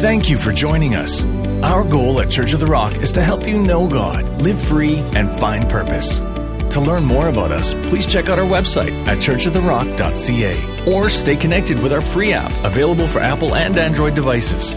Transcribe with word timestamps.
Thank 0.00 0.30
you 0.30 0.38
for 0.38 0.50
joining 0.50 0.94
us. 0.94 1.26
Our 1.62 1.84
goal 1.84 2.22
at 2.22 2.30
Church 2.30 2.54
of 2.54 2.60
the 2.60 2.66
Rock 2.66 2.96
is 2.96 3.12
to 3.12 3.22
help 3.22 3.46
you 3.46 3.60
know 3.60 3.86
God, 3.86 4.40
live 4.40 4.58
free, 4.58 4.96
and 4.96 5.30
find 5.38 5.68
purpose. 5.68 6.20
To 6.20 6.80
learn 6.80 7.04
more 7.04 7.28
about 7.28 7.52
us, 7.52 7.74
please 7.74 8.06
check 8.06 8.30
out 8.30 8.38
our 8.38 8.46
website 8.46 9.06
at 9.06 9.18
churchoftherock.ca 9.18 10.90
or 10.90 11.10
stay 11.10 11.36
connected 11.36 11.82
with 11.82 11.92
our 11.92 12.00
free 12.00 12.32
app 12.32 12.50
available 12.64 13.06
for 13.06 13.18
Apple 13.18 13.54
and 13.54 13.76
Android 13.76 14.14
devices. 14.14 14.74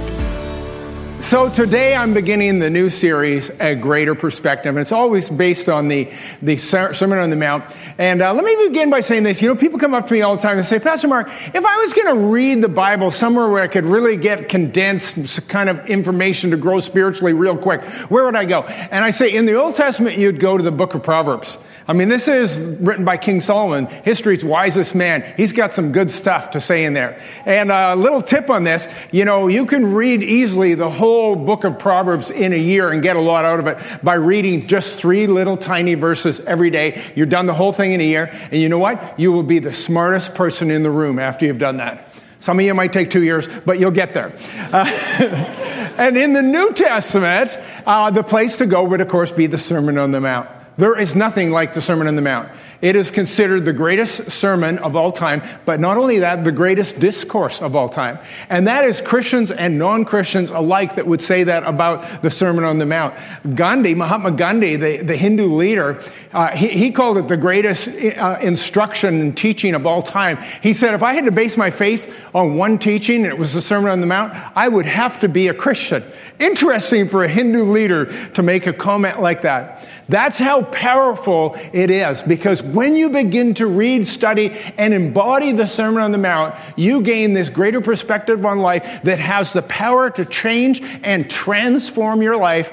So 1.23 1.49
today 1.49 1.95
I'm 1.95 2.13
beginning 2.13 2.59
the 2.59 2.69
new 2.69 2.89
series, 2.89 3.49
A 3.61 3.75
Greater 3.75 4.13
Perspective. 4.13 4.75
And 4.75 4.79
it's 4.79 4.91
always 4.91 5.29
based 5.29 5.69
on 5.69 5.87
the, 5.87 6.11
the 6.41 6.57
Sermon 6.57 7.17
on 7.17 7.29
the 7.29 7.37
Mount. 7.37 7.63
And 7.97 8.21
uh, 8.21 8.33
let 8.33 8.43
me 8.43 8.67
begin 8.67 8.89
by 8.89 8.99
saying 8.99 9.23
this. 9.23 9.41
You 9.41 9.47
know, 9.47 9.55
people 9.55 9.79
come 9.79 9.93
up 9.93 10.07
to 10.07 10.13
me 10.13 10.21
all 10.21 10.35
the 10.35 10.41
time 10.41 10.57
and 10.57 10.67
say, 10.67 10.79
Pastor 10.79 11.07
Mark, 11.07 11.29
if 11.29 11.65
I 11.65 11.77
was 11.77 11.93
going 11.93 12.13
to 12.13 12.25
read 12.27 12.61
the 12.61 12.67
Bible 12.67 13.09
somewhere 13.09 13.49
where 13.49 13.63
I 13.63 13.69
could 13.69 13.85
really 13.85 14.17
get 14.17 14.49
condensed 14.49 15.47
kind 15.47 15.69
of 15.69 15.85
information 15.85 16.51
to 16.51 16.57
grow 16.57 16.81
spiritually 16.81 17.31
real 17.31 17.57
quick, 17.57 17.83
where 18.09 18.25
would 18.25 18.35
I 18.35 18.43
go? 18.43 18.63
And 18.63 19.05
I 19.05 19.11
say, 19.11 19.33
in 19.33 19.45
the 19.45 19.53
Old 19.53 19.77
Testament, 19.77 20.17
you'd 20.17 20.41
go 20.41 20.57
to 20.57 20.63
the 20.63 20.73
book 20.73 20.93
of 20.93 21.03
Proverbs. 21.03 21.57
I 21.87 21.93
mean, 21.93 22.09
this 22.09 22.27
is 22.27 22.59
written 22.59 23.05
by 23.05 23.17
King 23.17 23.39
Solomon, 23.39 23.87
history's 23.87 24.43
wisest 24.43 24.93
man. 24.93 25.33
He's 25.37 25.53
got 25.53 25.73
some 25.73 25.93
good 25.93 26.11
stuff 26.11 26.51
to 26.51 26.59
say 26.59 26.83
in 26.83 26.93
there. 26.93 27.21
And 27.45 27.71
a 27.71 27.95
little 27.95 28.21
tip 28.21 28.49
on 28.49 28.65
this, 28.65 28.87
you 29.11 29.23
know, 29.25 29.47
you 29.47 29.65
can 29.65 29.93
read 29.93 30.21
easily 30.21 30.75
the 30.75 30.89
whole 30.89 31.12
book 31.35 31.63
of 31.63 31.79
Proverbs 31.79 32.29
in 32.29 32.53
a 32.53 32.57
year 32.57 32.91
and 32.91 33.01
get 33.01 33.15
a 33.15 33.21
lot 33.21 33.45
out 33.45 33.59
of 33.59 33.67
it 33.67 33.77
by 34.03 34.15
reading 34.15 34.67
just 34.67 34.95
three 34.95 35.27
little 35.27 35.57
tiny 35.57 35.95
verses 35.95 36.39
every 36.39 36.69
day. 36.69 37.01
You're 37.15 37.25
done 37.25 37.45
the 37.45 37.53
whole 37.53 37.73
thing 37.73 37.93
in 37.93 38.01
a 38.01 38.05
year. 38.05 38.25
And 38.51 38.61
you 38.61 38.69
know 38.69 38.77
what? 38.77 39.19
You 39.19 39.31
will 39.31 39.43
be 39.43 39.59
the 39.59 39.73
smartest 39.73 40.33
person 40.35 40.71
in 40.71 40.83
the 40.83 40.91
room 40.91 41.19
after 41.19 41.45
you've 41.45 41.59
done 41.59 41.77
that. 41.77 42.13
Some 42.39 42.59
of 42.59 42.65
you 42.65 42.73
might 42.73 42.91
take 42.91 43.09
two 43.09 43.23
years, 43.23 43.47
but 43.65 43.79
you'll 43.79 43.91
get 43.91 44.13
there. 44.13 44.37
Uh, 44.71 44.85
and 45.97 46.17
in 46.17 46.33
the 46.33 46.41
New 46.41 46.73
Testament, 46.73 47.57
uh, 47.85 48.11
the 48.11 48.23
place 48.23 48.57
to 48.57 48.65
go 48.65 48.83
would, 48.83 48.99
of 48.99 49.07
course, 49.07 49.31
be 49.31 49.47
the 49.47 49.57
Sermon 49.57 49.97
on 49.97 50.11
the 50.11 50.19
Mount. 50.19 50.49
There 50.75 50.99
is 50.99 51.15
nothing 51.15 51.51
like 51.51 51.73
the 51.73 51.81
Sermon 51.81 52.07
on 52.07 52.15
the 52.15 52.21
Mount. 52.21 52.49
It 52.83 52.97
is 52.97 53.11
considered 53.11 53.63
the 53.63 53.71
greatest 53.71 54.29
sermon 54.29 54.77
of 54.79 54.97
all 54.97 55.13
time, 55.13 55.41
but 55.63 55.79
not 55.79 55.95
only 55.95 56.19
that, 56.19 56.43
the 56.43 56.51
greatest 56.51 56.99
discourse 56.99 57.61
of 57.61 57.77
all 57.77 57.87
time. 57.87 58.19
And 58.49 58.67
that 58.67 58.83
is 58.83 58.99
Christians 58.99 59.51
and 59.51 59.79
non-Christians 59.79 60.49
alike 60.49 60.97
that 60.97 61.07
would 61.07 61.21
say 61.21 61.45
that 61.45 61.63
about 61.63 62.21
the 62.21 62.29
Sermon 62.29 62.65
on 62.65 62.79
the 62.79 62.85
Mount. 62.85 63.15
Gandhi, 63.55 63.95
Mahatma 63.95 64.31
Gandhi, 64.31 64.75
the, 64.75 64.97
the 64.97 65.15
Hindu 65.15 65.55
leader, 65.55 66.03
uh, 66.33 66.53
he, 66.57 66.67
he, 66.67 66.91
called 66.91 67.17
it 67.17 67.29
the 67.29 67.37
greatest 67.37 67.87
uh, 67.87 68.37
instruction 68.41 69.21
and 69.21 69.37
teaching 69.37 69.75
of 69.75 69.85
all 69.85 70.03
time. 70.03 70.37
He 70.61 70.73
said, 70.73 70.93
if 70.93 71.03
I 71.03 71.13
had 71.13 71.23
to 71.23 71.31
base 71.31 71.55
my 71.55 71.71
faith 71.71 72.13
on 72.35 72.57
one 72.57 72.79
teaching 72.79 73.23
and 73.23 73.27
it 73.27 73.37
was 73.37 73.53
the 73.53 73.61
Sermon 73.61 73.91
on 73.91 74.01
the 74.01 74.07
Mount, 74.07 74.33
I 74.57 74.67
would 74.67 74.87
have 74.87 75.21
to 75.21 75.29
be 75.29 75.47
a 75.47 75.53
Christian. 75.53 76.03
Interesting 76.37 77.07
for 77.07 77.23
a 77.23 77.29
Hindu 77.29 77.63
leader 77.63 78.31
to 78.31 78.43
make 78.43 78.67
a 78.67 78.73
comment 78.73 79.21
like 79.21 79.43
that. 79.43 79.87
That's 80.09 80.37
how 80.37 80.63
powerful 80.63 81.55
it 81.71 81.89
is 81.89 82.21
because 82.21 82.61
when 82.73 82.95
you 82.95 83.09
begin 83.09 83.53
to 83.55 83.67
read, 83.67 84.07
study, 84.07 84.51
and 84.77 84.93
embody 84.93 85.51
the 85.51 85.67
Sermon 85.67 86.01
on 86.01 86.11
the 86.11 86.17
Mount, 86.17 86.55
you 86.75 87.01
gain 87.01 87.33
this 87.33 87.49
greater 87.49 87.81
perspective 87.81 88.45
on 88.45 88.59
life 88.59 88.83
that 89.03 89.19
has 89.19 89.53
the 89.53 89.61
power 89.61 90.09
to 90.11 90.25
change 90.25 90.81
and 90.81 91.29
transform 91.29 92.21
your 92.21 92.37
life. 92.37 92.71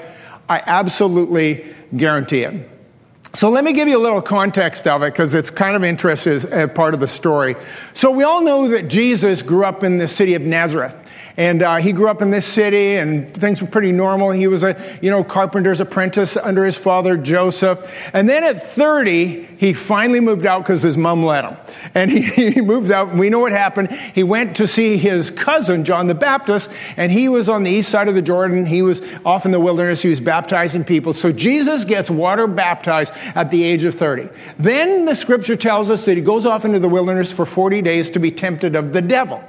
I 0.49 0.61
absolutely 0.65 1.73
guarantee 1.95 2.43
it. 2.43 2.69
So 3.33 3.49
let 3.49 3.63
me 3.63 3.71
give 3.71 3.87
you 3.87 3.97
a 3.97 4.03
little 4.03 4.21
context 4.21 4.87
of 4.87 5.03
it 5.03 5.13
because 5.13 5.35
it's 5.35 5.49
kind 5.49 5.77
of 5.77 5.85
interesting 5.85 6.33
as 6.33 6.45
uh, 6.45 6.67
part 6.67 6.93
of 6.93 6.99
the 6.99 7.07
story. 7.07 7.55
So 7.93 8.11
we 8.11 8.25
all 8.25 8.41
know 8.41 8.67
that 8.69 8.89
Jesus 8.89 9.41
grew 9.41 9.63
up 9.63 9.83
in 9.83 9.99
the 9.99 10.07
city 10.07 10.33
of 10.33 10.41
Nazareth. 10.41 10.93
And 11.37 11.61
uh, 11.61 11.77
he 11.77 11.91
grew 11.93 12.09
up 12.09 12.21
in 12.21 12.31
this 12.31 12.45
city, 12.45 12.95
and 12.95 13.33
things 13.33 13.61
were 13.61 13.67
pretty 13.67 13.91
normal. 13.91 14.31
He 14.31 14.47
was 14.47 14.63
a, 14.63 14.99
you 15.01 15.09
know, 15.09 15.23
carpenter's 15.23 15.79
apprentice 15.79 16.37
under 16.37 16.65
his 16.65 16.77
father 16.77 17.17
Joseph. 17.17 17.89
And 18.13 18.27
then 18.27 18.43
at 18.43 18.73
30, 18.73 19.43
he 19.57 19.73
finally 19.73 20.19
moved 20.19 20.45
out 20.45 20.63
because 20.63 20.81
his 20.81 20.97
mom 20.97 21.23
let 21.23 21.45
him. 21.45 21.57
And 21.93 22.11
he, 22.11 22.51
he 22.51 22.61
moves 22.61 22.91
out. 22.91 23.15
We 23.15 23.29
know 23.29 23.39
what 23.39 23.51
happened. 23.51 23.91
He 23.91 24.23
went 24.23 24.57
to 24.57 24.67
see 24.67 24.97
his 24.97 25.31
cousin 25.31 25.85
John 25.85 26.07
the 26.07 26.13
Baptist, 26.15 26.69
and 26.97 27.11
he 27.11 27.29
was 27.29 27.47
on 27.47 27.63
the 27.63 27.71
east 27.71 27.89
side 27.89 28.07
of 28.07 28.15
the 28.15 28.21
Jordan. 28.21 28.65
He 28.65 28.81
was 28.81 29.01
off 29.25 29.45
in 29.45 29.51
the 29.51 29.59
wilderness. 29.59 30.01
He 30.01 30.09
was 30.09 30.19
baptizing 30.19 30.83
people. 30.83 31.13
So 31.13 31.31
Jesus 31.31 31.85
gets 31.85 32.09
water 32.09 32.47
baptized 32.47 33.13
at 33.35 33.51
the 33.51 33.63
age 33.63 33.83
of 33.83 33.95
30. 33.95 34.29
Then 34.59 35.05
the 35.05 35.15
scripture 35.15 35.55
tells 35.55 35.89
us 35.89 36.05
that 36.05 36.15
he 36.15 36.21
goes 36.21 36.45
off 36.45 36.65
into 36.65 36.79
the 36.79 36.89
wilderness 36.89 37.31
for 37.31 37.45
40 37.45 37.81
days 37.81 38.09
to 38.11 38.19
be 38.19 38.31
tempted 38.31 38.75
of 38.75 38.93
the 38.93 39.01
devil. 39.01 39.43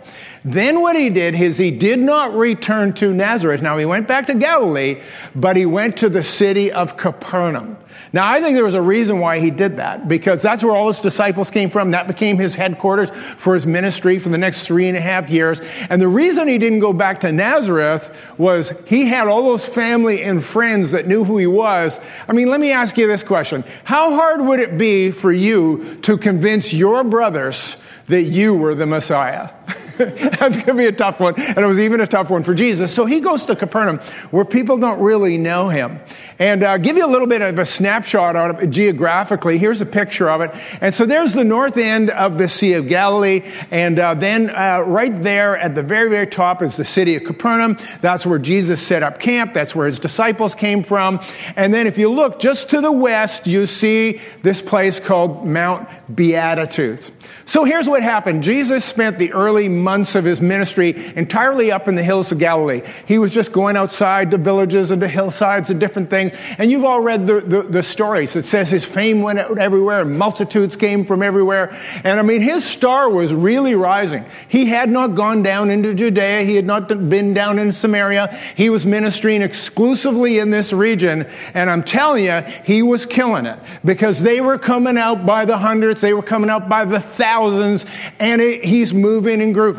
Then 0.44 0.80
what 0.80 0.96
he 0.96 1.08
did 1.08 1.34
is 1.34 1.56
he 1.56 1.70
did 1.72 1.98
not 1.98 2.34
return 2.34 2.92
to 2.94 3.12
Nazareth. 3.12 3.62
Now 3.62 3.78
he 3.78 3.84
went 3.84 4.06
back 4.06 4.26
to 4.26 4.34
Galilee, 4.34 5.00
but 5.34 5.56
he 5.56 5.66
went 5.66 5.96
to 5.98 6.08
the 6.08 6.22
city 6.22 6.70
of 6.70 6.96
Capernaum. 6.96 7.76
Now 8.12 8.30
I 8.30 8.40
think 8.40 8.54
there 8.54 8.64
was 8.64 8.74
a 8.74 8.82
reason 8.82 9.18
why 9.20 9.40
he 9.40 9.50
did 9.50 9.78
that, 9.78 10.06
because 10.06 10.42
that's 10.42 10.62
where 10.62 10.76
all 10.76 10.88
his 10.88 11.00
disciples 11.00 11.50
came 11.50 11.70
from. 11.70 11.92
That 11.92 12.06
became 12.06 12.38
his 12.38 12.54
headquarters 12.54 13.10
for 13.36 13.54
his 13.54 13.66
ministry 13.66 14.18
for 14.18 14.28
the 14.28 14.38
next 14.38 14.66
three 14.66 14.86
and 14.86 14.96
a 14.96 15.00
half 15.00 15.30
years. 15.30 15.60
And 15.88 16.00
the 16.00 16.08
reason 16.08 16.46
he 16.46 16.58
didn't 16.58 16.80
go 16.80 16.92
back 16.92 17.20
to 17.20 17.32
Nazareth 17.32 18.08
was 18.36 18.72
he 18.86 19.06
had 19.06 19.28
all 19.28 19.44
those 19.44 19.64
family 19.64 20.22
and 20.22 20.44
friends 20.44 20.90
that 20.90 21.06
knew 21.06 21.24
who 21.24 21.38
he 21.38 21.46
was. 21.46 21.98
I 22.28 22.32
mean, 22.32 22.48
let 22.48 22.60
me 22.60 22.72
ask 22.72 22.98
you 22.98 23.06
this 23.06 23.22
question. 23.22 23.64
How 23.84 24.14
hard 24.14 24.42
would 24.42 24.60
it 24.60 24.76
be 24.76 25.10
for 25.10 25.32
you 25.32 25.96
to 26.02 26.18
convince 26.18 26.72
your 26.72 27.04
brothers 27.04 27.76
that 28.08 28.22
you 28.22 28.54
were 28.54 28.74
the 28.74 28.86
Messiah? 28.86 29.50
That's 30.38 30.56
going 30.56 30.66
to 30.66 30.74
be 30.74 30.86
a 30.86 30.92
tough 30.92 31.20
one. 31.20 31.34
And 31.40 31.58
it 31.58 31.66
was 31.66 31.78
even 31.78 32.00
a 32.00 32.06
tough 32.06 32.30
one 32.30 32.44
for 32.44 32.54
Jesus. 32.54 32.94
So 32.94 33.06
he 33.06 33.20
goes 33.20 33.44
to 33.46 33.56
Capernaum 33.56 33.98
where 34.30 34.44
people 34.44 34.78
don't 34.78 35.00
really 35.00 35.38
know 35.38 35.68
him. 35.68 36.00
And 36.38 36.62
uh, 36.64 36.78
give 36.78 36.96
you 36.96 37.06
a 37.06 37.10
little 37.10 37.28
bit 37.28 37.42
of 37.42 37.58
a 37.58 37.66
snapshot 37.66 38.34
on 38.36 38.56
it 38.56 38.66
geographically. 38.70 39.58
Here's 39.58 39.80
a 39.80 39.86
picture 39.86 40.28
of 40.28 40.40
it. 40.40 40.50
And 40.80 40.94
so 40.94 41.06
there's 41.06 41.32
the 41.32 41.44
north 41.44 41.76
end 41.76 42.10
of 42.10 42.38
the 42.38 42.48
Sea 42.48 42.74
of 42.74 42.88
Galilee. 42.88 43.42
And 43.70 43.98
uh, 43.98 44.14
then 44.14 44.50
uh, 44.50 44.80
right 44.80 45.22
there 45.22 45.56
at 45.56 45.74
the 45.74 45.82
very, 45.82 46.10
very 46.10 46.26
top 46.26 46.62
is 46.62 46.76
the 46.76 46.84
city 46.84 47.16
of 47.16 47.24
Capernaum. 47.24 47.78
That's 48.00 48.26
where 48.26 48.38
Jesus 48.38 48.84
set 48.84 49.02
up 49.02 49.20
camp. 49.20 49.54
That's 49.54 49.74
where 49.74 49.86
his 49.86 49.98
disciples 49.98 50.54
came 50.54 50.82
from. 50.82 51.20
And 51.56 51.72
then 51.72 51.86
if 51.86 51.98
you 51.98 52.10
look 52.10 52.40
just 52.40 52.70
to 52.70 52.80
the 52.80 52.92
west, 52.92 53.46
you 53.46 53.66
see 53.66 54.20
this 54.40 54.60
place 54.60 54.98
called 54.98 55.46
Mount 55.46 55.88
Beatitudes. 56.14 57.12
So 57.44 57.64
here's 57.64 57.88
what 57.88 58.02
happened. 58.02 58.42
Jesus 58.42 58.84
spent 58.84 59.18
the 59.18 59.32
early 59.32 59.68
months 59.68 59.91
of 60.14 60.24
his 60.24 60.40
ministry 60.40 61.12
entirely 61.16 61.70
up 61.70 61.88
in 61.88 61.94
the 61.94 62.02
hills 62.02 62.32
of 62.32 62.38
Galilee. 62.38 62.82
He 63.06 63.18
was 63.18 63.32
just 63.32 63.52
going 63.52 63.76
outside 63.76 64.30
to 64.30 64.38
villages 64.38 64.90
and 64.90 65.00
to 65.02 65.08
hillsides 65.08 65.70
and 65.70 65.78
different 65.78 66.10
things. 66.10 66.32
And 66.58 66.70
you've 66.70 66.84
all 66.84 67.00
read 67.00 67.26
the, 67.26 67.40
the, 67.40 67.62
the 67.62 67.82
stories. 67.82 68.36
It 68.36 68.46
says 68.46 68.70
his 68.70 68.84
fame 68.84 69.22
went 69.22 69.38
out 69.38 69.58
everywhere 69.58 70.02
and 70.02 70.18
multitudes 70.18 70.76
came 70.76 71.04
from 71.04 71.22
everywhere. 71.22 71.78
And 72.04 72.18
I 72.18 72.22
mean, 72.22 72.40
his 72.40 72.64
star 72.64 73.10
was 73.10 73.32
really 73.32 73.74
rising. 73.74 74.24
He 74.48 74.66
had 74.66 74.90
not 74.90 75.14
gone 75.14 75.42
down 75.42 75.70
into 75.70 75.94
Judea. 75.94 76.42
He 76.42 76.56
had 76.56 76.66
not 76.66 76.88
been 77.08 77.34
down 77.34 77.58
in 77.58 77.72
Samaria. 77.72 78.38
He 78.56 78.70
was 78.70 78.86
ministering 78.86 79.42
exclusively 79.42 80.38
in 80.38 80.50
this 80.50 80.72
region. 80.72 81.26
And 81.54 81.70
I'm 81.70 81.82
telling 81.82 82.24
you, 82.24 82.40
he 82.64 82.82
was 82.82 83.06
killing 83.06 83.46
it 83.46 83.58
because 83.84 84.20
they 84.20 84.40
were 84.40 84.58
coming 84.58 84.98
out 84.98 85.26
by 85.26 85.44
the 85.44 85.58
hundreds. 85.58 86.00
They 86.00 86.14
were 86.14 86.22
coming 86.22 86.50
out 86.50 86.68
by 86.68 86.84
the 86.84 87.00
thousands 87.00 87.84
and 88.18 88.40
it, 88.40 88.64
he's 88.64 88.94
moving 88.94 89.42
and 89.42 89.54
grooving. 89.54 89.71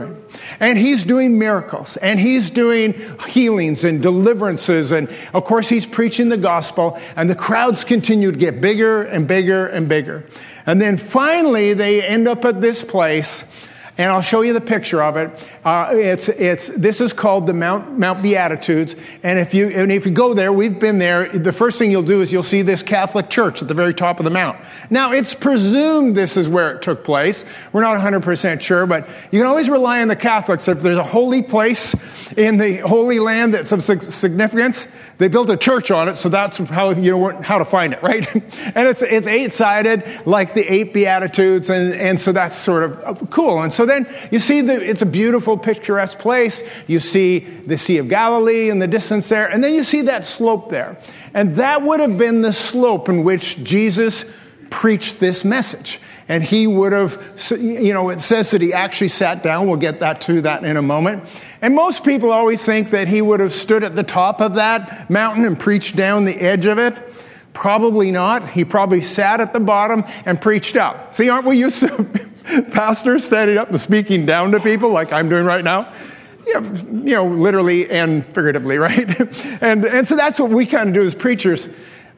And 0.59 0.78
he's 0.78 1.04
doing 1.04 1.38
miracles 1.38 1.98
and 1.98 2.20
he's 2.20 2.50
doing 2.50 2.94
healings 3.28 3.84
and 3.84 4.02
deliverances. 4.02 4.92
And 4.92 5.09
of 5.34 5.44
course, 5.44 5.70
he's 5.70 5.86
preaching 5.86 6.30
the 6.30 6.38
gospel 6.38 7.00
and 7.16 7.30
the 7.30 7.36
crowds 7.36 7.84
continue 7.84 8.31
to 8.31 8.38
get 8.38 8.62
bigger 8.62 9.04
and 9.04 9.28
bigger 9.28 9.68
and 9.68 9.88
bigger. 9.90 10.26
And 10.66 10.81
then 10.81 10.98
finally, 10.98 11.74
they 11.74 12.02
end 12.02 12.28
up 12.28 12.46
at 12.46 12.62
this 12.62 12.84
place 12.84 13.44
and 13.98 14.12
I'll 14.12 14.22
show 14.22 14.42
you 14.42 14.54
the 14.54 14.62
picture 14.62 15.04
of 15.04 15.18
it. 15.18 15.30
Uh, 15.66 15.91
it's, 15.94 16.28
it's, 16.29 16.68
this 16.69 17.00
is 17.00 17.13
called 17.13 17.48
the 17.48 17.54
Mount, 17.54 17.98
Mount 17.98 18.21
Beatitudes. 18.21 18.95
And 19.24 19.39
if 19.39 19.54
you, 19.54 19.69
and 19.69 19.92
if 19.92 20.06
you 20.06 20.12
go 20.12 20.33
there, 20.33 20.51
we've 20.51 20.77
been 20.77 21.00
there, 21.00 21.30
the 21.30 21.54
first 21.54 21.80
thing 21.80 21.89
you'll 21.89 22.04
do 22.04 22.21
is 22.21 22.31
you'll 22.33 22.44
see 22.44 22.63
this 22.63 22.83
Catholic 22.83 23.30
church 23.30 23.62
at 23.62 23.68
the 23.68 23.74
very 23.74 23.94
top 23.94 24.19
of 24.19 24.25
the 24.25 24.31
mount. 24.31 24.60
Now, 24.89 25.13
it's 25.13 25.33
presumed 25.33 26.15
this 26.15 26.36
is 26.36 26.50
where 26.50 26.75
it 26.75 26.81
took 26.81 27.04
place. 27.04 27.45
We're 27.71 27.81
not 27.81 28.00
100% 28.00 28.62
sure, 28.62 28.86
but 28.86 29.07
you 29.31 29.39
can 29.39 29.48
always 29.48 29.69
rely 29.69 30.01
on 30.01 30.10
the 30.10 30.15
Catholics. 30.15 30.68
If 30.68 30.81
there's 30.81 30.98
a 30.98 31.04
holy 31.04 31.42
place 31.42 31.95
in 32.36 32.57
the 32.57 32.77
Holy 32.77 33.19
Land 33.19 33.54
that's 33.54 33.71
of 33.71 33.83
significance, 33.83 34.88
they 35.18 35.27
built 35.27 35.50
a 35.50 35.57
church 35.57 35.92
on 35.92 36.10
it, 36.10 36.18
so 36.18 36.30
that's 36.30 36.57
how 36.57 36.92
you 36.92 37.12
know 37.12 37.42
how 37.42 37.60
to 37.60 37.65
find 37.65 37.94
it, 37.94 38.01
right? 38.04 38.27
and 38.33 38.88
it's 38.88 39.01
it's 39.01 39.27
eight 39.27 39.54
sided, 39.54 40.04
like 40.25 40.54
the 40.54 40.65
eight 40.65 40.94
beatitudes, 40.94 41.69
and 41.69 41.94
and 41.94 42.19
so 42.19 42.31
that's 42.31 42.57
sort 42.57 42.83
of 42.83 43.00
uh, 43.04 43.25
cool. 43.27 43.62
And 43.62 43.71
so 43.71 43.86
then 43.86 44.13
you 44.31 44.39
see 44.39 44.62
the 44.62 44.74
it's 44.74 45.01
a 45.01 45.06
beautiful, 45.06 45.52
picturesque 45.57 46.19
place. 46.19 46.63
You 46.88 47.00
see 47.00 47.39
the 47.39 47.77
Sea 47.77 47.97
of 47.97 48.09
Galilee 48.09 48.69
in 48.69 48.79
the 48.79 48.88
distance 48.88 49.29
there, 49.29 49.47
and 49.47 49.63
then 49.63 49.73
you 49.73 49.83
see 49.83 50.01
that 50.03 50.25
slope 50.25 50.69
there, 50.69 51.00
and 51.33 51.55
that 51.57 51.83
would 51.83 52.00
have 52.00 52.17
been 52.17 52.41
the 52.41 52.53
slope 52.53 53.09
in 53.09 53.23
which 53.23 53.63
Jesus 53.63 54.25
preached 54.69 55.19
this 55.19 55.45
message. 55.45 56.00
And 56.27 56.44
he 56.44 56.67
would 56.67 56.94
have, 56.94 57.21
you 57.51 57.94
know, 57.94 58.09
it 58.09 58.21
says 58.21 58.51
that 58.51 58.61
he 58.61 58.73
actually 58.73 59.09
sat 59.09 59.44
down. 59.44 59.67
We'll 59.67 59.77
get 59.77 60.00
that 60.00 60.21
to 60.21 60.41
that 60.41 60.63
in 60.63 60.77
a 60.77 60.81
moment. 60.81 61.23
And 61.61 61.75
most 61.75 62.03
people 62.03 62.31
always 62.31 62.63
think 62.63 62.89
that 62.91 63.07
he 63.07 63.21
would 63.21 63.39
have 63.39 63.53
stood 63.53 63.83
at 63.83 63.95
the 63.95 64.03
top 64.03 64.41
of 64.41 64.55
that 64.55 65.09
mountain 65.09 65.45
and 65.45 65.59
preached 65.59 65.95
down 65.95 66.25
the 66.25 66.35
edge 66.35 66.65
of 66.65 66.79
it. 66.79 67.01
Probably 67.53 68.09
not. 68.09 68.50
He 68.50 68.65
probably 68.65 69.01
sat 69.01 69.41
at 69.41 69.53
the 69.53 69.59
bottom 69.59 70.05
and 70.25 70.41
preached 70.41 70.75
up. 70.75 71.13
See, 71.13 71.29
aren't 71.29 71.45
we 71.45 71.57
used 71.57 71.81
to 71.81 72.29
pastors 72.72 73.25
standing 73.25 73.57
up 73.57 73.69
and 73.69 73.80
speaking 73.80 74.25
down 74.25 74.51
to 74.51 74.60
people 74.60 74.92
like 74.92 75.12
I'm 75.12 75.30
doing 75.30 75.45
right 75.45 75.63
now? 75.63 75.94
You 76.45 76.60
know, 76.60 76.74
you 77.06 77.16
know 77.16 77.25
literally 77.25 77.90
and 77.90 78.25
figuratively, 78.25 78.78
right? 78.80 79.19
and, 79.62 79.86
and 79.86 80.07
so 80.07 80.16
that's 80.16 80.40
what 80.40 80.50
we 80.50 80.66
kind 80.66 80.90
of 80.90 80.95
do 80.95 81.04
as 81.04 81.16
preachers. 81.16 81.68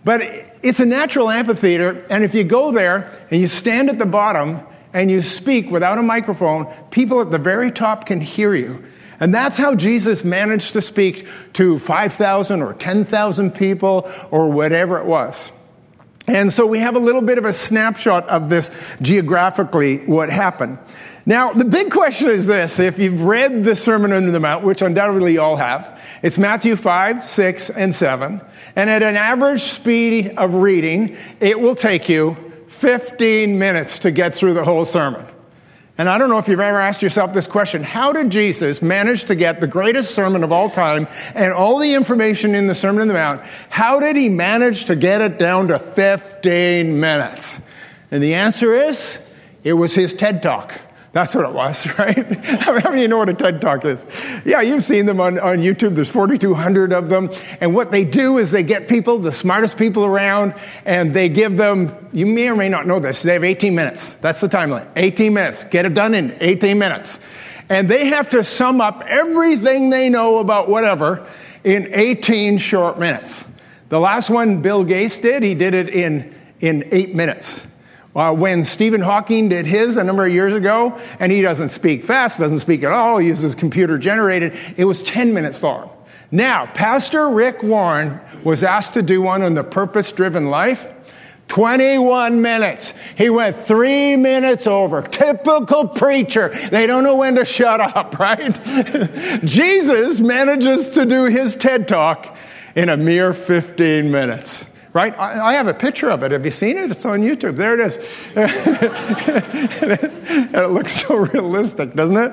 But 0.04 0.22
it's 0.62 0.80
a 0.80 0.86
natural 0.86 1.30
amphitheater, 1.32 2.06
and 2.10 2.24
if 2.24 2.36
you 2.36 2.44
go 2.44 2.72
there 2.72 3.26
and 3.32 3.42
you 3.42 3.48
stand 3.48 3.90
at 3.90 3.98
the 3.98 4.06
bottom 4.06 4.62
and 4.94 5.10
you 5.10 5.22
speak 5.22 5.70
without 5.70 5.98
a 5.98 6.04
microphone, 6.04 6.72
people 6.92 7.22
at 7.22 7.32
the 7.32 7.38
very 7.38 7.72
top 7.72 8.06
can 8.06 8.22
hear 8.22 8.54
you. 8.54 8.84
And 9.20 9.34
that's 9.34 9.58
how 9.58 9.76
Jesus 9.76 10.24
managed 10.24 10.74
to 10.74 10.82
speak 10.82 11.28
to 11.54 11.80
5,000 11.80 12.62
or 12.62 12.74
10,000 12.74 13.52
people 13.52 14.12
or 14.32 14.50
whatever 14.52 14.98
it 15.00 15.06
was. 15.06 15.52
And 16.28 16.52
so 16.52 16.66
we 16.66 16.80
have 16.80 16.96
a 16.96 17.00
little 17.00 17.22
bit 17.22 17.38
of 17.38 17.46
a 17.46 17.54
snapshot 17.54 18.28
of 18.28 18.50
this 18.50 18.72
geographically, 19.02 20.00
what 20.06 20.30
happened. 20.30 20.80
Now, 21.28 21.54
the 21.54 21.66
big 21.66 21.92
question 21.92 22.30
is 22.30 22.46
this. 22.48 22.80
If 22.80 23.00
you've 23.00 23.22
read 23.22 23.64
the 23.64 23.76
Sermon 23.76 24.12
on 24.12 24.32
the 24.32 24.40
Mount, 24.40 24.64
which 24.64 24.82
undoubtedly 24.82 25.34
you 25.34 25.42
all 25.42 25.56
have, 25.56 26.00
it's 26.22 26.38
Matthew 26.38 26.76
5, 26.76 27.28
6, 27.28 27.70
and 27.72 27.94
7. 27.94 28.42
And 28.76 28.90
at 28.90 29.04
an 29.04 29.18
average 29.18 29.64
speed 29.64 30.34
of 30.38 30.56
reading, 30.56 31.18
it 31.40 31.60
will 31.60 31.76
take 31.76 32.10
you 32.10 32.38
15 32.68 33.58
minutes 33.58 34.00
to 34.00 34.12
get 34.12 34.36
through 34.36 34.54
the 34.54 34.64
whole 34.64 34.86
sermon. 34.86 35.26
And 35.98 36.10
I 36.10 36.18
don't 36.18 36.30
know 36.30 36.40
if 36.40 36.50
you've 36.50 36.60
ever 36.60 36.80
asked 36.80 37.02
yourself 37.02 37.34
this 37.34 37.48
question. 37.48 37.82
How 37.82 38.12
did 38.12 38.30
Jesus 38.30 38.82
manage 38.82 39.26
to 39.26 39.36
get 39.36 39.62
the 39.62 39.68
greatest 39.68 40.14
sermon 40.14 40.44
of 40.44 40.52
all 40.52 40.70
time 40.70 41.08
and 41.34 41.54
all 41.54 41.80
the 41.80 41.94
information 41.94 42.54
in 42.54 42.68
the 42.68 42.76
Sermon 42.76 43.02
on 43.02 43.08
the 43.08 43.14
Mount? 43.14 43.42
How 43.70 44.02
did 44.02 44.18
he 44.18 44.28
manage 44.28 44.86
to 44.86 44.96
get 44.98 45.22
it 45.22 45.40
down 45.40 45.70
to 45.70 45.80
15 45.80 47.00
minutes? 47.00 47.60
And 48.12 48.22
the 48.22 48.34
answer 48.34 48.76
is, 48.76 49.18
it 49.64 49.74
was 49.74 49.96
his 49.96 50.14
TED 50.14 50.44
Talk. 50.44 50.74
That's 51.16 51.34
what 51.34 51.46
it 51.46 51.54
was, 51.54 51.88
right? 51.98 52.34
How 52.44 52.74
many 52.74 52.88
of 52.88 52.96
you 52.98 53.08
know 53.08 53.20
what 53.20 53.30
a 53.30 53.34
TED 53.34 53.62
Talk 53.62 53.86
is? 53.86 54.06
Yeah, 54.44 54.60
you've 54.60 54.84
seen 54.84 55.06
them 55.06 55.22
on, 55.22 55.40
on 55.40 55.60
YouTube. 55.60 55.96
There's 55.96 56.10
4,200 56.10 56.92
of 56.92 57.08
them. 57.08 57.30
And 57.62 57.74
what 57.74 57.90
they 57.90 58.04
do 58.04 58.38
is 58.38 58.52
they 58.52 58.64
get 58.64 58.90
people, 58.90 59.20
the 59.20 59.32
smartest 59.32 59.78
people 59.78 60.04
around, 60.04 60.56
and 60.84 61.14
they 61.14 61.30
give 61.30 61.56
them, 61.56 62.10
you 62.12 62.26
may 62.26 62.50
or 62.50 62.58
may 62.58 62.68
not 62.68 62.86
know 62.86 63.00
this, 63.00 63.22
they 63.22 63.32
have 63.32 63.46
18 63.46 63.74
minutes. 63.74 64.14
That's 64.20 64.42
the 64.42 64.50
time 64.50 64.72
limit. 64.72 64.90
18 64.98 65.34
minutes. 65.34 65.64
Get 65.64 65.86
it 65.86 65.94
done 65.94 66.16
in 66.16 66.36
18 66.42 66.78
minutes. 66.78 67.18
And 67.70 67.90
they 67.90 68.08
have 68.08 68.32
to 68.32 68.44
sum 68.44 68.82
up 68.82 69.02
everything 69.08 69.92
they 69.92 70.10
know 70.10 70.40
about 70.40 70.68
whatever 70.68 71.26
in 71.64 71.94
18 71.94 72.58
short 72.58 73.00
minutes. 73.00 73.42
The 73.88 74.02
last 74.02 74.30
one 74.30 74.62
Bill 74.62 74.84
Gates 74.84 75.18
did, 75.18 75.44
he 75.44 75.56
did 75.56 75.76
it 75.76 75.88
in, 75.88 76.36
in 76.60 76.90
eight 76.92 77.16
minutes. 77.16 77.58
Uh, 78.16 78.32
when 78.32 78.64
Stephen 78.64 79.02
Hawking 79.02 79.50
did 79.50 79.66
his 79.66 79.98
a 79.98 80.04
number 80.04 80.26
of 80.26 80.32
years 80.32 80.54
ago, 80.54 80.98
and 81.20 81.32
he 81.32 81.42
doesn't 81.42 81.70
speak 81.70 82.06
fast, 82.06 82.40
doesn't 82.40 82.60
speak 82.60 82.84
at 82.84 82.92
all, 82.92 83.18
he 83.18 83.28
uses 83.28 83.56
computer 83.56 83.98
generated, 83.98 84.58
it 84.78 84.86
was 84.86 85.04
10 85.04 85.34
minutes 85.34 85.62
long. 85.62 85.90
Now, 86.32 86.66
Pastor 86.66 87.30
Rick 87.30 87.62
Warren 87.62 88.22
was 88.44 88.64
asked 88.64 88.94
to 88.94 89.02
do 89.02 89.22
one 89.22 89.42
on 89.42 89.54
the 89.54 89.64
purpose 89.64 90.12
driven 90.14 90.46
life. 90.48 90.88
21 91.50 92.42
minutes. 92.42 92.94
He 93.18 93.30
went 93.30 93.56
three 93.68 94.16
minutes 94.16 94.66
over. 94.66 95.04
Typical 95.04 95.88
preacher. 95.88 96.50
They 96.72 96.88
don't 96.88 97.04
know 97.04 97.18
when 97.18 97.36
to 97.36 97.46
shut 97.46 97.80
up, 97.80 98.18
right? 98.20 98.52
Jesus 99.46 100.20
manages 100.20 100.88
to 100.92 101.06
do 101.06 101.26
his 101.26 101.56
TED 101.56 101.88
talk 101.88 102.36
in 102.76 102.90
a 102.90 102.98
mere 102.98 103.34
15 103.34 104.10
minutes 104.10 104.66
right? 104.96 105.14
I, 105.20 105.50
I, 105.50 105.54
have 105.56 105.68
a 105.68 105.74
picture 105.74 106.10
of 106.10 106.24
it. 106.24 106.32
Have 106.32 106.46
you 106.46 106.52
seen 106.52 106.78
it? 106.78 106.90
It's 106.90 107.04
on 107.04 107.20
YouTube. 107.20 107.58
There 107.58 107.78
it 107.78 107.82
is. 107.86 107.98
and 108.34 108.50
it 110.56 110.72
looks 110.72 111.06
so 111.06 111.18
realistic, 111.18 111.94
doesn't 111.94 112.16
it? 112.16 112.32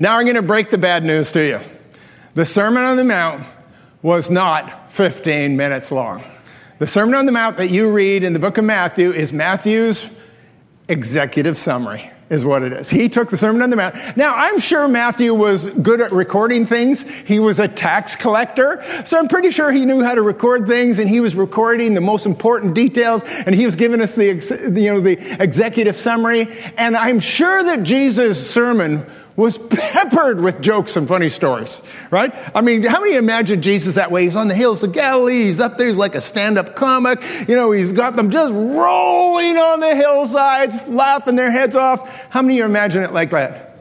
Now 0.00 0.16
I'm 0.16 0.24
going 0.24 0.36
to 0.36 0.42
break 0.42 0.70
the 0.70 0.78
bad 0.78 1.04
news 1.04 1.30
to 1.32 1.46
you. 1.46 1.60
The 2.32 2.46
Sermon 2.46 2.82
on 2.82 2.96
the 2.96 3.04
Mount 3.04 3.46
was 4.00 4.30
not 4.30 4.90
15 4.94 5.54
minutes 5.54 5.92
long. 5.92 6.24
The 6.78 6.86
Sermon 6.86 7.14
on 7.14 7.26
the 7.26 7.32
Mount 7.32 7.58
that 7.58 7.68
you 7.68 7.90
read 7.90 8.24
in 8.24 8.32
the 8.32 8.38
book 8.38 8.56
of 8.56 8.64
Matthew 8.64 9.12
is 9.12 9.30
Matthew's 9.30 10.06
executive 10.88 11.58
summary 11.58 12.10
is 12.30 12.44
what 12.44 12.62
it 12.62 12.72
is. 12.72 12.90
He 12.90 13.08
took 13.08 13.30
the 13.30 13.36
Sermon 13.36 13.62
on 13.62 13.70
the 13.70 13.76
Mount. 13.76 14.16
Now, 14.16 14.34
I'm 14.34 14.58
sure 14.58 14.86
Matthew 14.88 15.34
was 15.34 15.66
good 15.66 16.00
at 16.00 16.12
recording 16.12 16.66
things. 16.66 17.02
He 17.02 17.40
was 17.40 17.58
a 17.58 17.68
tax 17.68 18.16
collector. 18.16 18.84
So 19.06 19.18
I'm 19.18 19.28
pretty 19.28 19.50
sure 19.50 19.72
he 19.72 19.86
knew 19.86 20.02
how 20.02 20.14
to 20.14 20.22
record 20.22 20.66
things 20.66 20.98
and 20.98 21.08
he 21.08 21.20
was 21.20 21.34
recording 21.34 21.94
the 21.94 22.00
most 22.00 22.26
important 22.26 22.74
details 22.74 23.22
and 23.24 23.54
he 23.54 23.64
was 23.64 23.76
giving 23.76 24.00
us 24.00 24.14
the, 24.14 24.26
you 24.74 24.92
know, 24.92 25.00
the 25.00 25.18
executive 25.42 25.96
summary. 25.96 26.48
And 26.76 26.96
I'm 26.96 27.20
sure 27.20 27.62
that 27.64 27.82
Jesus' 27.82 28.50
sermon 28.50 29.06
was 29.38 29.56
peppered 29.56 30.40
with 30.40 30.60
jokes 30.60 30.96
and 30.96 31.06
funny 31.06 31.30
stories, 31.30 31.80
right? 32.10 32.34
I 32.56 32.60
mean, 32.60 32.82
how 32.82 33.00
many 33.00 33.14
imagine 33.14 33.62
Jesus 33.62 33.94
that 33.94 34.10
way? 34.10 34.24
He's 34.24 34.34
on 34.34 34.48
the 34.48 34.54
hills 34.54 34.82
of 34.82 34.92
Galilee. 34.92 35.44
He's 35.44 35.60
up 35.60 35.78
there. 35.78 35.86
He's 35.86 35.96
like 35.96 36.16
a 36.16 36.20
stand-up 36.20 36.74
comic. 36.74 37.22
You 37.48 37.54
know, 37.54 37.70
he's 37.70 37.92
got 37.92 38.16
them 38.16 38.32
just 38.32 38.52
rolling 38.52 39.56
on 39.56 39.78
the 39.78 39.94
hillsides, 39.94 40.76
laughing 40.88 41.36
their 41.36 41.52
heads 41.52 41.76
off. 41.76 42.08
How 42.30 42.42
many 42.42 42.54
of 42.54 42.58
you 42.58 42.64
imagine 42.64 43.04
it 43.04 43.12
like 43.12 43.30
that? 43.30 43.78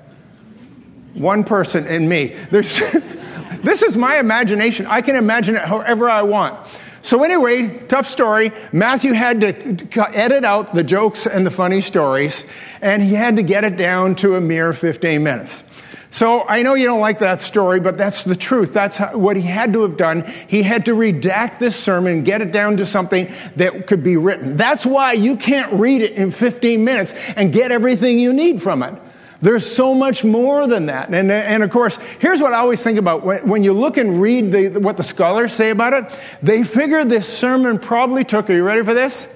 One 1.16 1.44
person 1.44 1.88
and 1.88 2.08
me. 2.08 2.36
There's, 2.52 2.78
this 3.64 3.82
is 3.82 3.98
my 3.98 4.20
imagination. 4.20 4.86
I 4.86 5.02
can 5.02 5.16
imagine 5.16 5.56
it 5.56 5.64
however 5.64 6.08
I 6.08 6.22
want. 6.22 6.68
So 7.08 7.24
anyway, 7.24 7.70
tough 7.88 8.06
story. 8.06 8.52
Matthew 8.74 9.14
had 9.14 9.40
to 9.40 10.10
edit 10.14 10.44
out 10.44 10.74
the 10.74 10.84
jokes 10.84 11.26
and 11.26 11.48
the 11.48 11.52
funny 11.52 11.80
stories, 11.80 12.44
and 12.82 13.02
he 13.02 13.14
had 13.14 13.38
to 13.38 13.44
get 13.44 13.64
it 13.64 13.78
down 13.78 14.16
to 14.16 14.36
a 14.36 14.42
mere 14.42 14.74
15 14.74 15.24
minutes. 15.24 15.64
So 16.12 16.46
I 16.46 16.64
know 16.64 16.74
you 16.74 16.86
don't 16.86 17.00
like 17.00 17.20
that 17.20 17.40
story, 17.40 17.80
but 17.80 17.98
that's 17.98 18.26
the 18.26 18.36
truth. 18.36 18.74
That's 18.74 18.98
how, 18.98 19.18
what 19.18 19.38
he 19.38 19.44
had 19.44 19.72
to 19.72 19.84
have 19.84 19.96
done. 19.96 20.30
He 20.50 20.64
had 20.64 20.84
to 20.84 20.96
redact 20.96 21.60
this 21.60 21.78
sermon 21.78 22.12
and 22.12 22.26
get 22.26 22.42
it 22.42 22.52
down 22.52 22.76
to 22.76 22.86
something 22.86 23.34
that 23.56 23.88
could 23.88 24.04
be 24.04 24.18
written. 24.18 24.58
That's 24.58 24.86
why 24.86 25.14
you 25.14 25.38
can't 25.38 25.72
read 25.72 26.02
it 26.02 26.12
in 26.12 26.32
15 26.32 26.84
minutes 26.84 27.14
and 27.38 27.54
get 27.54 27.72
everything 27.72 28.20
you 28.20 28.34
need 28.34 28.62
from 28.62 28.84
it. 28.84 28.94
There's 29.42 29.70
so 29.70 29.94
much 29.94 30.24
more 30.24 30.68
than 30.68 30.88
that. 30.88 31.14
And, 31.14 31.32
and 31.32 31.64
of 31.64 31.70
course, 31.70 31.98
here's 32.20 32.42
what 32.42 32.54
I 32.54 32.58
always 32.58 32.82
think 32.82 32.98
about. 32.98 33.24
When, 33.24 33.48
when 33.48 33.64
you 33.64 33.74
look 33.74 33.98
and 33.98 34.22
read 34.22 34.52
the, 34.52 34.70
what 34.80 34.98
the 34.98 35.04
scholars 35.04 35.54
say 35.54 35.70
about 35.70 35.94
it, 35.94 36.20
they 36.42 36.64
figure 36.64 37.06
this 37.06 37.28
sermon 37.28 37.78
probably 37.78 38.24
took, 38.24 38.50
are 38.50 38.54
you 38.54 38.64
ready 38.64 38.84
for 38.84 38.94
this? 38.94 39.28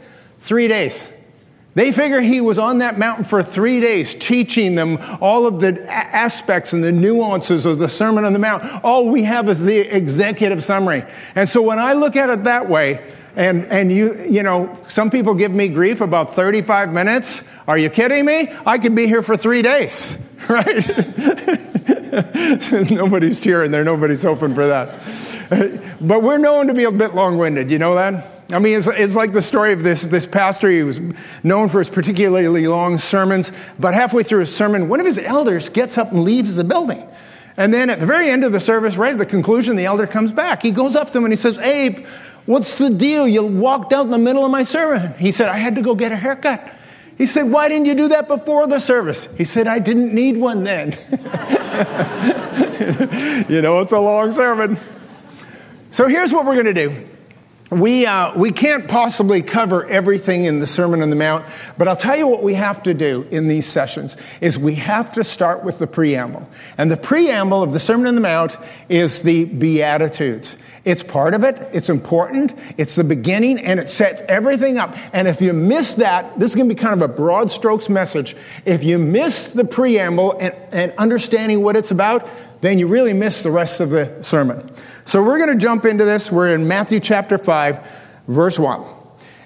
Three 0.43 0.67
days. 0.67 0.99
They 1.73 1.93
figure 1.93 2.19
he 2.19 2.41
was 2.41 2.59
on 2.59 2.79
that 2.79 2.99
mountain 2.99 3.23
for 3.23 3.41
three 3.43 3.79
days, 3.79 4.13
teaching 4.15 4.75
them 4.75 4.97
all 5.21 5.45
of 5.45 5.61
the 5.61 5.89
aspects 5.89 6.73
and 6.73 6.83
the 6.83 6.91
nuances 6.91 7.65
of 7.65 7.79
the 7.79 7.87
Sermon 7.87 8.25
on 8.25 8.33
the 8.33 8.39
Mount. 8.39 8.83
All 8.83 9.07
we 9.07 9.23
have 9.23 9.47
is 9.47 9.63
the 9.63 9.79
executive 9.79 10.63
summary. 10.63 11.05
And 11.33 11.47
so 11.47 11.61
when 11.61 11.79
I 11.79 11.93
look 11.93 12.17
at 12.17 12.29
it 12.29 12.43
that 12.43 12.67
way, 12.67 13.01
and, 13.37 13.63
and 13.65 13.89
you, 13.89 14.21
you 14.25 14.43
know, 14.43 14.77
some 14.89 15.09
people 15.09 15.33
give 15.33 15.51
me 15.51 15.69
grief 15.69 16.01
about 16.01 16.35
35 16.35 16.91
minutes. 16.91 17.41
Are 17.67 17.77
you 17.77 17.89
kidding 17.89 18.25
me? 18.25 18.51
I 18.65 18.77
could 18.77 18.93
be 18.93 19.07
here 19.07 19.23
for 19.23 19.37
three 19.37 19.61
days, 19.61 20.17
right? 20.49 20.85
nobody's 22.91 23.39
cheering 23.39 23.71
there. 23.71 23.85
Nobody's 23.85 24.23
hoping 24.23 24.53
for 24.53 24.67
that. 24.67 25.97
But 26.01 26.21
we're 26.21 26.37
known 26.37 26.67
to 26.67 26.73
be 26.73 26.83
a 26.83 26.91
bit 26.91 27.15
long 27.15 27.37
winded. 27.37 27.71
You 27.71 27.79
know 27.79 27.95
that? 27.95 28.40
I 28.51 28.59
mean, 28.59 28.77
it's, 28.77 28.87
it's 28.87 29.15
like 29.15 29.33
the 29.33 29.41
story 29.41 29.73
of 29.73 29.83
this, 29.83 30.01
this 30.01 30.25
pastor. 30.25 30.69
He 30.69 30.83
was 30.83 30.99
known 31.43 31.69
for 31.69 31.79
his 31.79 31.89
particularly 31.89 32.67
long 32.67 32.97
sermons, 32.97 33.51
but 33.79 33.93
halfway 33.93 34.23
through 34.23 34.41
his 34.41 34.53
sermon, 34.53 34.89
one 34.89 34.99
of 34.99 35.05
his 35.05 35.17
elders 35.17 35.69
gets 35.69 35.97
up 35.97 36.11
and 36.11 36.23
leaves 36.23 36.55
the 36.55 36.63
building. 36.63 37.07
And 37.57 37.73
then 37.73 37.89
at 37.89 37.99
the 37.99 38.05
very 38.05 38.29
end 38.29 38.43
of 38.43 38.51
the 38.51 38.59
service, 38.59 38.95
right 38.95 39.13
at 39.13 39.17
the 39.17 39.25
conclusion, 39.25 39.75
the 39.75 39.85
elder 39.85 40.07
comes 40.07 40.31
back. 40.31 40.61
He 40.61 40.71
goes 40.71 40.95
up 40.95 41.11
to 41.11 41.17
him 41.17 41.25
and 41.25 41.33
he 41.33 41.37
says, 41.37 41.57
Abe, 41.59 42.05
what's 42.45 42.75
the 42.75 42.89
deal? 42.89 43.27
You 43.27 43.43
walked 43.43 43.93
out 43.93 44.05
in 44.05 44.11
the 44.11 44.17
middle 44.17 44.43
of 44.45 44.51
my 44.51 44.63
sermon. 44.63 45.13
He 45.13 45.31
said, 45.31 45.49
I 45.49 45.57
had 45.57 45.75
to 45.75 45.81
go 45.81 45.95
get 45.95 46.11
a 46.11 46.15
haircut. 46.15 46.75
He 47.17 47.25
said, 47.27 47.43
Why 47.43 47.69
didn't 47.69 47.85
you 47.85 47.95
do 47.95 48.07
that 48.09 48.27
before 48.27 48.67
the 48.67 48.79
service? 48.79 49.27
He 49.37 49.45
said, 49.45 49.67
I 49.67 49.79
didn't 49.79 50.13
need 50.13 50.37
one 50.37 50.63
then. 50.63 50.91
you 53.47 53.61
know, 53.61 53.79
it's 53.81 53.91
a 53.91 53.99
long 53.99 54.31
sermon. 54.31 54.79
So 55.91 56.07
here's 56.07 56.33
what 56.33 56.45
we're 56.45 56.55
going 56.55 56.73
to 56.73 56.87
do 56.87 57.10
we, 57.71 58.05
uh, 58.05 58.37
we 58.37 58.51
can't 58.51 58.89
possibly 58.89 59.41
cover 59.41 59.85
everything 59.85 60.43
in 60.43 60.59
the 60.59 60.67
Sermon 60.67 61.01
on 61.01 61.09
the 61.09 61.15
Mount, 61.15 61.45
but 61.77 61.87
I'll 61.87 61.95
tell 61.95 62.17
you 62.17 62.27
what 62.27 62.43
we 62.43 62.53
have 62.55 62.83
to 62.83 62.93
do 62.93 63.25
in 63.31 63.47
these 63.47 63.65
sessions 63.65 64.17
is 64.41 64.59
we 64.59 64.75
have 64.75 65.13
to 65.13 65.23
start 65.23 65.63
with 65.63 65.79
the 65.79 65.87
preamble. 65.87 66.47
And 66.77 66.91
the 66.91 66.97
preamble 66.97 67.63
of 67.63 67.71
the 67.71 67.79
Sermon 67.79 68.07
on 68.07 68.15
the 68.15 68.21
Mount 68.21 68.57
is 68.89 69.21
the 69.21 69.45
Beatitudes. 69.45 70.57
It's 70.83 71.01
part 71.01 71.33
of 71.33 71.45
it, 71.45 71.69
it's 71.71 71.89
important, 71.89 72.51
it's 72.77 72.95
the 72.95 73.05
beginning, 73.05 73.59
and 73.59 73.79
it 73.79 73.87
sets 73.87 74.21
everything 74.27 74.77
up. 74.77 74.97
And 75.13 75.29
if 75.29 75.39
you 75.39 75.53
miss 75.53 75.95
that, 75.95 76.37
this 76.39 76.49
is 76.49 76.55
going 76.57 76.67
to 76.67 76.75
be 76.75 76.81
kind 76.81 77.01
of 77.01 77.09
a 77.09 77.13
broad 77.13 77.51
strokes 77.51 77.87
message. 77.87 78.35
If 78.65 78.83
you 78.83 78.97
miss 78.97 79.51
the 79.51 79.63
preamble 79.63 80.37
and, 80.39 80.53
and 80.71 80.93
understanding 80.97 81.61
what 81.61 81.77
it's 81.77 81.91
about, 81.91 82.27
then 82.59 82.79
you 82.79 82.87
really 82.87 83.13
miss 83.13 83.43
the 83.43 83.51
rest 83.51 83.79
of 83.79 83.91
the 83.91 84.21
sermon. 84.21 84.69
So 85.11 85.21
we're 85.21 85.39
going 85.39 85.49
to 85.49 85.61
jump 85.61 85.83
into 85.83 86.05
this. 86.05 86.31
We're 86.31 86.55
in 86.55 86.69
Matthew 86.69 87.01
chapter 87.01 87.37
5, 87.37 87.85
verse 88.29 88.57
1. 88.57 88.81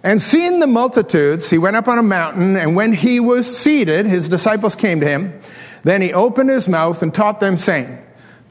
And 0.03 0.21
seeing 0.21 0.59
the 0.59 0.67
multitudes, 0.67 1.49
he 1.49 1.57
went 1.57 1.75
up 1.75 1.87
on 1.87 1.97
a 1.97 2.03
mountain, 2.03 2.55
and 2.55 2.75
when 2.75 2.93
he 2.93 3.19
was 3.19 3.47
seated, 3.57 4.05
his 4.05 4.29
disciples 4.29 4.75
came 4.75 4.99
to 4.99 5.07
him. 5.07 5.41
Then 5.83 6.03
he 6.03 6.13
opened 6.13 6.51
his 6.51 6.67
mouth 6.67 7.01
and 7.01 7.11
taught 7.11 7.39
them, 7.39 7.57
saying, 7.57 7.97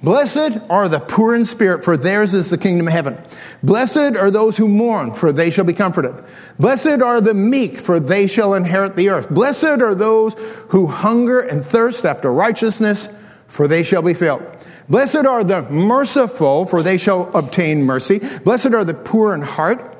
Blessed 0.02 0.58
are 0.68 0.88
the 0.88 0.98
poor 0.98 1.36
in 1.36 1.44
spirit, 1.44 1.84
for 1.84 1.96
theirs 1.96 2.34
is 2.34 2.50
the 2.50 2.58
kingdom 2.58 2.88
of 2.88 2.92
heaven. 2.92 3.16
Blessed 3.62 4.16
are 4.16 4.32
those 4.32 4.56
who 4.56 4.66
mourn, 4.66 5.14
for 5.14 5.30
they 5.30 5.50
shall 5.50 5.64
be 5.64 5.72
comforted. 5.72 6.16
Blessed 6.58 7.00
are 7.00 7.20
the 7.20 7.32
meek, 7.32 7.78
for 7.78 8.00
they 8.00 8.26
shall 8.26 8.54
inherit 8.54 8.96
the 8.96 9.10
earth. 9.10 9.30
Blessed 9.30 9.62
are 9.62 9.94
those 9.94 10.34
who 10.70 10.88
hunger 10.88 11.38
and 11.38 11.64
thirst 11.64 12.04
after 12.04 12.32
righteousness, 12.32 13.08
for 13.46 13.68
they 13.68 13.84
shall 13.84 14.02
be 14.02 14.14
filled. 14.14 14.42
Blessed 14.88 15.26
are 15.26 15.44
the 15.44 15.62
merciful, 15.62 16.66
for 16.66 16.82
they 16.82 16.98
shall 16.98 17.30
obtain 17.34 17.84
mercy. 17.84 18.20
Blessed 18.44 18.74
are 18.74 18.84
the 18.84 18.94
poor 18.94 19.34
in 19.34 19.42
heart 19.42 19.93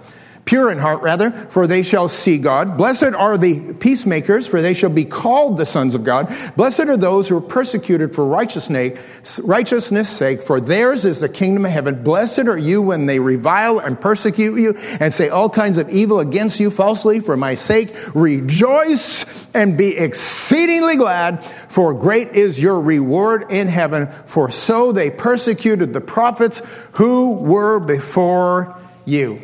pure 0.44 0.70
in 0.70 0.78
heart 0.78 1.02
rather, 1.02 1.30
for 1.30 1.66
they 1.66 1.82
shall 1.82 2.08
see 2.08 2.38
God. 2.38 2.76
Blessed 2.76 3.14
are 3.14 3.38
the 3.38 3.72
peacemakers, 3.74 4.46
for 4.46 4.60
they 4.60 4.74
shall 4.74 4.90
be 4.90 5.04
called 5.04 5.56
the 5.56 5.66
sons 5.66 5.94
of 5.94 6.04
God. 6.04 6.34
Blessed 6.56 6.80
are 6.80 6.96
those 6.96 7.28
who 7.28 7.36
are 7.36 7.40
persecuted 7.40 8.14
for 8.14 8.26
righteousness, 8.26 10.08
sake, 10.08 10.42
for 10.42 10.60
theirs 10.60 11.04
is 11.04 11.20
the 11.20 11.28
kingdom 11.28 11.64
of 11.64 11.70
heaven. 11.70 12.02
Blessed 12.02 12.40
are 12.40 12.58
you 12.58 12.82
when 12.82 13.06
they 13.06 13.18
revile 13.18 13.78
and 13.78 14.00
persecute 14.00 14.58
you 14.58 14.74
and 15.00 15.12
say 15.12 15.28
all 15.28 15.48
kinds 15.48 15.78
of 15.78 15.88
evil 15.88 16.20
against 16.20 16.60
you 16.60 16.70
falsely 16.70 17.20
for 17.20 17.36
my 17.36 17.54
sake. 17.54 17.94
Rejoice 18.14 19.24
and 19.54 19.78
be 19.78 19.96
exceedingly 19.96 20.96
glad, 20.96 21.44
for 21.68 21.94
great 21.94 22.28
is 22.28 22.60
your 22.60 22.80
reward 22.80 23.46
in 23.50 23.68
heaven. 23.68 24.08
For 24.26 24.50
so 24.50 24.92
they 24.92 25.10
persecuted 25.10 25.92
the 25.92 26.00
prophets 26.00 26.60
who 26.92 27.32
were 27.32 27.80
before 27.80 28.78
you. 29.04 29.40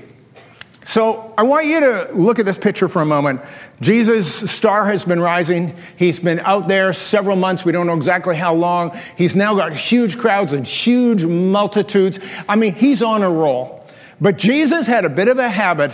So 0.91 1.33
I 1.39 1.45
want 1.45 1.67
you 1.67 1.79
to 1.79 2.11
look 2.15 2.41
at 2.41 2.47
this 2.47 2.59
picture 2.59 2.89
for 2.89 3.01
a 3.01 3.05
moment. 3.07 3.43
Jesus' 3.81 4.51
star 4.51 4.87
has 4.87 5.05
been 5.05 5.21
rising. 5.21 5.77
He's 5.97 6.19
been 6.19 6.41
out 6.41 6.67
there 6.67 6.93
several 6.93 7.37
months. 7.37 7.65
We 7.65 7.71
don't 7.71 7.87
know 7.87 7.97
exactly 7.97 8.35
how 8.35 8.55
long. 8.55 8.99
He's 9.17 9.37
now 9.37 9.55
got 9.55 9.73
huge 9.73 10.19
crowds 10.19 10.53
and 10.53 10.67
huge 10.67 11.25
multitudes. 11.25 12.19
I 12.49 12.57
mean, 12.57 12.75
he's 12.75 13.03
on 13.03 13.23
a 13.23 13.31
roll. 13.31 13.87
But 14.21 14.37
Jesus 14.37 14.89
had 14.89 15.05
a 15.05 15.09
bit 15.09 15.29
of 15.29 15.39
a 15.39 15.49
habit 15.49 15.93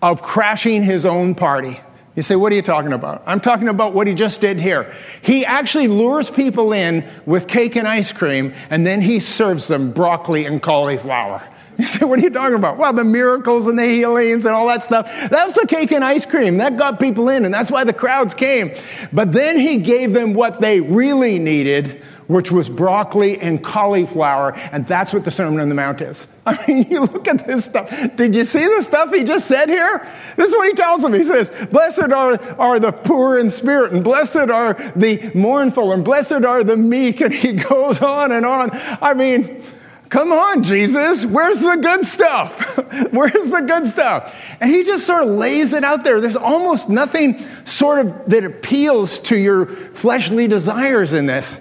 of 0.00 0.22
crashing 0.22 0.82
his 0.82 1.04
own 1.04 1.34
party. 1.34 1.78
You 2.16 2.22
say, 2.22 2.34
what 2.34 2.52
are 2.52 2.56
you 2.56 2.62
talking 2.62 2.94
about? 2.94 3.22
I'm 3.26 3.40
talking 3.40 3.68
about 3.68 3.92
what 3.92 4.06
he 4.06 4.14
just 4.14 4.40
did 4.40 4.58
here. 4.58 4.94
He 5.20 5.44
actually 5.44 5.88
lures 5.88 6.30
people 6.30 6.72
in 6.72 7.06
with 7.26 7.48
cake 7.48 7.76
and 7.76 7.86
ice 7.86 8.12
cream, 8.12 8.54
and 8.70 8.86
then 8.86 9.02
he 9.02 9.20
serves 9.20 9.68
them 9.68 9.92
broccoli 9.92 10.46
and 10.46 10.62
cauliflower. 10.62 11.46
You 11.78 11.86
say, 11.86 12.04
what 12.04 12.18
are 12.18 12.22
you 12.22 12.30
talking 12.30 12.56
about? 12.56 12.76
Well, 12.76 12.92
the 12.92 13.04
miracles 13.04 13.66
and 13.66 13.78
the 13.78 13.86
healings 13.86 14.44
and 14.44 14.54
all 14.54 14.66
that 14.68 14.84
stuff. 14.84 15.06
That 15.30 15.44
was 15.46 15.54
the 15.54 15.66
cake 15.66 15.90
and 15.92 16.04
ice 16.04 16.26
cream. 16.26 16.58
That 16.58 16.76
got 16.76 17.00
people 17.00 17.28
in, 17.30 17.44
and 17.44 17.52
that's 17.52 17.70
why 17.70 17.84
the 17.84 17.92
crowds 17.92 18.34
came. 18.34 18.72
But 19.12 19.32
then 19.32 19.58
he 19.58 19.78
gave 19.78 20.12
them 20.12 20.34
what 20.34 20.60
they 20.60 20.80
really 20.80 21.38
needed, 21.38 22.02
which 22.26 22.52
was 22.52 22.68
broccoli 22.68 23.38
and 23.40 23.64
cauliflower, 23.64 24.52
and 24.54 24.86
that's 24.86 25.14
what 25.14 25.24
the 25.24 25.30
Sermon 25.30 25.60
on 25.60 25.68
the 25.70 25.74
Mount 25.74 26.02
is. 26.02 26.26
I 26.46 26.62
mean, 26.66 26.86
you 26.90 27.00
look 27.00 27.26
at 27.26 27.46
this 27.46 27.64
stuff. 27.64 27.90
Did 28.16 28.34
you 28.34 28.44
see 28.44 28.64
the 28.64 28.82
stuff 28.82 29.12
he 29.12 29.24
just 29.24 29.48
said 29.48 29.68
here? 29.68 30.06
This 30.36 30.50
is 30.50 30.54
what 30.54 30.68
he 30.68 30.74
tells 30.74 31.00
them. 31.00 31.14
He 31.14 31.24
says, 31.24 31.50
Blessed 31.70 32.12
are, 32.12 32.60
are 32.60 32.80
the 32.80 32.92
poor 32.92 33.38
in 33.38 33.48
spirit, 33.48 33.92
and 33.92 34.04
blessed 34.04 34.36
are 34.36 34.74
the 34.94 35.30
mournful, 35.34 35.92
and 35.92 36.04
blessed 36.04 36.32
are 36.44 36.64
the 36.64 36.76
meek, 36.76 37.22
and 37.22 37.32
he 37.32 37.52
goes 37.68 38.02
on 38.02 38.32
and 38.32 38.44
on. 38.44 38.70
I 38.72 39.14
mean, 39.14 39.64
Come 40.12 40.30
on, 40.30 40.62
Jesus, 40.62 41.24
where's 41.24 41.58
the 41.58 41.76
good 41.76 42.04
stuff? 42.04 42.52
where's 43.12 43.48
the 43.48 43.64
good 43.66 43.86
stuff? 43.86 44.34
And 44.60 44.70
he 44.70 44.84
just 44.84 45.06
sort 45.06 45.22
of 45.22 45.30
lays 45.30 45.72
it 45.72 45.84
out 45.84 46.04
there. 46.04 46.20
There's 46.20 46.36
almost 46.36 46.90
nothing 46.90 47.42
sort 47.64 48.04
of 48.04 48.28
that 48.28 48.44
appeals 48.44 49.20
to 49.20 49.38
your 49.38 49.64
fleshly 49.64 50.48
desires 50.48 51.14
in 51.14 51.24
this 51.24 51.58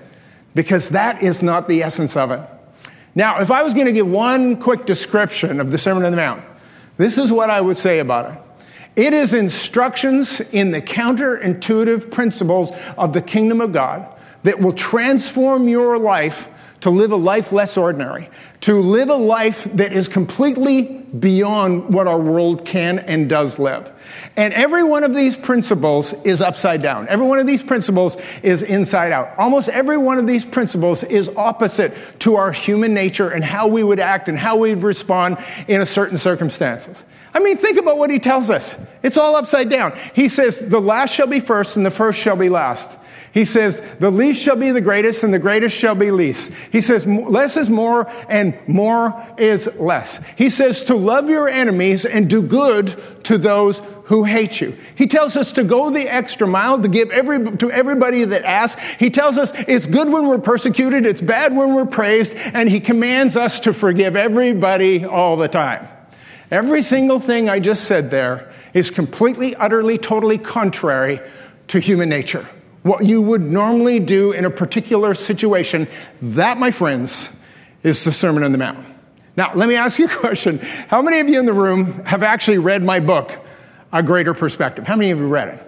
because 0.54 0.90
that 0.90 1.24
is 1.24 1.42
not 1.42 1.70
the 1.70 1.84
essence 1.84 2.18
of 2.18 2.32
it. 2.32 2.42
Now, 3.16 3.40
if 3.40 3.52
I 3.52 3.64
was 3.64 3.74
going 3.74 3.86
to 3.86 3.94
give 3.94 4.06
one 4.06 4.58
quick 4.58 4.86
description 4.86 5.62
of 5.62 5.72
the 5.72 5.78
Sermon 5.78 6.04
on 6.04 6.12
the 6.12 6.18
Mount, 6.18 6.44
this 6.98 7.18
is 7.18 7.32
what 7.32 7.50
I 7.50 7.62
would 7.62 7.78
say 7.78 8.00
about 8.00 8.34
it. 8.34 9.02
It 9.08 9.14
is 9.14 9.34
instructions 9.34 10.42
in 10.52 10.72
the 10.72 10.82
counterintuitive 10.82 12.12
principles 12.12 12.74
of 12.98 13.14
the 13.14 13.22
kingdom 13.22 13.62
of 13.62 13.72
God 13.72 14.14
that 14.44 14.60
will 14.60 14.74
transform 14.74 15.70
your 15.70 15.98
life 15.98 16.50
to 16.82 16.90
live 16.90 17.12
a 17.12 17.16
life 17.16 17.52
less 17.52 17.78
ordinary, 17.78 18.30
to 18.62 18.82
live 18.82 19.10
a 19.10 19.16
life 19.16 19.68
that 19.76 19.94
is 19.94 20.08
completely 20.08 20.84
beyond 20.84 21.94
what 21.94 22.08
our 22.08 22.20
world 22.20 22.66
can 22.66 23.00
and 23.00 23.30
does 23.30 23.60
live. 23.60 23.92
And 24.36 24.54
every 24.54 24.84
one 24.84 25.04
of 25.04 25.14
these 25.14 25.36
principles 25.36 26.14
is 26.24 26.42
upside 26.42 26.82
down. 26.82 27.08
Every 27.08 27.26
one 27.26 27.40
of 27.40 27.46
these 27.46 27.62
principles 27.62 28.18
is 28.42 28.62
inside 28.62 29.12
out. 29.12 29.38
Almost 29.38 29.70
every 29.70 29.98
one 29.98 30.18
of 30.18 30.26
these 30.26 30.46
principles 30.46 31.04
is 31.04 31.30
opposite 31.30 31.94
to 32.20 32.38
our 32.38 32.52
human 32.52 32.94
nature 32.94 33.30
and 33.30 33.44
how 33.44 33.68
we 33.68 33.84
would 33.84 34.00
act 34.00 34.28
and 34.28 34.38
how 34.38 34.58
we'd 34.58 34.82
respond 34.82 35.38
in 35.68 35.82
a 35.82 35.86
certain 35.86 36.18
circumstances. 36.18 37.04
I 37.34 37.40
mean, 37.40 37.58
think 37.58 37.78
about 37.78 37.98
what 37.98 38.10
he 38.10 38.20
tells 38.20 38.50
us. 38.50 38.76
It's 39.04 39.18
all 39.18 39.36
upside 39.36 39.70
down. 39.70 39.98
He 40.14 40.30
says, 40.30 40.60
the 40.60 40.82
last 40.82 41.14
shall 41.14 41.28
be 41.28 41.40
first 41.40 41.78
and 41.78 41.86
the 41.86 41.92
first 41.92 42.20
shall 42.20 42.36
be 42.36 42.50
last. 42.50 42.90
He 43.34 43.46
says, 43.46 43.82
the 44.00 44.12
least 44.12 44.42
shall 44.42 44.58
be 44.58 44.72
the 44.72 44.82
greatest 44.82 45.24
and 45.24 45.34
the 45.34 45.40
greatest 45.40 45.76
shall 45.76 45.96
be 45.96 46.12
least. 46.12 46.52
He 46.72 46.82
says, 46.82 47.06
less 47.06 47.56
is 47.56 47.70
more 47.70 48.10
and 48.28 48.58
more 48.68 49.26
is 49.38 49.70
less. 49.78 50.20
He 50.36 50.50
says 50.50 50.84
to 50.86 50.96
love 50.96 51.30
your 51.30 51.48
enemies 51.48 52.04
and 52.04 52.30
do 52.30 52.42
good 52.42 53.02
to 53.26 53.38
those 53.38 53.82
who 54.06 54.26
hate 54.26 54.60
you. 54.60 54.78
He 54.96 55.08
tells 55.08 55.38
us 55.38 55.54
to 55.54 55.64
go 55.64 55.90
the 55.90 56.10
extra 56.10 56.46
mile 56.46 56.82
to 56.82 56.90
give 56.90 57.10
every, 57.12 57.56
to 57.58 57.72
everybody 57.72 58.26
that 58.26 58.44
asks. 58.44 58.82
He 59.00 59.10
tells 59.10 59.38
us 59.38 59.54
it's 59.56 59.86
good 59.86 60.10
when 60.10 60.28
we're 60.28 60.38
persecuted, 60.38 61.06
it's 61.06 61.22
bad 61.22 61.56
when 61.56 61.74
we're 61.74 61.86
praised, 61.86 62.34
and 62.34 62.68
he 62.68 62.82
commands 62.82 63.38
us 63.38 63.62
to 63.62 63.74
forgive 63.74 64.18
everybody 64.18 65.06
all 65.06 65.38
the 65.38 65.48
time. 65.48 65.88
Every 66.50 66.82
single 66.82 67.22
thing 67.22 67.48
I 67.48 67.62
just 67.62 67.86
said 67.86 68.12
there 68.12 68.52
is 68.74 68.92
completely, 68.92 69.56
utterly, 69.56 69.98
totally 69.98 70.38
contrary 70.38 71.22
to 71.70 71.80
human 71.80 72.10
nature 72.10 72.46
what 72.84 73.06
you 73.06 73.22
would 73.22 73.42
normally 73.42 74.00
do 74.00 74.32
in 74.32 74.46
a 74.46 74.50
particular 74.50 75.14
situation. 75.14 75.88
That, 76.22 76.58
my 76.58 76.72
friends, 76.72 77.30
is 77.84 78.04
the 78.04 78.12
Sermon 78.12 78.44
on 78.44 78.52
the 78.52 78.58
Mount. 78.58 78.86
Now, 79.38 79.54
let 79.54 79.70
me 79.70 79.76
ask 79.76 79.98
you 80.00 80.06
a 80.06 80.10
question. 80.10 80.60
How 80.60 81.02
many 81.02 81.20
of 81.20 81.30
you 81.30 81.40
in 81.40 81.46
the 81.46 81.54
room 81.54 82.06
have 82.06 82.24
actually 82.24 82.58
read 82.58 82.84
my 82.84 83.00
book, 83.00 83.32
A 83.94 84.04
Greater 84.04 84.34
Perspective? 84.34 84.86
How 84.86 84.96
many 84.96 85.12
of 85.12 85.20
you 85.20 85.28
read 85.28 85.50
it? 85.50 85.68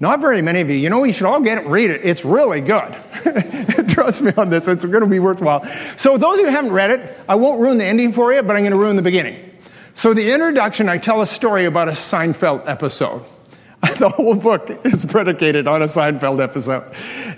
Not 0.00 0.20
very 0.20 0.40
many 0.40 0.62
of 0.62 0.70
you. 0.70 0.76
You 0.76 0.88
know, 0.88 1.04
you 1.04 1.12
should 1.12 1.26
all 1.26 1.40
get 1.40 1.58
it 1.58 1.66
read 1.66 1.90
it. 1.90 2.00
It's 2.02 2.24
really 2.24 2.62
good. 2.62 2.96
Trust 3.90 4.22
me 4.22 4.32
on 4.36 4.48
this. 4.48 4.66
It's 4.66 4.84
going 4.84 5.02
to 5.02 5.06
be 5.06 5.18
worthwhile. 5.18 5.66
So, 5.96 6.16
those 6.16 6.34
of 6.34 6.40
you 6.40 6.46
who 6.46 6.52
haven't 6.52 6.72
read 6.72 6.90
it, 6.90 7.18
I 7.28 7.34
won't 7.34 7.60
ruin 7.60 7.76
the 7.76 7.84
ending 7.84 8.14
for 8.14 8.32
you, 8.32 8.42
but 8.42 8.56
I'm 8.56 8.62
going 8.62 8.72
to 8.72 8.78
ruin 8.78 8.96
the 8.96 9.02
beginning. 9.02 9.50
So, 9.94 10.14
the 10.14 10.32
introduction, 10.32 10.88
I 10.88 10.96
tell 10.96 11.20
a 11.20 11.26
story 11.26 11.66
about 11.66 11.88
a 11.88 11.92
Seinfeld 11.92 12.66
episode. 12.66 13.26
the 13.98 14.10
whole 14.10 14.34
book 14.34 14.70
is 14.84 15.06
predicated 15.06 15.66
on 15.66 15.80
a 15.80 15.86
Seinfeld 15.86 16.42
episode. 16.42 16.84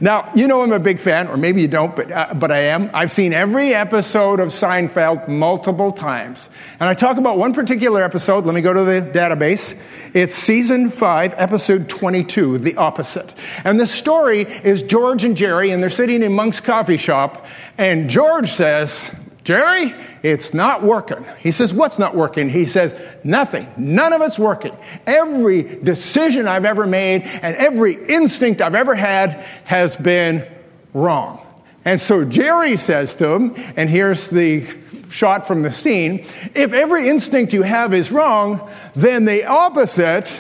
Now, 0.01 0.33
you 0.35 0.49
know 0.49 0.63
I'm 0.63 0.73
a 0.73 0.81
big 0.81 0.99
fan, 0.99 1.29
or 1.29 1.37
maybe 1.37 1.63
you 1.63 1.69
don't, 1.69 1.95
but, 1.95 2.11
uh, 2.11 2.35
but 2.35 2.51
I 2.51 2.63
am. 2.63 2.91
I've 2.93 3.13
seen 3.13 3.33
every 3.33 3.75
episode 3.75 4.41
of 4.41 4.49
Seinfeld 4.49 5.29
multiple 5.29 5.93
times. 5.93 6.49
And 6.81 6.89
I 6.89 6.95
talk 6.95 7.17
about 7.17 7.39
one 7.39 7.55
particular 7.55 8.03
episode. 8.03 8.45
Let 8.45 8.57
me 8.57 8.61
go 8.61 8.73
to 8.73 8.83
the 8.83 9.09
database. 9.15 9.79
It's 10.15 10.35
season 10.35 10.91
5, 10.91 11.35
episode 11.37 11.89
22, 11.89 12.59
The 12.59 12.75
Opposite. 12.75 13.33
And 13.63 13.79
the 13.79 13.87
story 13.87 14.41
is 14.41 14.83
George 14.83 15.23
and 15.23 15.37
Jerry, 15.37 15.71
and 15.71 15.81
they're 15.81 15.91
sitting 15.91 16.25
in 16.25 16.33
Monk's 16.33 16.59
coffee 16.59 16.97
shop, 16.97 17.47
and 17.79 18.11
George 18.11 18.51
says, 18.53 19.13
Jerry, 19.45 19.95
it's 20.23 20.55
not 20.55 20.85
working. 20.85 21.25
He 21.41 21.51
says, 21.51 21.75
What's 21.75 21.99
not 21.99 22.15
working? 22.15 22.49
He 22.49 22.65
says, 22.65 22.95
Nothing. 23.25 23.69
None 23.77 24.13
of 24.13 24.23
it's 24.23 24.39
working. 24.39 24.77
Every 25.07 25.63
decision 25.63 26.47
I've 26.47 26.65
ever 26.65 26.87
made 26.87 27.23
and 27.23 27.57
every 27.57 27.95
instinct 28.07 28.61
I've 28.61 28.77
ever 28.77 28.95
had 28.95 29.45
has 29.65 29.97
been 29.97 30.47
wrong. 30.95 31.45
And 31.85 32.01
so 32.01 32.25
Jerry 32.25 32.77
says 32.77 33.17
to 33.17 33.29
him, 33.29 33.55
and 33.77 33.91
here's 33.91 34.29
the 34.29 34.67
shot 35.11 35.47
from 35.47 35.63
the 35.63 35.73
scene 35.73 36.27
if 36.55 36.73
every 36.73 37.09
instinct 37.09 37.53
you 37.53 37.63
have 37.63 37.93
is 37.93 38.13
wrong, 38.13 38.71
then 38.95 39.25
the 39.25 39.47
opposite 39.47 40.31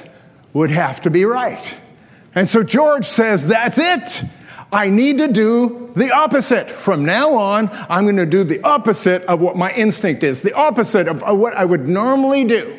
would 0.52 0.70
have 0.70 1.00
to 1.02 1.10
be 1.10 1.24
right. 1.24 1.78
And 2.34 2.48
so 2.48 2.62
George 2.62 3.06
says, 3.06 3.46
That's 3.46 3.78
it. 3.78 4.24
I 4.72 4.88
need 4.88 5.18
to 5.18 5.28
do 5.28 5.92
the 5.94 6.12
opposite. 6.12 6.70
From 6.70 7.04
now 7.04 7.34
on, 7.34 7.68
I'm 7.90 8.04
going 8.04 8.16
to 8.16 8.26
do 8.26 8.42
the 8.42 8.62
opposite 8.62 9.22
of 9.24 9.40
what 9.40 9.54
my 9.54 9.70
instinct 9.72 10.22
is, 10.22 10.40
the 10.40 10.54
opposite 10.54 11.08
of 11.08 11.20
what 11.38 11.54
I 11.54 11.64
would 11.64 11.86
normally 11.86 12.44
do. 12.44 12.78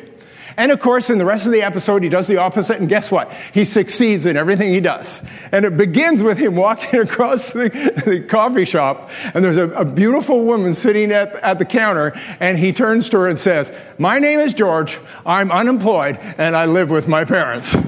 And 0.56 0.70
of 0.70 0.80
course, 0.80 1.10
in 1.10 1.18
the 1.18 1.24
rest 1.24 1.46
of 1.46 1.52
the 1.52 1.62
episode, 1.62 2.02
he 2.02 2.08
does 2.08 2.28
the 2.28 2.36
opposite, 2.36 2.78
and 2.78 2.88
guess 2.88 3.10
what? 3.10 3.32
He 3.52 3.64
succeeds 3.64 4.24
in 4.26 4.36
everything 4.36 4.72
he 4.72 4.80
does. 4.80 5.20
And 5.50 5.64
it 5.64 5.76
begins 5.76 6.22
with 6.22 6.38
him 6.38 6.54
walking 6.54 7.00
across 7.00 7.50
the, 7.50 7.70
the 8.04 8.24
coffee 8.28 8.64
shop, 8.64 9.10
and 9.34 9.44
there's 9.44 9.56
a, 9.56 9.68
a 9.70 9.84
beautiful 9.84 10.44
woman 10.44 10.74
sitting 10.74 11.10
at, 11.12 11.34
at 11.36 11.58
the 11.58 11.64
counter, 11.64 12.12
and 12.38 12.58
he 12.58 12.72
turns 12.72 13.10
to 13.10 13.18
her 13.18 13.26
and 13.26 13.38
says, 13.38 13.72
My 13.98 14.18
name 14.18 14.40
is 14.40 14.54
George, 14.54 14.98
I'm 15.26 15.50
unemployed, 15.50 16.18
and 16.38 16.56
I 16.56 16.66
live 16.66 16.90
with 16.90 17.08
my 17.08 17.24
parents. 17.24 17.76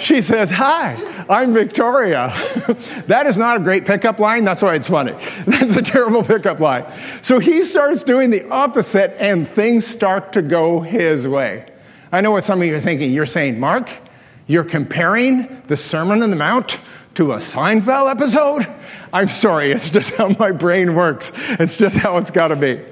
She 0.00 0.22
says, 0.22 0.50
Hi, 0.50 0.96
I'm 1.28 1.52
Victoria. 1.52 2.32
that 3.06 3.26
is 3.26 3.36
not 3.36 3.58
a 3.58 3.60
great 3.60 3.84
pickup 3.84 4.18
line. 4.18 4.44
That's 4.44 4.62
why 4.62 4.74
it's 4.74 4.88
funny. 4.88 5.12
That's 5.46 5.76
a 5.76 5.82
terrible 5.82 6.24
pickup 6.24 6.58
line. 6.58 6.86
So 7.22 7.38
he 7.38 7.64
starts 7.64 8.02
doing 8.02 8.30
the 8.30 8.48
opposite, 8.48 9.14
and 9.20 9.48
things 9.48 9.86
start 9.86 10.32
to 10.32 10.42
go 10.42 10.80
his 10.80 11.28
way. 11.28 11.70
I 12.12 12.20
know 12.22 12.30
what 12.30 12.44
some 12.44 12.60
of 12.62 12.66
you 12.66 12.76
are 12.76 12.80
thinking. 12.80 13.12
You're 13.12 13.26
saying, 13.26 13.60
Mark, 13.60 13.90
you're 14.46 14.64
comparing 14.64 15.62
the 15.68 15.76
Sermon 15.76 16.22
on 16.22 16.30
the 16.30 16.36
Mount 16.36 16.78
to 17.14 17.32
a 17.32 17.36
Seinfeld 17.36 18.10
episode? 18.10 18.66
I'm 19.12 19.28
sorry, 19.28 19.70
it's 19.70 19.90
just 19.90 20.14
how 20.14 20.28
my 20.30 20.50
brain 20.50 20.94
works. 20.94 21.30
It's 21.34 21.76
just 21.76 21.96
how 21.96 22.16
it's 22.16 22.30
got 22.30 22.48
to 22.48 22.56
be. 22.56 22.82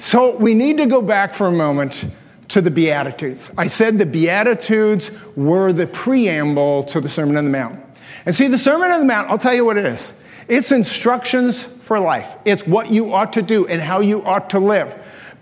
So 0.00 0.36
we 0.36 0.54
need 0.54 0.78
to 0.78 0.86
go 0.86 1.00
back 1.00 1.32
for 1.34 1.46
a 1.46 1.52
moment 1.52 2.04
to 2.50 2.60
the 2.60 2.70
Beatitudes. 2.70 3.50
I 3.56 3.66
said 3.66 3.98
the 3.98 4.06
Beatitudes 4.06 5.10
were 5.36 5.72
the 5.72 5.86
preamble 5.86 6.82
to 6.84 7.00
the 7.00 7.08
Sermon 7.08 7.36
on 7.36 7.44
the 7.44 7.50
Mount. 7.50 7.80
And 8.26 8.34
see, 8.34 8.48
the 8.48 8.58
Sermon 8.58 8.90
on 8.90 9.00
the 9.00 9.06
Mount, 9.06 9.30
I'll 9.30 9.38
tell 9.38 9.54
you 9.54 9.64
what 9.64 9.76
it 9.76 9.86
is 9.86 10.12
it's 10.48 10.72
instructions 10.72 11.62
for 11.82 12.00
life, 12.00 12.28
it's 12.44 12.66
what 12.66 12.90
you 12.90 13.14
ought 13.14 13.32
to 13.34 13.42
do 13.42 13.66
and 13.68 13.80
how 13.80 14.00
you 14.00 14.22
ought 14.24 14.50
to 14.50 14.58
live. 14.58 14.92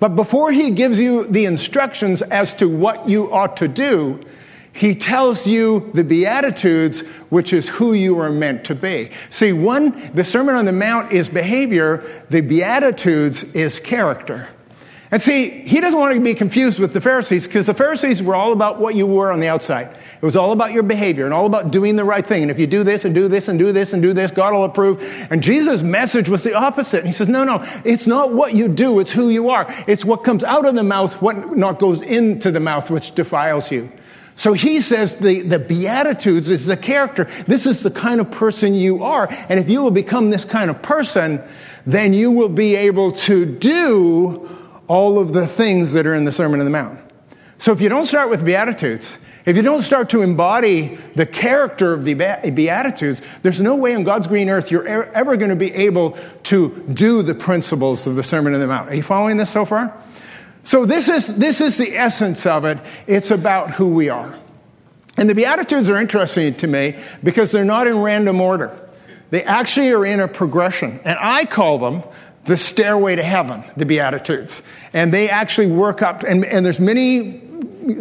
But 0.00 0.10
before 0.16 0.52
he 0.52 0.70
gives 0.70 0.98
you 0.98 1.26
the 1.26 1.46
instructions 1.46 2.22
as 2.22 2.54
to 2.54 2.68
what 2.68 3.08
you 3.08 3.32
ought 3.32 3.56
to 3.56 3.68
do, 3.68 4.20
he 4.72 4.94
tells 4.94 5.46
you 5.46 5.90
the 5.94 6.04
Beatitudes, 6.04 7.00
which 7.30 7.52
is 7.52 7.68
who 7.68 7.94
you 7.94 8.18
are 8.20 8.30
meant 8.30 8.64
to 8.66 8.74
be. 8.74 9.10
See, 9.30 9.52
one, 9.52 10.12
the 10.12 10.22
Sermon 10.22 10.54
on 10.54 10.66
the 10.66 10.72
Mount 10.72 11.10
is 11.10 11.26
behavior, 11.26 12.24
the 12.30 12.42
Beatitudes 12.42 13.42
is 13.54 13.80
character. 13.80 14.48
And 15.10 15.22
see, 15.22 15.62
he 15.62 15.80
doesn't 15.80 15.98
want 15.98 16.14
to 16.14 16.20
be 16.20 16.34
confused 16.34 16.78
with 16.78 16.92
the 16.92 17.00
Pharisees 17.00 17.46
because 17.46 17.64
the 17.64 17.72
Pharisees 17.72 18.22
were 18.22 18.34
all 18.34 18.52
about 18.52 18.78
what 18.78 18.94
you 18.94 19.06
were 19.06 19.32
on 19.32 19.40
the 19.40 19.48
outside. 19.48 19.86
It 19.86 20.24
was 20.24 20.36
all 20.36 20.52
about 20.52 20.72
your 20.72 20.82
behavior 20.82 21.24
and 21.24 21.32
all 21.32 21.46
about 21.46 21.70
doing 21.70 21.96
the 21.96 22.04
right 22.04 22.26
thing. 22.26 22.42
And 22.42 22.50
if 22.50 22.58
you 22.58 22.66
do 22.66 22.84
this 22.84 23.06
and 23.06 23.14
do 23.14 23.26
this 23.26 23.48
and 23.48 23.58
do 23.58 23.72
this 23.72 23.94
and 23.94 24.02
do 24.02 24.12
this, 24.12 24.30
God 24.30 24.52
will 24.52 24.64
approve. 24.64 25.02
And 25.30 25.42
Jesus' 25.42 25.80
message 25.80 26.28
was 26.28 26.42
the 26.42 26.54
opposite. 26.54 27.06
He 27.06 27.12
says, 27.12 27.26
no, 27.26 27.42
no, 27.42 27.64
it's 27.86 28.06
not 28.06 28.34
what 28.34 28.52
you 28.52 28.68
do, 28.68 29.00
it's 29.00 29.10
who 29.10 29.30
you 29.30 29.48
are. 29.48 29.66
It's 29.86 30.04
what 30.04 30.24
comes 30.24 30.44
out 30.44 30.66
of 30.66 30.74
the 30.74 30.82
mouth, 30.82 31.14
what 31.22 31.56
not 31.56 31.78
goes 31.78 32.02
into 32.02 32.50
the 32.50 32.60
mouth, 32.60 32.90
which 32.90 33.14
defiles 33.14 33.70
you. 33.70 33.90
So 34.36 34.52
he 34.52 34.82
says 34.82 35.16
the, 35.16 35.40
the 35.40 35.58
Beatitudes 35.58 36.50
is 36.50 36.66
the 36.66 36.76
character. 36.76 37.28
This 37.46 37.66
is 37.66 37.82
the 37.82 37.90
kind 37.90 38.20
of 38.20 38.30
person 38.30 38.74
you 38.74 39.02
are. 39.02 39.26
And 39.48 39.58
if 39.58 39.70
you 39.70 39.82
will 39.82 39.90
become 39.90 40.30
this 40.30 40.44
kind 40.44 40.70
of 40.70 40.82
person, 40.82 41.42
then 41.86 42.12
you 42.12 42.30
will 42.30 42.50
be 42.50 42.76
able 42.76 43.12
to 43.12 43.46
do 43.46 44.57
all 44.88 45.18
of 45.18 45.32
the 45.32 45.46
things 45.46 45.92
that 45.92 46.06
are 46.06 46.14
in 46.14 46.24
the 46.24 46.32
Sermon 46.32 46.60
on 46.60 46.66
the 46.66 46.70
Mount. 46.70 46.98
So 47.58 47.72
if 47.72 47.80
you 47.80 47.88
don't 47.88 48.06
start 48.06 48.30
with 48.30 48.44
Beatitudes, 48.44 49.16
if 49.44 49.56
you 49.56 49.62
don't 49.62 49.82
start 49.82 50.10
to 50.10 50.22
embody 50.22 50.98
the 51.14 51.26
character 51.26 51.92
of 51.92 52.04
the 52.04 52.14
Beatitudes, 52.14 53.22
there's 53.42 53.60
no 53.60 53.76
way 53.76 53.94
on 53.94 54.04
God's 54.04 54.26
green 54.26 54.48
earth 54.50 54.70
you're 54.70 54.86
ever 54.86 55.36
going 55.36 55.50
to 55.50 55.56
be 55.56 55.72
able 55.74 56.18
to 56.44 56.70
do 56.92 57.22
the 57.22 57.34
principles 57.34 58.06
of 58.06 58.14
the 58.14 58.22
Sermon 58.22 58.54
on 58.54 58.60
the 58.60 58.66
Mount. 58.66 58.90
Are 58.90 58.94
you 58.94 59.02
following 59.02 59.36
this 59.36 59.50
so 59.50 59.64
far? 59.64 59.94
So 60.64 60.84
this 60.84 61.08
is, 61.08 61.26
this 61.34 61.60
is 61.60 61.78
the 61.78 61.96
essence 61.96 62.44
of 62.44 62.64
it. 62.64 62.78
It's 63.06 63.30
about 63.30 63.70
who 63.70 63.88
we 63.88 64.08
are. 64.08 64.38
And 65.16 65.28
the 65.28 65.34
Beatitudes 65.34 65.88
are 65.88 66.00
interesting 66.00 66.54
to 66.56 66.66
me 66.66 66.96
because 67.24 67.50
they're 67.50 67.64
not 67.64 67.86
in 67.86 67.98
random 68.00 68.40
order. 68.40 68.78
They 69.30 69.42
actually 69.42 69.92
are 69.92 70.06
in 70.06 70.20
a 70.20 70.28
progression. 70.28 71.00
And 71.04 71.18
I 71.20 71.44
call 71.44 71.78
them 71.78 72.02
the 72.48 72.56
stairway 72.56 73.14
to 73.14 73.22
heaven, 73.22 73.62
the 73.76 73.84
Beatitudes. 73.84 74.62
And 74.92 75.12
they 75.12 75.28
actually 75.28 75.68
work 75.68 76.00
up, 76.02 76.22
and, 76.22 76.44
and 76.46 76.64
there's 76.64 76.80
many 76.80 77.42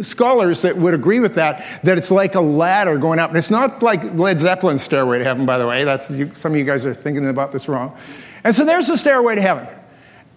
scholars 0.02 0.62
that 0.62 0.76
would 0.78 0.94
agree 0.94 1.20
with 1.20 1.34
that, 1.34 1.64
that 1.84 1.98
it's 1.98 2.10
like 2.10 2.34
a 2.34 2.40
ladder 2.40 2.96
going 2.96 3.18
up. 3.18 3.28
And 3.28 3.38
it's 3.38 3.50
not 3.50 3.82
like 3.82 4.02
Led 4.14 4.40
Zeppelin's 4.40 4.82
stairway 4.82 5.18
to 5.18 5.24
heaven, 5.24 5.44
by 5.44 5.58
the 5.58 5.66
way. 5.66 5.84
That's, 5.84 6.10
you, 6.10 6.34
some 6.34 6.52
of 6.52 6.58
you 6.58 6.64
guys 6.64 6.86
are 6.86 6.94
thinking 6.94 7.28
about 7.28 7.52
this 7.52 7.68
wrong. 7.68 7.96
And 8.42 8.56
so 8.56 8.64
there's 8.64 8.86
the 8.86 8.96
stairway 8.96 9.34
to 9.34 9.40
heaven. 9.42 9.68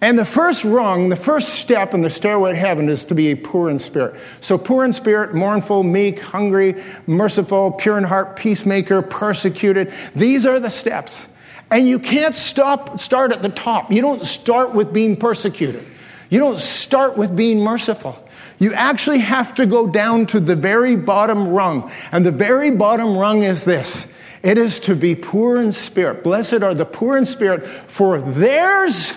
And 0.02 0.18
the 0.18 0.24
first 0.24 0.64
rung, 0.64 1.08
the 1.08 1.16
first 1.16 1.50
step 1.50 1.94
in 1.94 2.02
the 2.02 2.10
stairway 2.10 2.52
to 2.52 2.58
heaven 2.58 2.88
is 2.88 3.04
to 3.04 3.14
be 3.14 3.34
poor 3.34 3.70
in 3.70 3.78
spirit. 3.78 4.20
So 4.40 4.58
poor 4.58 4.84
in 4.84 4.92
spirit, 4.92 5.32
mournful, 5.32 5.84
meek, 5.84 6.18
hungry, 6.18 6.82
merciful, 7.06 7.70
pure 7.72 7.96
in 7.96 8.04
heart, 8.04 8.36
peacemaker, 8.36 9.00
persecuted. 9.00 9.92
These 10.14 10.44
are 10.44 10.60
the 10.60 10.70
steps. 10.70 11.24
And 11.72 11.88
you 11.88 11.98
can't 11.98 12.36
stop, 12.36 13.00
start 13.00 13.32
at 13.32 13.40
the 13.40 13.48
top. 13.48 13.90
You 13.90 14.02
don't 14.02 14.22
start 14.22 14.74
with 14.74 14.92
being 14.92 15.16
persecuted. 15.16 15.88
You 16.28 16.38
don't 16.38 16.58
start 16.58 17.16
with 17.16 17.34
being 17.34 17.60
merciful. 17.60 18.22
You 18.58 18.74
actually 18.74 19.20
have 19.20 19.54
to 19.54 19.64
go 19.64 19.86
down 19.86 20.26
to 20.26 20.40
the 20.40 20.54
very 20.54 20.96
bottom 20.96 21.48
rung. 21.48 21.90
And 22.12 22.26
the 22.26 22.30
very 22.30 22.70
bottom 22.70 23.16
rung 23.16 23.42
is 23.42 23.64
this. 23.64 24.06
It 24.42 24.58
is 24.58 24.80
to 24.80 24.94
be 24.94 25.14
poor 25.14 25.56
in 25.56 25.72
spirit. 25.72 26.22
Blessed 26.22 26.62
are 26.62 26.74
the 26.74 26.84
poor 26.84 27.16
in 27.16 27.24
spirit, 27.24 27.66
for 27.88 28.20
theirs 28.20 29.14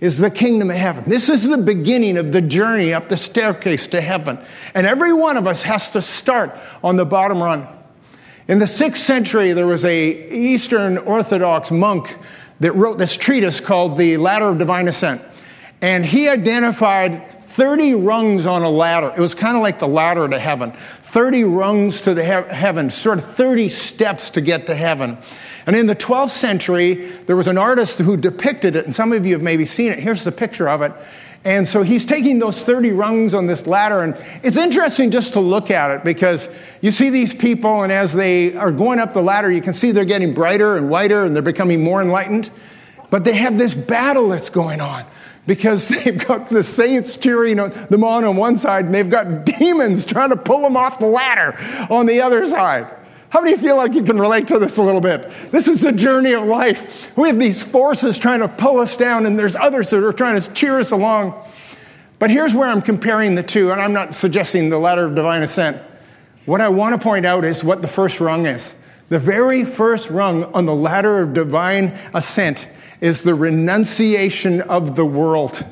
is 0.00 0.16
the 0.16 0.30
kingdom 0.30 0.70
of 0.70 0.76
heaven. 0.76 1.04
This 1.06 1.28
is 1.28 1.46
the 1.46 1.58
beginning 1.58 2.16
of 2.16 2.32
the 2.32 2.40
journey 2.40 2.94
up 2.94 3.10
the 3.10 3.18
staircase 3.18 3.88
to 3.88 4.00
heaven. 4.00 4.38
And 4.72 4.86
every 4.86 5.12
one 5.12 5.36
of 5.36 5.46
us 5.46 5.62
has 5.62 5.90
to 5.90 6.00
start 6.00 6.56
on 6.82 6.96
the 6.96 7.04
bottom 7.04 7.42
rung. 7.42 7.68
In 8.48 8.58
the 8.58 8.66
sixth 8.66 9.04
century, 9.04 9.52
there 9.52 9.68
was 9.68 9.84
a 9.84 10.08
Eastern 10.32 10.98
Orthodox 10.98 11.70
monk 11.70 12.16
that 12.58 12.72
wrote 12.72 12.98
this 12.98 13.16
treatise 13.16 13.60
called 13.60 13.96
The 13.96 14.16
Ladder 14.16 14.46
of 14.46 14.58
Divine 14.58 14.88
Ascent. 14.88 15.22
And 15.80 16.04
he 16.04 16.28
identified 16.28 17.44
30 17.50 17.94
rungs 17.94 18.46
on 18.46 18.62
a 18.62 18.70
ladder. 18.70 19.12
It 19.16 19.20
was 19.20 19.34
kind 19.34 19.56
of 19.56 19.62
like 19.62 19.78
the 19.78 19.86
ladder 19.86 20.28
to 20.28 20.38
heaven. 20.40 20.72
30 21.04 21.44
rungs 21.44 22.00
to 22.00 22.14
the 22.14 22.24
he- 22.24 22.54
heaven, 22.54 22.90
sort 22.90 23.18
of 23.18 23.36
30 23.36 23.68
steps 23.68 24.30
to 24.30 24.40
get 24.40 24.66
to 24.66 24.74
heaven. 24.74 25.18
And 25.66 25.76
in 25.76 25.86
the 25.86 25.94
12th 25.94 26.30
century, 26.30 27.12
there 27.26 27.36
was 27.36 27.46
an 27.46 27.58
artist 27.58 27.98
who 27.98 28.16
depicted 28.16 28.74
it, 28.74 28.86
and 28.86 28.94
some 28.94 29.12
of 29.12 29.24
you 29.24 29.34
have 29.34 29.42
maybe 29.42 29.66
seen 29.66 29.92
it. 29.92 30.00
Here's 30.00 30.24
the 30.24 30.32
picture 30.32 30.68
of 30.68 30.82
it. 30.82 30.92
And 31.44 31.66
so 31.66 31.82
he's 31.82 32.04
taking 32.04 32.38
those 32.38 32.62
30 32.62 32.92
rungs 32.92 33.34
on 33.34 33.46
this 33.46 33.66
ladder, 33.66 34.00
and 34.02 34.16
it's 34.44 34.56
interesting 34.56 35.10
just 35.10 35.32
to 35.32 35.40
look 35.40 35.72
at 35.72 35.90
it 35.90 36.04
because 36.04 36.48
you 36.80 36.92
see 36.92 37.10
these 37.10 37.34
people, 37.34 37.82
and 37.82 37.92
as 37.92 38.12
they 38.12 38.54
are 38.54 38.70
going 38.70 39.00
up 39.00 39.12
the 39.12 39.22
ladder, 39.22 39.50
you 39.50 39.60
can 39.60 39.74
see 39.74 39.90
they're 39.90 40.04
getting 40.04 40.34
brighter 40.34 40.76
and 40.76 40.88
whiter 40.88 41.24
and 41.24 41.34
they're 41.34 41.42
becoming 41.42 41.82
more 41.82 42.00
enlightened. 42.00 42.50
But 43.10 43.24
they 43.24 43.34
have 43.34 43.58
this 43.58 43.74
battle 43.74 44.28
that's 44.28 44.50
going 44.50 44.80
on 44.80 45.04
because 45.46 45.88
they've 45.88 46.16
got 46.16 46.48
the 46.48 46.62
saints 46.62 47.16
cheering 47.16 47.56
them 47.56 48.04
on 48.04 48.24
on 48.24 48.36
one 48.36 48.56
side, 48.56 48.84
and 48.84 48.94
they've 48.94 49.10
got 49.10 49.44
demons 49.44 50.06
trying 50.06 50.30
to 50.30 50.36
pull 50.36 50.62
them 50.62 50.76
off 50.76 51.00
the 51.00 51.06
ladder 51.06 51.58
on 51.90 52.06
the 52.06 52.20
other 52.20 52.46
side. 52.46 52.88
How 53.32 53.40
many 53.40 53.56
feel 53.56 53.78
like 53.78 53.94
you 53.94 54.02
can 54.02 54.18
relate 54.18 54.48
to 54.48 54.58
this 54.58 54.76
a 54.76 54.82
little 54.82 55.00
bit? 55.00 55.32
This 55.50 55.66
is 55.66 55.80
the 55.80 55.90
journey 55.90 56.34
of 56.34 56.44
life. 56.44 57.08
We 57.16 57.28
have 57.28 57.38
these 57.38 57.62
forces 57.62 58.18
trying 58.18 58.40
to 58.40 58.48
pull 58.48 58.78
us 58.78 58.94
down, 58.94 59.24
and 59.24 59.38
there's 59.38 59.56
others 59.56 59.88
that 59.88 60.04
are 60.04 60.12
trying 60.12 60.38
to 60.38 60.52
cheer 60.52 60.78
us 60.78 60.90
along. 60.90 61.42
But 62.18 62.28
here's 62.28 62.52
where 62.52 62.68
I'm 62.68 62.82
comparing 62.82 63.34
the 63.34 63.42
two, 63.42 63.72
and 63.72 63.80
I'm 63.80 63.94
not 63.94 64.14
suggesting 64.14 64.68
the 64.68 64.78
ladder 64.78 65.06
of 65.06 65.14
divine 65.14 65.42
ascent. 65.42 65.78
What 66.44 66.60
I 66.60 66.68
want 66.68 66.94
to 66.94 67.02
point 67.02 67.24
out 67.24 67.46
is 67.46 67.64
what 67.64 67.80
the 67.80 67.88
first 67.88 68.20
rung 68.20 68.44
is. 68.44 68.74
The 69.08 69.18
very 69.18 69.64
first 69.64 70.10
rung 70.10 70.44
on 70.52 70.66
the 70.66 70.74
ladder 70.74 71.22
of 71.22 71.32
divine 71.32 71.98
ascent 72.12 72.68
is 73.00 73.22
the 73.22 73.34
renunciation 73.34 74.60
of 74.60 74.94
the 74.94 75.06
world. 75.06 75.64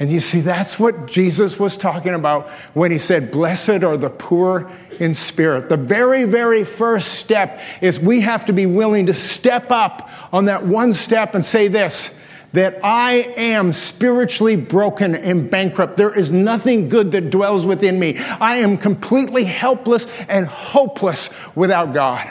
And 0.00 0.10
you 0.10 0.20
see, 0.20 0.40
that's 0.40 0.78
what 0.78 1.06
Jesus 1.06 1.58
was 1.58 1.76
talking 1.76 2.14
about 2.14 2.48
when 2.72 2.92
he 2.92 2.98
said, 2.98 3.32
Blessed 3.32 3.82
are 3.82 3.96
the 3.96 4.10
poor 4.10 4.70
in 5.00 5.14
spirit. 5.14 5.68
The 5.68 5.76
very, 5.76 6.24
very 6.24 6.64
first 6.64 7.14
step 7.14 7.60
is 7.80 7.98
we 7.98 8.20
have 8.20 8.46
to 8.46 8.52
be 8.52 8.66
willing 8.66 9.06
to 9.06 9.14
step 9.14 9.72
up 9.72 10.08
on 10.32 10.44
that 10.44 10.64
one 10.64 10.92
step 10.92 11.34
and 11.34 11.44
say 11.44 11.68
this 11.68 12.10
that 12.54 12.82
I 12.82 13.34
am 13.36 13.74
spiritually 13.74 14.56
broken 14.56 15.14
and 15.14 15.50
bankrupt. 15.50 15.98
There 15.98 16.14
is 16.14 16.30
nothing 16.30 16.88
good 16.88 17.12
that 17.12 17.28
dwells 17.28 17.66
within 17.66 17.98
me. 17.98 18.16
I 18.18 18.56
am 18.58 18.78
completely 18.78 19.44
helpless 19.44 20.06
and 20.28 20.46
hopeless 20.46 21.28
without 21.54 21.92
God. 21.92 22.30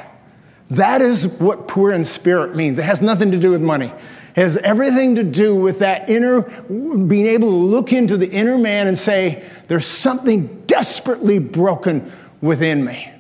That 0.72 1.02
is 1.02 1.28
what 1.28 1.68
poor 1.68 1.92
in 1.92 2.04
spirit 2.04 2.56
means. 2.56 2.80
It 2.80 2.86
has 2.86 3.02
nothing 3.02 3.32
to 3.32 3.38
do 3.38 3.52
with 3.52 3.62
money. 3.62 3.94
Has 4.38 4.56
everything 4.58 5.16
to 5.16 5.24
do 5.24 5.56
with 5.56 5.80
that 5.80 6.12
inner, 6.12 6.44
being 6.44 7.26
able 7.26 7.50
to 7.50 7.56
look 7.56 7.92
into 7.92 8.18
the 8.18 8.30
inner 8.30 8.56
man 8.56 8.88
and 8.88 8.96
say, 8.96 9.44
there's 9.68 9.88
something 9.88 10.64
desperately 10.68 11.40
broken 11.40 12.12
within 12.40 12.86
me. 12.86 13.12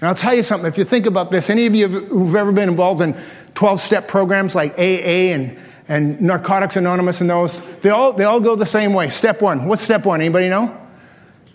And 0.00 0.08
I'll 0.08 0.14
tell 0.14 0.34
you 0.34 0.42
something, 0.42 0.68
if 0.68 0.76
you 0.76 0.84
think 0.84 1.06
about 1.06 1.30
this, 1.30 1.48
any 1.48 1.64
of 1.64 1.74
you 1.74 1.88
who've 1.88 2.36
ever 2.36 2.52
been 2.52 2.68
involved 2.68 3.00
in 3.00 3.18
12 3.54 3.80
step 3.80 4.08
programs 4.08 4.54
like 4.54 4.72
AA 4.78 5.32
and, 5.32 5.58
and 5.88 6.20
Narcotics 6.20 6.76
Anonymous 6.76 7.22
and 7.22 7.30
those, 7.30 7.58
they 7.80 7.88
all, 7.88 8.12
they 8.12 8.24
all 8.24 8.40
go 8.40 8.54
the 8.54 8.66
same 8.66 8.92
way. 8.92 9.08
Step 9.08 9.40
one. 9.40 9.64
What's 9.64 9.80
step 9.80 10.04
one? 10.04 10.20
Anybody 10.20 10.50
know? 10.50 10.81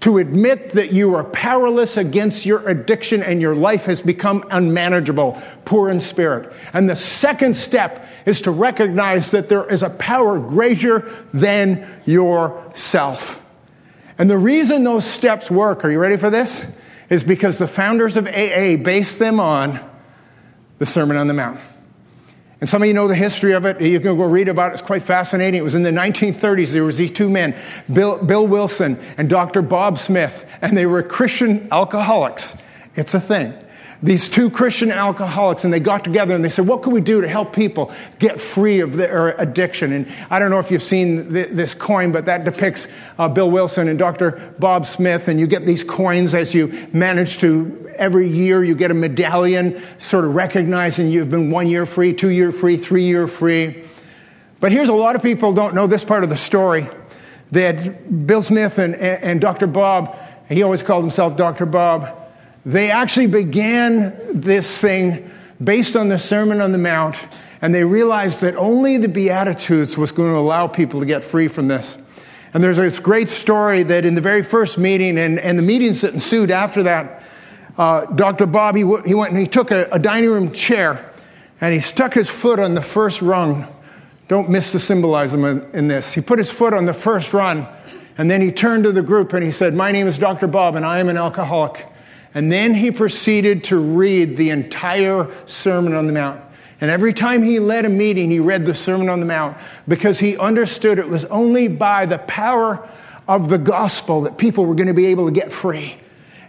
To 0.02 0.20
admit 0.20 0.72
that 0.72 0.94
you 0.94 1.16
are 1.16 1.24
powerless 1.24 1.98
against 1.98 2.46
your 2.46 2.68
addiction 2.68 3.24
and 3.24 3.42
your 3.42 3.56
life 3.56 3.86
has 3.86 4.00
become 4.00 4.46
unmanageable, 4.52 5.42
poor 5.66 5.90
in 5.90 6.00
spirit. 6.00 6.54
And 6.74 6.90
the 6.90 6.96
second 6.96 7.56
step 7.56 8.08
is 8.26 8.42
to 8.44 8.52
recognize 8.52 9.32
that 9.32 9.50
there 9.50 9.68
is 9.70 9.82
a 9.82 9.90
power 9.90 10.40
greater 10.40 11.12
than 11.34 11.88
yourself. 12.06 13.42
And 14.20 14.30
the 14.30 14.38
reason 14.38 14.84
those 14.84 15.06
steps 15.06 15.50
work, 15.50 15.84
are 15.84 15.92
you 15.92 16.00
ready 16.00 16.18
for 16.18 16.30
this? 16.30 16.64
is 17.10 17.24
because 17.24 17.58
the 17.58 17.68
founders 17.68 18.18
of 18.18 18.28
AA 18.28 18.76
based 18.76 19.20
them 19.20 19.40
on 19.40 19.80
the 20.80 20.86
Sermon 20.86 21.18
on 21.18 21.28
the 21.28 21.34
Mount. 21.34 21.60
And 22.60 22.68
some 22.68 22.82
of 22.82 22.88
you 22.88 22.94
know 22.94 23.08
the 23.08 23.16
history 23.16 23.54
of 23.54 23.66
it. 23.66 23.80
You 23.80 24.00
can 24.00 24.18
go 24.18 24.24
read 24.24 24.48
about 24.48 24.72
it. 24.72 24.74
It's 24.74 24.82
quite 24.82 25.04
fascinating. 25.04 25.60
It 25.60 25.64
was 25.64 25.76
in 25.76 25.84
the 25.84 25.92
1930s. 25.92 26.72
There 26.72 26.84
was 26.84 26.98
these 26.98 27.12
two 27.12 27.30
men, 27.30 27.56
Bill, 27.92 28.18
Bill 28.18 28.48
Wilson 28.48 29.00
and 29.18 29.30
Dr. 29.30 29.62
Bob 29.62 30.00
Smith, 30.00 30.46
and 30.62 30.76
they 30.76 30.88
were 30.88 31.04
Christian 31.04 31.68
alcoholics. 31.72 32.56
It's 32.96 33.14
a 33.14 33.22
thing 33.22 33.54
these 34.04 34.30
two 34.30 34.52
Christian 34.52 34.92
alcoholics 34.92 35.64
and 35.64 35.74
they 35.74 35.80
got 35.80 36.04
together 36.04 36.36
and 36.36 36.46
they 36.46 36.50
said, 36.50 36.68
What 36.68 36.84
can 36.84 36.94
we 36.94 37.02
do 37.02 37.22
to 37.22 37.28
help 37.28 37.54
people 37.54 37.92
get 38.20 38.40
free 38.40 38.82
of 38.82 38.96
their 38.96 39.30
addiction? 39.40 39.92
And 39.92 40.08
I 40.30 40.38
don't 40.38 40.52
know 40.52 40.60
if 40.60 40.70
you've 40.70 40.84
seen 40.84 41.34
this 41.34 41.74
coin, 41.74 42.12
but 42.12 42.26
that 42.26 42.46
depicts 42.46 42.86
uh, 43.18 43.28
Bill 43.28 43.50
Wilson 43.50 43.88
and 43.88 43.98
Dr. 43.98 44.54
Bob 44.60 44.86
Smith. 44.86 45.28
And 45.28 45.40
you 45.40 45.48
get 45.48 45.66
these 45.66 45.84
coins 45.84 46.36
as 46.36 46.54
you 46.54 46.88
manage 46.94 47.40
to, 47.40 47.92
every 47.96 48.30
year, 48.30 48.64
you 48.64 48.76
get 48.76 48.92
a 48.92 48.94
medallion 48.94 49.82
sort 49.98 50.26
of 50.26 50.36
recognizing 50.36 51.10
you've 51.10 51.32
been 51.32 51.50
one 51.50 51.68
year 51.68 51.88
free, 51.88 52.14
two 52.14 52.30
year 52.30 52.52
free, 52.52 52.78
three 52.78 53.06
year 53.06 53.28
free. 53.28 53.84
But 54.60 54.72
here's 54.72 54.90
a 54.90 54.94
lot 54.94 55.16
of 55.16 55.24
people 55.24 55.54
don't 55.54 55.74
know 55.74 55.88
this 55.88 56.04
part 56.04 56.24
of 56.24 56.30
the 56.30 56.38
story 56.38 56.88
that 57.52 58.28
Bill 58.28 58.44
Smith 58.44 58.78
and, 58.78 58.96
and 58.96 59.42
Dr. 59.42 59.66
Bob, 59.66 60.16
he 60.50 60.62
always 60.62 60.84
called 60.84 61.04
himself 61.04 61.36
Dr. 61.36 61.66
Bob 61.66 62.27
they 62.68 62.92
actually 62.92 63.28
began 63.28 64.42
this 64.42 64.78
thing 64.78 65.32
based 65.64 65.96
on 65.96 66.10
the 66.10 66.20
Sermon 66.20 66.60
on 66.60 66.74
the 66.74 66.78
Mount, 66.78 67.16
and 67.62 67.74
they 67.74 67.86
realized 67.86 68.42
that 68.42 68.58
only 68.58 68.98
the 68.98 69.08
Beatitudes 69.08 69.98
was 69.98 70.12
going 70.12 70.34
to 70.34 70.38
allow 70.38 70.68
people 70.68 71.00
to 71.00 71.06
get 71.06 71.24
free 71.24 71.48
from 71.48 71.70
this. 71.70 71.98
And 72.54 72.62
there's 72.62 72.76
this 72.76 73.00
great 73.00 73.30
story 73.30 73.84
that 73.84 74.04
in 74.04 74.16
the 74.16 74.22
very 74.22 74.44
first 74.44 74.78
meeting, 74.78 75.18
and, 75.18 75.40
and 75.40 75.58
the 75.58 75.64
meetings 75.64 76.02
that 76.02 76.14
ensued 76.14 76.52
after 76.52 76.84
that, 76.84 77.24
uh, 77.78 78.06
Dr. 78.08 78.46
Bob, 78.46 78.76
he, 78.76 78.84
went 78.84 79.06
and 79.06 79.38
he 79.38 79.48
took 79.48 79.72
a, 79.72 79.88
a 79.94 80.00
dining 80.00 80.30
room 80.30 80.52
chair 80.52 81.14
and 81.62 81.74
he 81.74 81.80
stuck 81.80 82.14
his 82.14 82.30
foot 82.30 82.60
on 82.60 82.76
the 82.76 82.82
first 82.82 83.22
rung. 83.22 83.66
Don't 84.28 84.50
miss 84.50 84.74
the 84.74 84.80
symbolism 84.80 85.46
in, 85.46 85.66
in 85.72 85.88
this. 85.88 86.12
He 86.12 86.20
put 86.20 86.38
his 86.38 86.52
foot 86.52 86.74
on 86.74 86.86
the 86.86 86.94
first 86.94 87.34
rung, 87.34 87.66
and 88.18 88.30
then 88.30 88.42
he 88.42 88.52
turned 88.52 88.84
to 88.84 88.92
the 88.92 89.02
group 89.02 89.32
and 89.32 89.42
he 89.42 89.54
said, 89.54 89.74
My 89.74 89.94
name 89.94 90.06
is 90.06 90.20
Dr. 90.20 90.48
Bob, 90.48 90.76
and 90.76 90.86
I 90.86 91.00
am 91.00 91.08
an 91.08 91.16
alcoholic. 91.16 91.88
And 92.38 92.52
then 92.52 92.76
he 92.76 92.92
proceeded 92.92 93.64
to 93.64 93.78
read 93.78 94.38
the 94.38 94.52
entire 94.52 95.28
Sermon 95.48 95.96
on 95.96 96.06
the 96.06 96.14
Mount. 96.14 96.40
And 96.80 96.92
every 96.92 97.12
time 97.12 97.42
he 97.42 97.58
led 97.58 97.84
a 97.84 97.90
meeting, 97.90 98.30
he 98.30 98.40
read 98.40 98.64
the 98.64 98.76
Sermon 98.76 99.10
on 99.10 99.20
the 99.20 99.26
Mount 99.26 99.58
because 99.88 100.20
he 100.20 100.38
understood 100.38 101.00
it 101.00 101.10
was 101.10 101.26
only 101.26 101.68
by 101.68 102.06
the 102.06 102.20
power 102.20 102.88
of 103.28 103.50
the 103.50 103.58
gospel 103.58 104.22
that 104.22 104.38
people 104.38 104.68
were 104.68 104.76
going 104.76 104.86
to 104.86 104.94
be 104.94 105.08
able 105.08 105.26
to 105.26 105.32
get 105.32 105.52
free. 105.52 105.98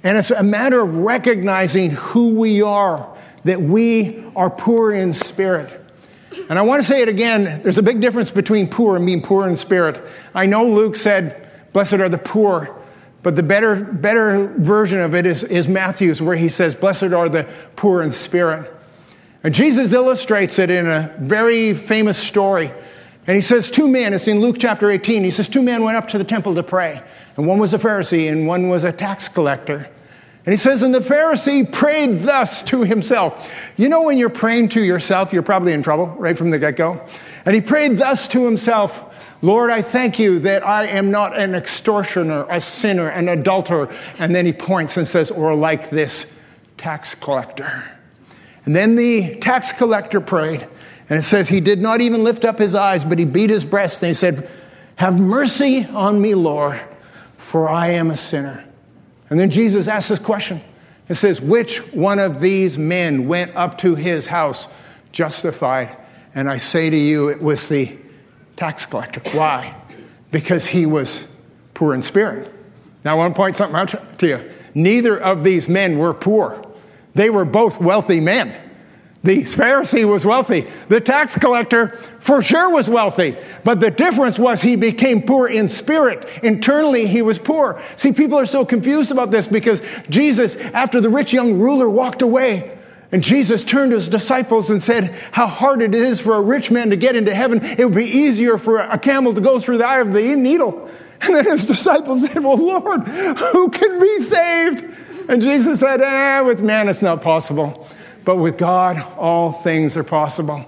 And 0.02 0.18
it's 0.18 0.30
a 0.30 0.42
matter 0.42 0.78
of 0.78 0.94
recognizing 0.94 1.92
who 1.92 2.34
we 2.34 2.60
are, 2.60 3.16
that 3.44 3.62
we 3.62 4.22
are 4.36 4.50
poor 4.50 4.92
in 4.92 5.14
spirit. 5.14 5.72
And 6.50 6.58
I 6.58 6.62
want 6.62 6.82
to 6.82 6.86
say 6.86 7.00
it 7.00 7.08
again 7.08 7.62
there's 7.62 7.78
a 7.78 7.82
big 7.82 8.02
difference 8.02 8.30
between 8.30 8.68
poor 8.68 8.96
and 8.96 9.06
being 9.06 9.22
poor 9.22 9.48
in 9.48 9.56
spirit. 9.56 10.06
I 10.34 10.44
know 10.44 10.66
Luke 10.66 10.96
said, 10.96 11.48
Blessed 11.72 11.94
are 11.94 12.10
the 12.10 12.18
poor 12.18 12.77
but 13.22 13.34
the 13.36 13.42
better, 13.42 13.74
better 13.76 14.46
version 14.58 15.00
of 15.00 15.14
it 15.14 15.26
is, 15.26 15.42
is 15.42 15.66
Matthew's, 15.66 16.22
where 16.22 16.36
he 16.36 16.48
says, 16.48 16.74
Blessed 16.74 17.12
are 17.12 17.28
the 17.28 17.48
poor 17.76 18.02
in 18.02 18.12
spirit. 18.12 18.72
And 19.42 19.54
Jesus 19.54 19.92
illustrates 19.92 20.58
it 20.58 20.70
in 20.70 20.86
a 20.86 21.14
very 21.20 21.74
famous 21.74 22.18
story. 22.18 22.72
And 23.26 23.34
he 23.34 23.40
says, 23.40 23.70
Two 23.70 23.88
men, 23.88 24.14
it's 24.14 24.28
in 24.28 24.40
Luke 24.40 24.56
chapter 24.58 24.90
18, 24.90 25.24
he 25.24 25.30
says, 25.30 25.48
Two 25.48 25.62
men 25.62 25.82
went 25.82 25.96
up 25.96 26.08
to 26.08 26.18
the 26.18 26.24
temple 26.24 26.54
to 26.54 26.62
pray. 26.62 27.02
And 27.36 27.46
one 27.46 27.58
was 27.58 27.74
a 27.74 27.78
Pharisee 27.78 28.30
and 28.30 28.46
one 28.46 28.68
was 28.68 28.84
a 28.84 28.92
tax 28.92 29.28
collector. 29.28 29.88
And 30.46 30.52
he 30.52 30.56
says, 30.56 30.82
And 30.82 30.94
the 30.94 31.00
Pharisee 31.00 31.70
prayed 31.70 32.22
thus 32.22 32.62
to 32.64 32.82
himself. 32.82 33.50
You 33.76 33.88
know, 33.88 34.02
when 34.02 34.16
you're 34.16 34.30
praying 34.30 34.70
to 34.70 34.80
yourself, 34.80 35.32
you're 35.32 35.42
probably 35.42 35.72
in 35.72 35.82
trouble 35.82 36.06
right 36.06 36.38
from 36.38 36.50
the 36.50 36.58
get 36.58 36.76
go. 36.76 37.06
And 37.44 37.54
he 37.54 37.60
prayed 37.60 37.98
thus 37.98 38.28
to 38.28 38.44
himself 38.44 39.07
Lord, 39.40 39.70
I 39.70 39.82
thank 39.82 40.18
you 40.18 40.40
that 40.40 40.66
I 40.66 40.86
am 40.86 41.10
not 41.10 41.38
an 41.38 41.54
extortioner, 41.54 42.44
a 42.50 42.60
sinner, 42.60 43.08
an 43.08 43.28
adulterer. 43.28 43.94
And 44.18 44.34
then 44.34 44.44
he 44.44 44.52
points 44.52 44.96
and 44.96 45.06
says, 45.06 45.30
or 45.30 45.54
like 45.54 45.90
this 45.90 46.26
tax 46.76 47.14
collector. 47.14 47.84
And 48.64 48.74
then 48.74 48.96
the 48.96 49.36
tax 49.36 49.72
collector 49.72 50.20
prayed. 50.20 50.66
And 51.08 51.18
it 51.18 51.22
says 51.22 51.48
he 51.48 51.60
did 51.60 51.80
not 51.80 52.00
even 52.00 52.24
lift 52.24 52.44
up 52.44 52.58
his 52.58 52.74
eyes, 52.74 53.04
but 53.04 53.18
he 53.18 53.24
beat 53.24 53.50
his 53.50 53.64
breast 53.64 54.02
and 54.02 54.08
he 54.08 54.14
said, 54.14 54.50
Have 54.96 55.18
mercy 55.18 55.84
on 55.86 56.20
me, 56.20 56.34
Lord, 56.34 56.80
for 57.36 57.68
I 57.68 57.92
am 57.92 58.10
a 58.10 58.16
sinner. 58.16 58.64
And 59.30 59.38
then 59.38 59.50
Jesus 59.50 59.88
asked 59.88 60.08
this 60.08 60.18
question. 60.18 60.60
It 61.08 61.14
says, 61.14 61.40
Which 61.40 61.78
one 61.92 62.18
of 62.18 62.40
these 62.40 62.76
men 62.76 63.28
went 63.28 63.54
up 63.56 63.78
to 63.78 63.94
his 63.94 64.26
house 64.26 64.68
justified? 65.12 65.96
And 66.34 66.50
I 66.50 66.58
say 66.58 66.90
to 66.90 66.96
you, 66.96 67.28
it 67.28 67.40
was 67.40 67.68
the 67.68 67.96
tax 68.58 68.84
collector. 68.84 69.22
Why? 69.36 69.74
Because 70.30 70.66
he 70.66 70.84
was 70.84 71.26
poor 71.74 71.94
in 71.94 72.02
spirit. 72.02 72.52
Now, 73.04 73.12
I 73.12 73.14
want 73.14 73.34
to 73.34 73.36
point 73.38 73.56
something 73.56 73.76
out 73.76 74.18
to 74.18 74.26
you. 74.26 74.50
Neither 74.74 75.18
of 75.18 75.44
these 75.44 75.68
men 75.68 75.96
were 75.96 76.12
poor, 76.12 76.64
they 77.14 77.30
were 77.30 77.44
both 77.44 77.80
wealthy 77.80 78.20
men. 78.20 78.54
The 79.24 79.42
Pharisee 79.42 80.08
was 80.08 80.24
wealthy. 80.24 80.68
The 80.88 81.00
tax 81.00 81.34
collector 81.34 81.98
for 82.20 82.40
sure 82.40 82.70
was 82.70 82.88
wealthy. 82.88 83.36
But 83.64 83.80
the 83.80 83.90
difference 83.90 84.38
was 84.38 84.62
he 84.62 84.76
became 84.76 85.22
poor 85.22 85.48
in 85.48 85.68
spirit. 85.68 86.28
Internally, 86.44 87.04
he 87.06 87.20
was 87.22 87.36
poor. 87.36 87.82
See, 87.96 88.12
people 88.12 88.38
are 88.38 88.46
so 88.46 88.64
confused 88.64 89.10
about 89.10 89.32
this 89.32 89.48
because 89.48 89.82
Jesus, 90.08 90.54
after 90.54 91.00
the 91.00 91.10
rich 91.10 91.32
young 91.32 91.58
ruler 91.58 91.90
walked 91.90 92.22
away, 92.22 92.77
and 93.10 93.22
Jesus 93.22 93.64
turned 93.64 93.92
to 93.92 93.96
his 93.96 94.08
disciples 94.08 94.68
and 94.68 94.82
said, 94.82 95.14
How 95.32 95.46
hard 95.46 95.80
it 95.80 95.94
is 95.94 96.20
for 96.20 96.34
a 96.36 96.42
rich 96.42 96.70
man 96.70 96.90
to 96.90 96.96
get 96.96 97.16
into 97.16 97.34
heaven. 97.34 97.64
It 97.64 97.84
would 97.84 97.94
be 97.94 98.06
easier 98.06 98.58
for 98.58 98.78
a 98.78 98.98
camel 98.98 99.34
to 99.34 99.40
go 99.40 99.58
through 99.58 99.78
the 99.78 99.86
eye 99.86 100.00
of 100.00 100.12
the 100.12 100.36
needle. 100.36 100.90
And 101.22 101.34
then 101.34 101.46
his 101.46 101.66
disciples 101.66 102.22
said, 102.22 102.44
Well, 102.44 102.58
Lord, 102.58 103.08
who 103.08 103.70
can 103.70 103.98
be 103.98 104.20
saved? 104.20 104.84
And 105.28 105.40
Jesus 105.40 105.80
said, 105.80 106.02
Eh, 106.02 106.40
with 106.42 106.60
man 106.60 106.88
it's 106.88 107.00
not 107.02 107.22
possible. 107.22 107.88
But 108.24 108.36
with 108.36 108.58
God, 108.58 108.98
all 109.16 109.52
things 109.52 109.96
are 109.96 110.04
possible. 110.04 110.66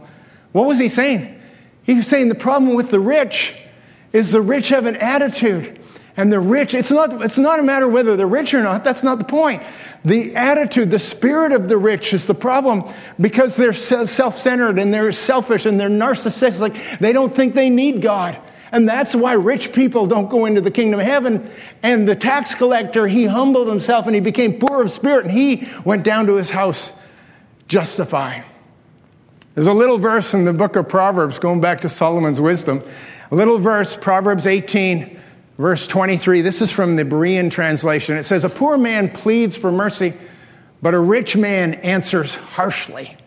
What 0.52 0.66
was 0.66 0.78
he 0.78 0.88
saying? 0.88 1.38
He 1.82 1.94
was 1.94 2.06
saying 2.06 2.28
the 2.30 2.34
problem 2.34 2.74
with 2.74 2.90
the 2.90 3.00
rich 3.00 3.54
is 4.12 4.32
the 4.32 4.40
rich 4.40 4.70
have 4.70 4.86
an 4.86 4.96
attitude. 4.96 5.79
And 6.16 6.32
the 6.32 6.40
rich, 6.40 6.74
it's 6.74 6.90
not, 6.90 7.22
it's 7.22 7.38
not 7.38 7.60
a 7.60 7.62
matter 7.62 7.88
whether 7.88 8.16
they're 8.16 8.26
rich 8.26 8.52
or 8.52 8.62
not. 8.62 8.84
That's 8.84 9.02
not 9.02 9.18
the 9.18 9.24
point. 9.24 9.62
The 10.04 10.34
attitude, 10.34 10.90
the 10.90 10.98
spirit 10.98 11.52
of 11.52 11.68
the 11.68 11.76
rich 11.76 12.12
is 12.12 12.26
the 12.26 12.34
problem 12.34 12.92
because 13.20 13.56
they're 13.56 13.72
self 13.72 14.36
centered 14.36 14.78
and 14.78 14.92
they're 14.92 15.12
selfish 15.12 15.66
and 15.66 15.78
they're 15.78 15.88
narcissistic. 15.88 16.98
They 16.98 17.12
don't 17.12 17.34
think 17.34 17.54
they 17.54 17.70
need 17.70 18.02
God. 18.02 18.40
And 18.72 18.88
that's 18.88 19.14
why 19.14 19.32
rich 19.32 19.72
people 19.72 20.06
don't 20.06 20.30
go 20.30 20.46
into 20.46 20.60
the 20.60 20.70
kingdom 20.70 21.00
of 21.00 21.06
heaven. 21.06 21.50
And 21.82 22.08
the 22.08 22.14
tax 22.14 22.54
collector, 22.54 23.06
he 23.08 23.24
humbled 23.24 23.68
himself 23.68 24.06
and 24.06 24.14
he 24.14 24.20
became 24.20 24.58
poor 24.58 24.82
of 24.82 24.90
spirit 24.90 25.26
and 25.26 25.34
he 25.34 25.68
went 25.84 26.04
down 26.04 26.26
to 26.26 26.36
his 26.36 26.50
house 26.50 26.92
justified. 27.66 28.44
There's 29.54 29.66
a 29.66 29.72
little 29.72 29.98
verse 29.98 30.32
in 30.34 30.44
the 30.44 30.52
book 30.52 30.76
of 30.76 30.88
Proverbs, 30.88 31.38
going 31.38 31.60
back 31.60 31.80
to 31.80 31.88
Solomon's 31.88 32.40
wisdom. 32.40 32.82
A 33.32 33.34
little 33.34 33.58
verse, 33.58 33.96
Proverbs 33.96 34.46
18, 34.46 35.19
Verse 35.60 35.86
23, 35.86 36.40
this 36.40 36.62
is 36.62 36.70
from 36.70 36.96
the 36.96 37.04
Berean 37.04 37.50
translation. 37.50 38.16
It 38.16 38.24
says, 38.24 38.44
A 38.44 38.48
poor 38.48 38.78
man 38.78 39.10
pleads 39.10 39.58
for 39.58 39.70
mercy, 39.70 40.14
but 40.80 40.94
a 40.94 40.98
rich 40.98 41.36
man 41.36 41.74
answers 41.74 42.34
harshly. 42.34 43.18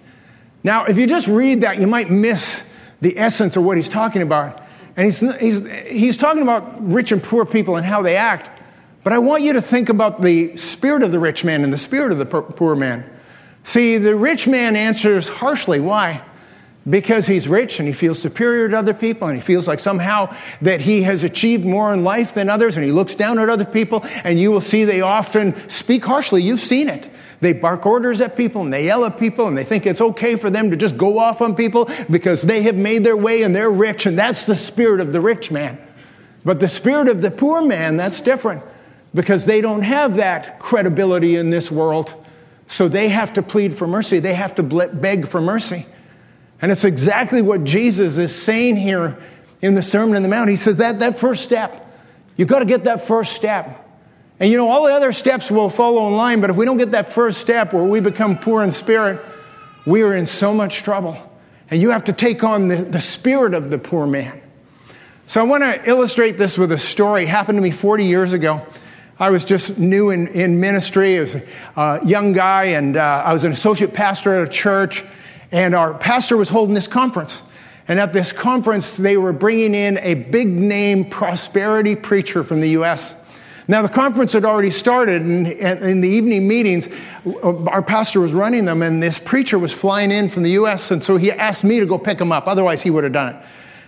Now, 0.63 0.85
if 0.85 0.97
you 0.97 1.05
just 1.05 1.27
read 1.27 1.61
that, 1.61 1.77
you 1.77 1.85
might 1.85 2.09
miss 2.09 2.59
the 3.01 3.19
essence 3.19 3.55
of 3.55 3.63
what 3.63 3.77
he's 3.77 3.87
talking 3.87 4.23
about. 4.23 4.63
And 4.97 5.05
he's, 5.05 5.19
he's, 5.19 5.61
he's 5.85 6.17
talking 6.17 6.41
about 6.41 6.91
rich 6.91 7.11
and 7.11 7.21
poor 7.21 7.45
people 7.45 7.75
and 7.75 7.85
how 7.85 8.01
they 8.01 8.15
act. 8.15 8.49
But 9.03 9.13
I 9.13 9.19
want 9.19 9.43
you 9.43 9.53
to 9.53 9.61
think 9.61 9.89
about 9.89 10.19
the 10.19 10.57
spirit 10.57 11.03
of 11.03 11.11
the 11.11 11.19
rich 11.19 11.43
man 11.43 11.63
and 11.63 11.71
the 11.71 11.77
spirit 11.77 12.11
of 12.11 12.17
the 12.17 12.25
poor 12.25 12.75
man. 12.75 13.07
See, 13.61 13.99
the 13.99 14.15
rich 14.15 14.47
man 14.47 14.75
answers 14.75 15.27
harshly. 15.27 15.79
Why? 15.79 16.23
Because 16.89 17.27
he's 17.27 17.47
rich 17.47 17.79
and 17.79 17.87
he 17.87 17.93
feels 17.93 18.19
superior 18.19 18.67
to 18.67 18.77
other 18.77 18.93
people 18.93 19.29
and 19.29 19.37
he 19.37 19.41
feels 19.41 19.67
like 19.67 19.79
somehow 19.79 20.35
that 20.61 20.81
he 20.81 21.03
has 21.03 21.23
achieved 21.23 21.63
more 21.63 21.93
in 21.93 22.03
life 22.03 22.33
than 22.33 22.49
others 22.49 22.75
and 22.75 22.83
he 22.83 22.91
looks 22.91 23.15
down 23.15 23.39
at 23.39 23.47
other 23.47 23.63
people 23.63 24.01
and 24.25 24.37
you 24.37 24.51
will 24.51 24.59
see 24.59 24.83
they 24.83 24.99
often 24.99 25.69
speak 25.69 26.03
harshly. 26.03 26.43
You've 26.43 26.59
seen 26.59 26.89
it. 26.89 27.09
They 27.39 27.53
bark 27.53 27.85
orders 27.85 28.19
at 28.19 28.35
people 28.35 28.63
and 28.63 28.73
they 28.73 28.85
yell 28.85 29.05
at 29.05 29.17
people 29.17 29.47
and 29.47 29.57
they 29.57 29.63
think 29.63 29.85
it's 29.85 30.01
okay 30.01 30.35
for 30.35 30.49
them 30.49 30.71
to 30.71 30.77
just 30.77 30.97
go 30.97 31.19
off 31.19 31.41
on 31.41 31.55
people 31.55 31.89
because 32.09 32.41
they 32.41 32.63
have 32.63 32.75
made 32.75 33.05
their 33.05 33.17
way 33.17 33.43
and 33.43 33.55
they're 33.55 33.71
rich 33.71 34.05
and 34.05 34.19
that's 34.19 34.45
the 34.45 34.55
spirit 34.55 34.99
of 34.99 35.13
the 35.13 35.21
rich 35.21 35.51
man. 35.51 35.77
But 36.43 36.59
the 36.59 36.67
spirit 36.67 37.07
of 37.07 37.21
the 37.21 37.31
poor 37.31 37.61
man, 37.61 37.95
that's 37.95 38.19
different 38.19 38.61
because 39.13 39.45
they 39.45 39.61
don't 39.61 39.83
have 39.83 40.17
that 40.17 40.59
credibility 40.59 41.37
in 41.37 41.49
this 41.49 41.71
world. 41.71 42.13
So 42.67 42.87
they 42.87 43.07
have 43.09 43.33
to 43.33 43.43
plead 43.43 43.77
for 43.77 43.87
mercy. 43.87 44.19
They 44.19 44.33
have 44.33 44.55
to 44.55 44.63
beg 44.63 45.29
for 45.29 45.39
mercy. 45.39 45.85
And 46.63 46.71
it's 46.71 46.85
exactly 46.85 47.41
what 47.41 47.65
Jesus 47.65 48.17
is 48.17 48.33
saying 48.33 48.77
here 48.77 49.21
in 49.61 49.75
the 49.75 49.83
Sermon 49.83 50.15
on 50.15 50.23
the 50.23 50.29
Mount. 50.29 50.49
He 50.49 50.55
says 50.55 50.77
that, 50.77 50.99
that 50.99 51.19
first 51.19 51.43
step, 51.43 51.85
you've 52.37 52.47
got 52.47 52.59
to 52.59 52.65
get 52.65 52.85
that 52.85 53.05
first 53.05 53.33
step. 53.33 53.85
And 54.39 54.49
you 54.49 54.55
know, 54.55 54.69
all 54.69 54.85
the 54.85 54.93
other 54.93 55.11
steps 55.11 55.51
will 55.51 55.69
follow 55.69 56.07
in 56.07 56.15
line, 56.15 56.39
but 56.39 56.49
if 56.49 56.55
we 56.55 56.63
don't 56.63 56.77
get 56.77 56.91
that 56.91 57.11
first 57.11 57.41
step 57.41 57.73
where 57.73 57.83
we 57.83 57.99
become 57.99 58.37
poor 58.37 58.63
in 58.63 58.71
spirit, 58.71 59.19
we 59.85 60.03
are 60.03 60.15
in 60.15 60.25
so 60.25 60.53
much 60.53 60.83
trouble. 60.83 61.17
And 61.69 61.81
you 61.81 61.89
have 61.89 62.05
to 62.05 62.13
take 62.13 62.45
on 62.45 62.69
the, 62.69 62.77
the 62.77 63.01
spirit 63.01 63.53
of 63.55 63.69
the 63.69 63.77
poor 63.77 64.07
man. 64.07 64.41
So 65.27 65.41
I 65.41 65.43
want 65.43 65.63
to 65.63 65.89
illustrate 65.89 66.37
this 66.37 66.57
with 66.57 66.71
a 66.71 66.77
story. 66.77 67.23
It 67.23 67.27
happened 67.27 67.57
to 67.57 67.61
me 67.61 67.71
40 67.71 68.05
years 68.05 68.31
ago. 68.31 68.65
I 69.19 69.31
was 69.31 69.43
just 69.43 69.77
new 69.77 70.11
in, 70.11 70.27
in 70.27 70.61
ministry. 70.61 71.17
I 71.17 71.19
was 71.19 71.35
a 71.75 71.99
young 72.05 72.31
guy, 72.31 72.63
and 72.67 72.95
uh, 72.95 73.23
I 73.25 73.33
was 73.33 73.43
an 73.43 73.51
associate 73.51 73.93
pastor 73.93 74.37
at 74.37 74.47
a 74.47 74.49
church. 74.49 75.03
And 75.53 75.75
our 75.75 75.93
pastor 75.93 76.35
was 76.35 76.49
holding 76.49 76.73
this 76.73 76.87
conference. 76.87 77.41
And 77.87 77.99
at 77.99 78.11
this 78.11 78.31
conference, 78.31 78.97
they 78.97 79.17
were 79.17 79.31
bringing 79.31 79.75
in 79.75 79.99
a 79.99 80.15
big 80.15 80.47
name 80.47 81.09
prosperity 81.09 81.95
preacher 81.95 82.43
from 82.43 82.59
the 82.59 82.69
U.S. 82.69 83.13
Now, 83.67 83.83
the 83.83 83.89
conference 83.89 84.33
had 84.33 84.45
already 84.45 84.71
started, 84.71 85.21
and 85.21 85.47
in 85.47 86.01
the 86.01 86.09
evening 86.09 86.47
meetings, 86.47 86.87
uh, 87.25 87.65
our 87.65 87.83
pastor 87.83 88.19
was 88.19 88.33
running 88.33 88.65
them, 88.65 88.81
and 88.81 89.01
this 89.01 89.19
preacher 89.19 89.59
was 89.59 89.71
flying 89.71 90.11
in 90.11 90.29
from 90.29 90.41
the 90.41 90.51
U.S., 90.51 90.89
and 90.89 91.03
so 91.03 91.17
he 91.17 91.31
asked 91.31 91.63
me 91.63 91.79
to 91.79 91.85
go 91.85 91.99
pick 91.99 92.19
him 92.19 92.31
up. 92.31 92.47
Otherwise, 92.47 92.81
he 92.81 92.89
would 92.89 93.03
have 93.03 93.13
done 93.13 93.35
it. 93.35 93.45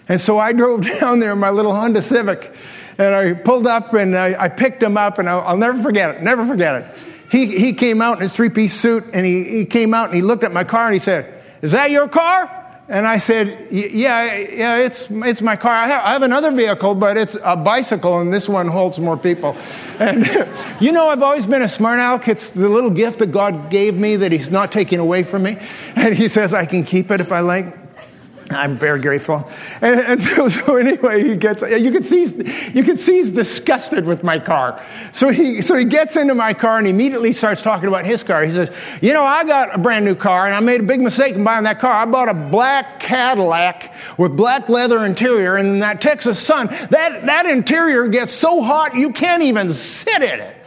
And 0.08 0.22
so 0.22 0.38
I 0.38 0.54
drove 0.62 0.86
down 0.86 1.20
there 1.20 1.32
in 1.32 1.40
my 1.40 1.50
little 1.50 1.74
Honda 1.74 2.04
Civic, 2.04 2.54
and 3.00 3.16
I 3.16 3.34
pulled 3.34 3.66
up 3.66 3.92
and 3.94 4.16
I, 4.16 4.44
I 4.44 4.50
picked 4.50 4.84
him 4.84 4.98
up, 4.98 5.18
and 5.18 5.28
I'll, 5.28 5.42
I'll, 5.42 5.58
never 5.58 5.82
forget 5.82 6.16
it, 6.16 6.22
never 6.22 6.46
forget 6.46 6.76
it. 6.76 6.98
He, 7.32 7.48
he 7.48 7.74
came 7.74 8.04
out 8.04 8.18
in 8.18 8.22
his 8.22 8.36
three 8.36 8.50
piece 8.50 8.80
suit, 8.80 9.04
and 9.14 9.26
he, 9.26 9.44
he 9.44 9.66
came 9.66 9.96
out 9.96 10.10
and 10.10 10.16
he 10.16 10.22
looked 10.22 10.44
at 10.44 10.54
my 10.54 10.64
car 10.64 10.86
and 10.86 10.94
he 10.94 11.00
said, 11.00 11.35
Is 11.66 11.72
that 11.72 11.90
your 11.90 12.08
car? 12.08 12.62
And 12.88 13.08
I 13.08 13.18
said, 13.18 13.70
Yeah, 13.72 14.36
yeah, 14.36 14.78
it's, 14.78 15.08
it's 15.10 15.42
my 15.42 15.56
car. 15.56 15.72
I 15.72 15.88
have, 15.88 16.06
I 16.06 16.12
have 16.12 16.22
another 16.22 16.52
vehicle, 16.52 16.94
but 16.94 17.18
it's 17.18 17.36
a 17.44 17.58
bicycle, 17.58 18.20
and 18.20 18.32
this 18.32 18.48
one 18.48 18.68
holds 18.68 19.00
more 19.00 19.18
people. 19.18 19.58
And 19.98 20.28
you 20.80 20.92
know, 20.92 21.10
I've 21.10 21.24
always 21.24 21.48
been 21.48 21.64
a 21.64 21.68
smart 21.68 21.98
aleck. 21.98 22.28
It's 22.28 22.52
the 22.52 22.70
little 22.70 22.92
gift 22.92 23.18
that 23.18 23.32
God 23.32 23.72
gave 23.72 23.96
me 23.96 24.16
that 24.18 24.32
He's 24.32 24.52
not 24.52 24.72
taking 24.72 25.00
away 25.00 25.24
from 25.24 25.42
me. 25.42 25.58
And 25.96 26.14
He 26.14 26.30
says 26.30 26.54
I 26.54 26.68
can 26.68 26.84
keep 26.84 27.10
it 27.10 27.20
if 27.20 27.32
I 27.32 27.40
like. 27.40 27.85
I'm 28.52 28.78
very 28.78 29.00
grateful. 29.00 29.50
And, 29.82 30.00
and 30.00 30.20
so, 30.20 30.48
so, 30.50 30.76
anyway, 30.76 31.24
he 31.24 31.36
gets, 31.36 31.62
you 31.62 31.92
can 31.92 32.04
see, 32.04 32.26
you 32.74 32.84
can 32.84 32.96
see 32.96 33.18
he's 33.18 33.32
disgusted 33.32 34.06
with 34.06 34.24
my 34.24 34.38
car. 34.38 34.84
So 35.14 35.30
he, 35.30 35.62
so 35.62 35.76
he 35.76 35.86
gets 35.86 36.16
into 36.16 36.36
my 36.36 36.54
car 36.54 36.78
and 36.78 36.88
immediately 36.88 37.32
starts 37.32 37.62
talking 37.62 37.88
about 37.88 38.06
his 38.06 38.22
car. 38.24 38.44
He 38.44 38.52
says, 38.52 38.72
you 39.02 39.14
know, 39.14 39.24
I 39.24 39.44
got 39.46 39.74
a 39.74 39.78
brand 39.78 40.06
new 40.06 40.16
car 40.16 40.46
and 40.46 40.56
I 40.56 40.60
made 40.60 40.82
a 40.82 40.84
big 40.84 41.02
mistake 41.02 41.36
in 41.36 41.44
buying 41.44 41.64
that 41.64 41.80
car. 41.80 41.92
I 41.92 42.06
bought 42.06 42.30
a 42.30 42.34
black 42.34 43.00
Cadillac 43.00 43.94
with 44.18 44.38
black 44.38 44.70
leather 44.70 45.06
interior 45.06 45.56
and 45.56 45.68
in 45.68 45.80
that 45.80 46.02
Texas 46.02 46.40
sun, 46.40 46.68
that, 46.92 47.26
that 47.26 47.46
interior 47.48 48.08
gets 48.08 48.34
so 48.34 48.62
hot 48.62 48.96
you 48.96 49.12
can't 49.12 49.42
even 49.44 49.74
sit 49.74 50.22
in 50.22 50.40
it. 50.40 50.58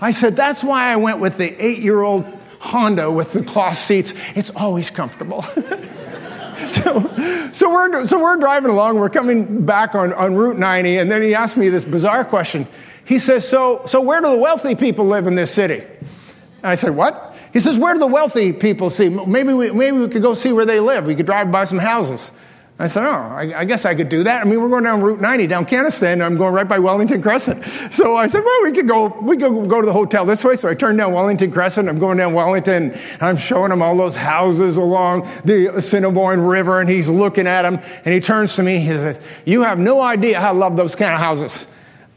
I 0.00 0.10
said, 0.10 0.36
that's 0.36 0.62
why 0.62 0.92
I 0.92 0.96
went 0.96 1.20
with 1.20 1.38
the 1.38 1.64
eight 1.64 1.78
year 1.78 2.02
old 2.02 2.26
Honda 2.58 3.10
with 3.10 3.32
the 3.32 3.42
cloth 3.42 3.78
seats. 3.78 4.12
It's 4.34 4.50
always 4.50 4.90
comfortable. 4.90 5.44
so, 6.68 7.50
so, 7.52 7.70
we're, 7.70 8.06
so 8.06 8.22
we're 8.22 8.36
driving 8.36 8.70
along, 8.70 8.98
we're 8.98 9.10
coming 9.10 9.64
back 9.64 9.94
on, 9.94 10.12
on 10.12 10.34
Route 10.34 10.58
90, 10.58 10.98
and 10.98 11.10
then 11.10 11.22
he 11.22 11.34
asked 11.34 11.56
me 11.56 11.68
this 11.68 11.84
bizarre 11.84 12.24
question. 12.24 12.66
He 13.04 13.18
says, 13.18 13.48
so, 13.48 13.82
so 13.86 14.00
where 14.00 14.20
do 14.20 14.30
the 14.30 14.36
wealthy 14.36 14.74
people 14.74 15.06
live 15.06 15.26
in 15.26 15.34
this 15.34 15.50
city? 15.50 15.84
And 16.62 16.70
I 16.70 16.76
said, 16.76 16.90
What? 16.90 17.36
He 17.52 17.60
says, 17.60 17.76
Where 17.76 17.92
do 17.92 18.00
the 18.00 18.06
wealthy 18.06 18.52
people 18.52 18.88
see? 18.88 19.08
Maybe 19.08 19.52
we, 19.52 19.70
maybe 19.72 19.98
we 19.98 20.08
could 20.08 20.22
go 20.22 20.34
see 20.34 20.52
where 20.52 20.64
they 20.64 20.80
live. 20.80 21.06
We 21.06 21.14
could 21.14 21.26
drive 21.26 21.50
by 21.50 21.64
some 21.64 21.78
houses. 21.78 22.30
I 22.78 22.86
said, 22.86 23.04
oh, 23.04 23.10
I, 23.10 23.60
I, 23.60 23.64
guess 23.64 23.84
I 23.84 23.94
could 23.94 24.08
do 24.08 24.24
that. 24.24 24.40
I 24.40 24.44
mean, 24.44 24.60
we're 24.60 24.68
going 24.68 24.84
down 24.84 25.02
Route 25.02 25.20
90 25.20 25.46
down 25.46 25.66
Kenaston, 25.66 26.14
and 26.14 26.22
I'm 26.22 26.36
going 26.36 26.52
right 26.52 26.66
by 26.66 26.78
Wellington 26.78 27.22
Crescent. 27.22 27.64
So 27.92 28.16
I 28.16 28.26
said, 28.26 28.42
well, 28.42 28.64
we 28.64 28.72
could 28.72 28.88
go, 28.88 29.08
we 29.20 29.36
could 29.36 29.68
go 29.68 29.80
to 29.80 29.86
the 29.86 29.92
hotel 29.92 30.24
this 30.24 30.42
way. 30.42 30.56
So 30.56 30.68
I 30.68 30.74
turned 30.74 30.96
down 30.96 31.12
Wellington 31.12 31.52
Crescent. 31.52 31.88
I'm 31.88 31.98
going 31.98 32.16
down 32.16 32.32
Wellington. 32.32 32.92
And 32.92 33.22
I'm 33.22 33.36
showing 33.36 33.70
him 33.70 33.82
all 33.82 33.96
those 33.96 34.16
houses 34.16 34.78
along 34.78 35.28
the 35.44 35.76
Assiniboine 35.76 36.40
River, 36.40 36.80
and 36.80 36.88
he's 36.88 37.08
looking 37.08 37.46
at 37.46 37.62
them. 37.62 37.78
And 38.04 38.14
he 38.14 38.20
turns 38.20 38.56
to 38.56 38.62
me. 38.62 38.78
He 38.78 38.88
says, 38.88 39.20
you 39.44 39.62
have 39.62 39.78
no 39.78 40.00
idea 40.00 40.40
how 40.40 40.48
I 40.48 40.56
love 40.56 40.76
those 40.76 40.94
kind 40.94 41.12
of 41.12 41.20
houses. 41.20 41.66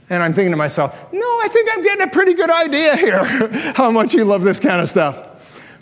And 0.10 0.24
I'm 0.24 0.34
thinking 0.34 0.52
to 0.52 0.58
myself, 0.58 0.96
no, 1.12 1.26
I 1.42 1.50
think 1.52 1.70
I'm 1.72 1.84
getting 1.84 2.04
a 2.04 2.10
pretty 2.10 2.34
good 2.34 2.50
idea 2.50 2.96
here 2.96 3.24
how 3.76 3.92
much 3.92 4.14
you 4.14 4.24
love 4.24 4.44
this 4.44 4.60
kind 4.60 4.82
of 4.82 4.90
stuff. 4.90 5.35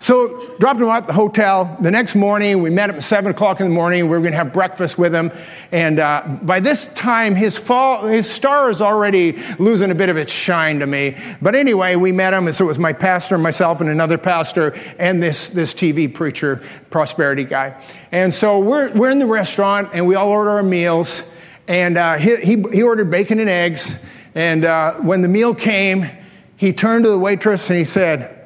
So 0.04 0.54
dropped 0.58 0.82
him 0.82 0.90
off 0.90 1.04
at 1.04 1.08
the 1.08 1.14
hotel. 1.14 1.78
The 1.80 1.90
next 1.90 2.14
morning, 2.14 2.62
we 2.62 2.70
met 2.70 2.90
him 2.90 2.98
at 2.98 3.04
seven 3.04 3.32
o'clock 3.32 3.62
in 3.62 3.70
the 3.70 3.74
morning. 3.74 4.04
We 4.04 4.10
were 4.10 4.20
going 4.20 4.34
to 4.34 4.38
have 4.38 4.52
breakfast 4.52 4.98
with 4.98 5.16
him, 5.16 5.32
and 5.72 5.98
uh, 5.98 6.40
by 6.42 6.60
this 6.60 6.84
time, 6.94 7.36
his 7.36 7.58
fall, 7.58 8.06
his 8.06 8.30
star 8.30 8.70
is 8.70 8.82
already 8.82 9.42
losing 9.60 9.92
a 9.92 9.96
bit 9.96 10.10
of 10.10 10.18
its 10.18 10.30
shine 10.30 10.80
to 10.80 10.88
me. 10.88 11.16
But 11.42 11.56
anyway, 11.56 11.96
we 11.96 12.12
met 12.12 12.34
him, 12.34 12.48
and 12.48 12.54
so 12.56 12.66
it 12.66 12.68
was 12.68 12.80
my 12.80 12.92
pastor, 12.92 13.38
myself, 13.38 13.80
and 13.80 13.90
another 13.90 14.18
pastor, 14.18 14.78
and 15.00 15.24
this 15.24 15.48
this 15.48 15.74
TV 15.74 16.14
preacher, 16.14 16.62
prosperity 16.90 17.46
guy. 17.46 17.82
And 18.12 18.34
so 18.34 18.60
we're 18.60 18.92
we're 18.92 19.10
in 19.10 19.20
the 19.20 19.26
restaurant, 19.26 19.92
and 19.94 20.06
we 20.06 20.16
all 20.16 20.28
order 20.28 20.50
our 20.50 20.64
meals, 20.64 21.22
and 21.70 21.98
uh, 21.98 22.18
he, 22.18 22.36
he, 22.42 22.62
he 22.74 22.84
ordered 22.84 23.10
bacon 23.10 23.40
and 23.40 23.50
eggs. 23.50 23.98
And 24.36 24.66
uh, 24.66 24.96
when 24.96 25.22
the 25.22 25.30
meal 25.30 25.56
came, 25.56 26.10
he 26.58 26.74
turned 26.74 27.06
to 27.06 27.10
the 27.10 27.18
waitress 27.18 27.70
and 27.70 27.80
he 27.80 27.86
said. 27.86 28.43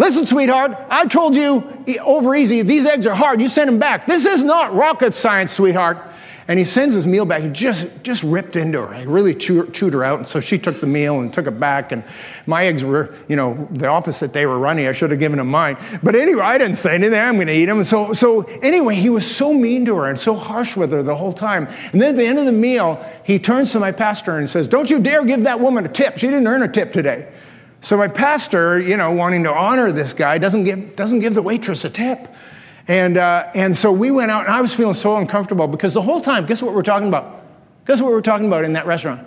Listen, 0.00 0.24
sweetheart, 0.24 0.78
I 0.88 1.04
told 1.04 1.36
you 1.36 1.62
over 2.02 2.34
easy, 2.34 2.62
these 2.62 2.86
eggs 2.86 3.06
are 3.06 3.14
hard. 3.14 3.38
You 3.38 3.50
send 3.50 3.68
them 3.68 3.78
back. 3.78 4.06
This 4.06 4.24
is 4.24 4.42
not 4.42 4.74
rocket 4.74 5.12
science, 5.12 5.52
sweetheart. 5.52 5.98
And 6.48 6.58
he 6.58 6.64
sends 6.64 6.94
his 6.94 7.06
meal 7.06 7.26
back. 7.26 7.42
He 7.42 7.50
just, 7.50 7.86
just 8.02 8.22
ripped 8.22 8.56
into 8.56 8.80
her. 8.80 8.94
He 8.94 9.04
really 9.04 9.34
chewed, 9.34 9.74
chewed 9.74 9.92
her 9.92 10.02
out. 10.02 10.20
And 10.20 10.26
so 10.26 10.40
she 10.40 10.58
took 10.58 10.80
the 10.80 10.86
meal 10.86 11.20
and 11.20 11.30
took 11.30 11.46
it 11.46 11.60
back. 11.60 11.92
And 11.92 12.02
my 12.46 12.64
eggs 12.64 12.82
were, 12.82 13.14
you 13.28 13.36
know, 13.36 13.68
the 13.72 13.88
opposite. 13.88 14.32
They 14.32 14.46
were 14.46 14.58
runny. 14.58 14.88
I 14.88 14.92
should 14.92 15.10
have 15.10 15.20
given 15.20 15.38
him 15.38 15.48
mine. 15.48 15.76
But 16.02 16.16
anyway, 16.16 16.44
I 16.44 16.56
didn't 16.56 16.78
say 16.78 16.94
anything. 16.94 17.20
I'm 17.20 17.34
going 17.34 17.48
to 17.48 17.52
eat 17.52 17.66
them. 17.66 17.84
So, 17.84 18.14
so 18.14 18.44
anyway, 18.62 18.94
he 18.94 19.10
was 19.10 19.30
so 19.30 19.52
mean 19.52 19.84
to 19.84 19.96
her 19.96 20.06
and 20.06 20.18
so 20.18 20.34
harsh 20.34 20.78
with 20.78 20.92
her 20.92 21.02
the 21.02 21.14
whole 21.14 21.34
time. 21.34 21.68
And 21.92 22.00
then 22.00 22.14
at 22.14 22.16
the 22.16 22.24
end 22.24 22.38
of 22.38 22.46
the 22.46 22.52
meal, 22.52 23.04
he 23.22 23.38
turns 23.38 23.70
to 23.72 23.80
my 23.80 23.92
pastor 23.92 24.38
and 24.38 24.48
says, 24.48 24.66
Don't 24.66 24.88
you 24.88 24.98
dare 24.98 25.26
give 25.26 25.42
that 25.42 25.60
woman 25.60 25.84
a 25.84 25.90
tip. 25.90 26.16
She 26.16 26.26
didn't 26.26 26.46
earn 26.46 26.62
a 26.62 26.68
tip 26.68 26.94
today. 26.94 27.28
So 27.82 27.96
my 27.96 28.08
pastor, 28.08 28.78
you 28.78 28.96
know, 28.96 29.12
wanting 29.12 29.44
to 29.44 29.52
honor 29.52 29.90
this 29.90 30.12
guy, 30.12 30.38
doesn't 30.38 30.64
give, 30.64 30.96
doesn't 30.96 31.20
give 31.20 31.34
the 31.34 31.42
waitress 31.42 31.84
a 31.84 31.90
tip. 31.90 32.28
And, 32.86 33.16
uh, 33.16 33.50
and 33.54 33.76
so 33.76 33.92
we 33.92 34.10
went 34.10 34.30
out, 34.30 34.46
and 34.46 34.54
I 34.54 34.60
was 34.60 34.74
feeling 34.74 34.94
so 34.94 35.16
uncomfortable 35.16 35.66
because 35.66 35.94
the 35.94 36.02
whole 36.02 36.20
time, 36.20 36.46
guess 36.46 36.60
what 36.60 36.74
we're 36.74 36.82
talking 36.82 37.08
about? 37.08 37.42
Guess 37.86 38.00
what 38.00 38.12
we're 38.12 38.20
talking 38.20 38.46
about 38.46 38.64
in 38.64 38.74
that 38.74 38.86
restaurant? 38.86 39.26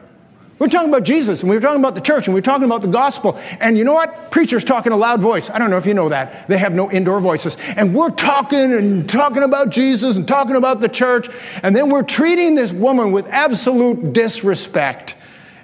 We're 0.60 0.68
talking 0.68 0.90
about 0.90 1.04
Jesus, 1.04 1.42
and 1.42 1.50
we 1.50 1.56
were 1.56 1.62
talking 1.62 1.80
about 1.80 1.96
the 1.96 2.02
church, 2.02 2.28
and 2.28 2.34
we 2.34 2.38
were 2.38 2.46
talking 2.46 2.66
about 2.66 2.82
the 2.82 2.88
gospel. 2.88 3.40
And 3.60 3.76
you 3.78 3.84
know 3.84 3.94
what? 3.94 4.32
Preachers 4.32 4.64
talk 4.64 4.86
in 4.86 4.92
a 4.92 4.98
loud 4.98 5.20
voice. 5.20 5.50
I 5.50 5.58
don't 5.58 5.72
know 5.72 5.78
if 5.78 5.86
you 5.88 5.96
know 5.96 6.10
that. 6.10 6.48
They 6.48 6.58
have 6.60 6.74
no 6.74 6.92
indoor 6.92 7.20
voices. 7.20 7.58
And 7.76 7.96
we're 7.96 8.12
talking 8.12 8.72
and 8.72 9.10
talking 9.10 9.42
about 9.42 9.72
Jesus 9.72 10.16
and 10.16 10.28
talking 10.28 10.56
about 10.56 10.80
the 10.80 10.90
church. 10.90 11.28
And 11.64 11.76
then 11.76 11.90
we're 11.90 12.04
treating 12.04 12.54
this 12.54 12.72
woman 12.72 13.12
with 13.12 13.26
absolute 13.28 14.14
disrespect 14.14 15.16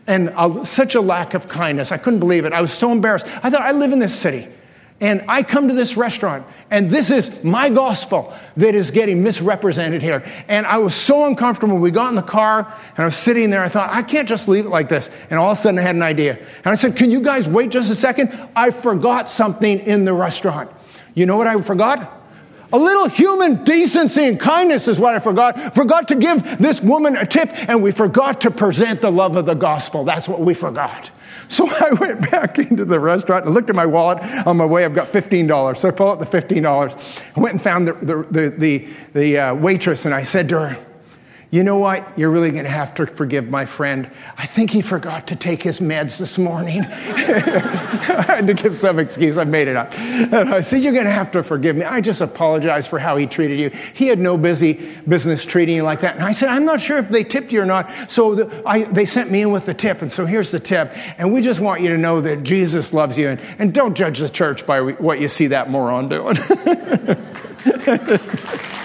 and 0.10 0.67
such 0.67 0.95
a 0.95 1.02
lack 1.02 1.36
of 1.36 1.48
kindness. 1.48 1.91
I 1.91 1.98
couldn't 1.98 2.19
believe 2.19 2.45
it. 2.45 2.52
I 2.52 2.62
was 2.62 2.74
so 2.74 2.91
embarrassed. 2.91 3.28
I 3.43 3.52
thought, 3.52 3.62
I 3.62 3.72
live 3.72 3.91
in 3.91 4.00
this 4.00 4.17
city. 4.17 4.50
And 5.02 5.24
I 5.30 5.43
come 5.43 5.69
to 5.69 5.74
this 5.74 5.95
restaurant, 5.95 6.45
and 6.69 6.91
this 6.91 7.10
is 7.10 7.32
my 7.41 7.69
gospel 7.69 8.34
that 8.58 8.76
is 8.76 8.91
getting 8.91 9.24
misrepresented 9.24 10.02
here. 10.02 10.24
And 10.50 10.65
I 10.65 10.80
was 10.80 10.93
so 10.93 11.26
uncomfortable. 11.26 11.78
We 11.78 11.91
got 11.91 12.10
in 12.10 12.15
the 12.15 12.22
car, 12.22 12.60
and 12.89 13.00
I 13.00 13.06
was 13.06 13.15
sitting 13.15 13.50
there. 13.50 13.63
I 13.63 13.69
thought, 13.69 13.91
I 13.91 14.02
can't 14.02 14.28
just 14.28 14.50
leave 14.50 14.65
it 14.65 14.69
like 14.69 14.89
this. 14.89 15.10
And 15.30 15.39
all 15.39 15.52
of 15.52 15.58
a 15.58 15.62
sudden, 15.62 15.80
I 15.80 15.84
had 15.84 15.95
an 15.95 16.02
idea. 16.02 16.38
And 16.38 16.65
I 16.65 16.76
said, 16.76 16.98
Can 16.98 17.12
you 17.12 17.22
guys 17.22 17.48
wait 17.48 17.69
just 17.69 17.89
a 17.89 17.95
second? 17.95 18.50
I 18.58 18.72
forgot 18.72 19.30
something 19.30 19.80
in 19.80 20.04
the 20.04 20.13
restaurant. 20.13 20.69
You 21.13 21.28
know 21.28 21.38
what 21.38 21.48
I 21.48 21.62
forgot? 21.62 22.18
A 22.71 22.77
little 22.77 23.08
human 23.08 23.63
decency 23.63 24.25
and 24.25 24.39
kindness 24.39 24.88
is 24.88 24.99
what 24.99 25.15
I 25.15 25.19
forgot. 25.19 25.73
Forgot 25.73 26.08
to 26.10 26.15
give 26.15 26.60
this 26.60 26.82
woman 26.82 27.17
a 27.17 27.25
tip, 27.25 27.49
and 27.51 27.82
we 27.82 27.91
forgot 27.91 28.41
to 28.41 28.51
present 28.51 29.01
the 29.01 29.12
love 29.12 29.36
of 29.36 29.45
the 29.45 29.55
gospel. 29.55 30.03
That's 30.03 30.27
what 30.27 30.39
we 30.39 30.53
forgot. 30.53 31.10
So 31.47 31.67
I 31.69 31.93
went 31.93 32.29
back 32.29 32.60
into 32.60 32.86
the 32.86 32.99
restaurant 32.99 33.45
and 33.45 33.53
looked 33.53 33.69
at 33.69 33.75
my 33.75 33.88
wallet. 33.88 34.21
On 34.45 34.55
my 34.55 34.65
way, 34.65 34.86
I've 34.86 34.93
got 34.93 35.08
$15. 35.08 35.77
So 35.77 35.88
I 35.88 35.91
pulled 35.91 36.21
out 36.21 36.32
the 36.32 36.38
$15. 36.38 37.13
I 37.36 37.39
went 37.39 37.53
and 37.53 37.63
found 37.63 37.88
the, 37.88 37.93
the, 37.93 38.27
the, 38.29 38.49
the, 38.49 38.88
the 39.13 39.38
uh, 39.39 39.53
waitress, 39.55 40.05
and 40.05 40.13
I 40.13 40.23
said 40.23 40.47
to 40.49 40.60
her, 40.60 40.86
you 41.52 41.64
know 41.64 41.78
what? 41.78 42.08
You're 42.16 42.30
really 42.30 42.52
going 42.52 42.66
to 42.66 42.70
have 42.70 42.94
to 42.96 43.08
forgive 43.08 43.50
my 43.50 43.66
friend. 43.66 44.08
I 44.38 44.46
think 44.46 44.70
he 44.70 44.84
forgot 44.84 45.26
to 45.28 45.36
take 45.36 45.64
his 45.64 45.80
meds 45.80 46.20
this 46.20 46.38
morning. 46.38 46.82
I 46.86 48.24
had 48.28 48.46
to 48.46 48.54
give 48.54 48.78
some 48.78 49.00
excuse. 49.00 49.36
I 49.36 49.46
made 49.46 49.68
it 49.68 49.76
up. 49.76 49.92
And 49.98 50.54
I 50.54 50.62
said, 50.62 50.82
You're 50.82 50.94
going 50.94 51.06
to 51.06 51.12
have 51.12 51.32
to 51.32 51.42
forgive 51.42 51.76
me. 51.76 51.86
I 51.86 52.02
just 52.02 52.22
apologize 52.22 52.86
for 52.86 53.00
how 53.00 53.18
he 53.18 53.26
treated 53.26 53.60
you. 53.60 53.72
He 53.96 54.06
had 54.06 54.20
no 54.20 54.38
busy 54.38 54.74
business 55.08 55.44
treating 55.44 55.76
you 55.76 55.82
like 55.82 56.02
that. 56.02 56.18
And 56.18 56.24
I 56.24 56.34
said, 56.34 56.50
I'm 56.50 56.66
not 56.66 56.82
sure 56.82 57.00
if 57.00 57.10
they 57.10 57.24
tipped 57.24 57.52
you 57.52 57.62
or 57.62 57.66
not. 57.66 57.90
So 58.08 58.36
the, 58.36 58.64
I, 58.68 58.84
they 58.84 59.06
sent 59.06 59.32
me 59.32 59.42
in 59.42 59.50
with 59.50 59.66
the 59.66 59.74
tip. 59.74 60.04
And 60.04 60.12
so 60.12 60.28
here's 60.28 60.52
the 60.52 60.60
tip. 60.60 60.92
And 61.18 61.34
we 61.34 61.42
just 61.42 61.62
want 61.62 61.82
you 61.82 61.90
to 61.90 61.98
know 61.98 62.22
that 62.22 62.44
Jesus 62.44 62.94
loves 62.94 63.18
you. 63.18 63.28
And, 63.28 63.42
and 63.58 63.74
don't 63.74 63.96
judge 63.96 64.20
the 64.20 64.30
church 64.30 64.68
by 64.68 64.82
what 64.82 65.20
you 65.20 65.28
see 65.28 65.48
that 65.48 65.68
moron 65.72 66.10
doing. 66.10 66.38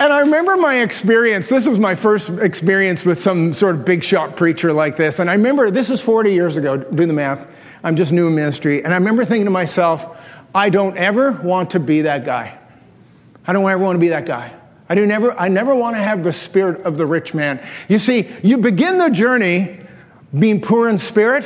And 0.00 0.14
I 0.14 0.20
remember 0.20 0.56
my 0.56 0.80
experience. 0.80 1.50
This 1.50 1.66
was 1.66 1.78
my 1.78 1.94
first 1.94 2.30
experience 2.30 3.04
with 3.04 3.20
some 3.20 3.52
sort 3.52 3.74
of 3.74 3.84
big 3.84 4.02
shot 4.02 4.34
preacher 4.34 4.72
like 4.72 4.96
this. 4.96 5.18
And 5.18 5.28
I 5.28 5.34
remember 5.34 5.70
this 5.70 5.90
is 5.90 6.00
40 6.00 6.32
years 6.32 6.56
ago, 6.56 6.78
do 6.78 7.04
the 7.04 7.12
math. 7.12 7.46
I'm 7.84 7.96
just 7.96 8.10
new 8.10 8.28
in 8.28 8.34
ministry. 8.34 8.82
And 8.82 8.94
I 8.94 8.96
remember 8.96 9.26
thinking 9.26 9.44
to 9.44 9.50
myself, 9.50 10.16
I 10.54 10.70
don't 10.70 10.96
ever 10.96 11.32
want 11.32 11.72
to 11.72 11.80
be 11.80 12.00
that 12.02 12.24
guy. 12.24 12.58
I 13.46 13.52
don't 13.52 13.68
ever 13.68 13.84
want 13.84 13.96
to 13.96 14.00
be 14.00 14.08
that 14.08 14.24
guy. 14.24 14.54
I 14.88 14.94
do 14.94 15.06
never, 15.06 15.38
I 15.38 15.48
never 15.48 15.74
want 15.74 15.96
to 15.96 16.02
have 16.02 16.24
the 16.24 16.32
spirit 16.32 16.80
of 16.86 16.96
the 16.96 17.04
rich 17.04 17.34
man. 17.34 17.62
You 17.86 17.98
see, 17.98 18.26
you 18.42 18.56
begin 18.56 18.96
the 18.96 19.10
journey 19.10 19.80
being 20.36 20.62
poor 20.62 20.88
in 20.88 20.96
spirit, 20.96 21.44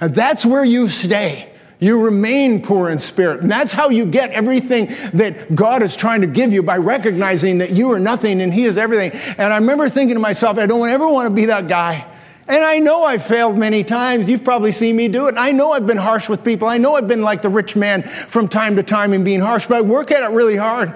and 0.00 0.12
that's 0.12 0.44
where 0.44 0.64
you 0.64 0.88
stay. 0.88 1.52
You 1.78 2.02
remain 2.02 2.62
poor 2.62 2.88
in 2.88 2.98
spirit. 2.98 3.42
And 3.42 3.50
that's 3.50 3.72
how 3.72 3.90
you 3.90 4.06
get 4.06 4.30
everything 4.30 4.94
that 5.12 5.54
God 5.54 5.82
is 5.82 5.94
trying 5.94 6.22
to 6.22 6.26
give 6.26 6.52
you 6.52 6.62
by 6.62 6.78
recognizing 6.78 7.58
that 7.58 7.70
you 7.70 7.92
are 7.92 8.00
nothing 8.00 8.40
and 8.40 8.52
He 8.52 8.64
is 8.64 8.78
everything. 8.78 9.12
And 9.12 9.52
I 9.52 9.58
remember 9.58 9.88
thinking 9.88 10.14
to 10.14 10.20
myself, 10.20 10.58
I 10.58 10.66
don't 10.66 10.88
ever 10.88 11.06
want 11.06 11.26
to 11.28 11.34
be 11.34 11.46
that 11.46 11.68
guy. 11.68 12.06
And 12.48 12.62
I 12.64 12.78
know 12.78 13.02
I've 13.02 13.26
failed 13.26 13.58
many 13.58 13.82
times. 13.82 14.30
You've 14.30 14.44
probably 14.44 14.72
seen 14.72 14.96
me 14.96 15.08
do 15.08 15.26
it. 15.26 15.34
I 15.36 15.50
know 15.52 15.72
I've 15.72 15.86
been 15.86 15.96
harsh 15.96 16.28
with 16.28 16.44
people. 16.44 16.68
I 16.68 16.78
know 16.78 16.94
I've 16.94 17.08
been 17.08 17.22
like 17.22 17.42
the 17.42 17.48
rich 17.48 17.74
man 17.74 18.04
from 18.28 18.46
time 18.48 18.76
to 18.76 18.82
time 18.82 19.12
in 19.12 19.24
being 19.24 19.40
harsh, 19.40 19.66
but 19.66 19.78
I 19.78 19.80
work 19.82 20.12
at 20.12 20.22
it 20.22 20.32
really 20.32 20.56
hard. 20.56 20.94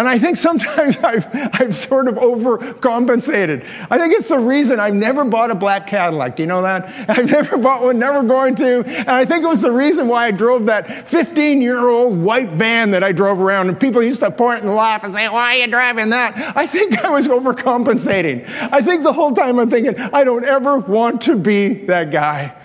And 0.00 0.08
I 0.08 0.18
think 0.18 0.38
sometimes 0.38 0.96
I've, 1.02 1.26
I've 1.52 1.76
sort 1.76 2.08
of 2.08 2.14
overcompensated. 2.14 3.66
I 3.90 3.98
think 3.98 4.14
it's 4.14 4.28
the 4.28 4.38
reason 4.38 4.80
I've 4.80 4.94
never 4.94 5.26
bought 5.26 5.50
a 5.50 5.54
black 5.54 5.86
Cadillac. 5.86 6.36
Do 6.36 6.42
you 6.42 6.46
know 6.46 6.62
that? 6.62 6.88
I've 7.10 7.30
never 7.30 7.58
bought 7.58 7.82
one, 7.82 7.98
never 7.98 8.22
going 8.22 8.54
to. 8.54 8.82
And 8.86 9.10
I 9.10 9.26
think 9.26 9.44
it 9.44 9.46
was 9.46 9.60
the 9.60 9.70
reason 9.70 10.08
why 10.08 10.28
I 10.28 10.30
drove 10.30 10.64
that 10.66 11.06
15 11.08 11.60
year 11.60 11.86
old 11.86 12.16
white 12.16 12.48
van 12.52 12.92
that 12.92 13.04
I 13.04 13.12
drove 13.12 13.40
around. 13.40 13.68
And 13.68 13.78
people 13.78 14.02
used 14.02 14.20
to 14.20 14.30
point 14.30 14.62
and 14.62 14.74
laugh 14.74 15.04
and 15.04 15.12
say, 15.12 15.28
Why 15.28 15.54
are 15.54 15.58
you 15.58 15.66
driving 15.66 16.08
that? 16.08 16.56
I 16.56 16.66
think 16.66 17.04
I 17.04 17.10
was 17.10 17.28
overcompensating. 17.28 18.48
I 18.72 18.80
think 18.80 19.02
the 19.02 19.12
whole 19.12 19.32
time 19.32 19.58
I'm 19.58 19.68
thinking, 19.68 19.98
I 19.98 20.24
don't 20.24 20.46
ever 20.46 20.78
want 20.78 21.20
to 21.22 21.36
be 21.36 21.74
that 21.84 22.10
guy. 22.10 22.56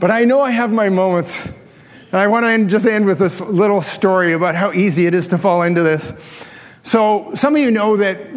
But 0.00 0.10
I 0.10 0.24
know 0.24 0.40
I 0.40 0.50
have 0.50 0.72
my 0.72 0.88
moments. 0.88 1.40
And 1.40 2.20
I 2.20 2.26
want 2.26 2.46
to 2.46 2.64
just 2.66 2.84
end 2.84 3.06
with 3.06 3.20
this 3.20 3.40
little 3.40 3.80
story 3.80 4.32
about 4.32 4.56
how 4.56 4.72
easy 4.72 5.06
it 5.06 5.14
is 5.14 5.28
to 5.28 5.38
fall 5.38 5.62
into 5.62 5.84
this. 5.84 6.12
So 6.84 7.30
some 7.34 7.56
of 7.56 7.62
you 7.62 7.70
know 7.70 7.96
that 7.96 8.30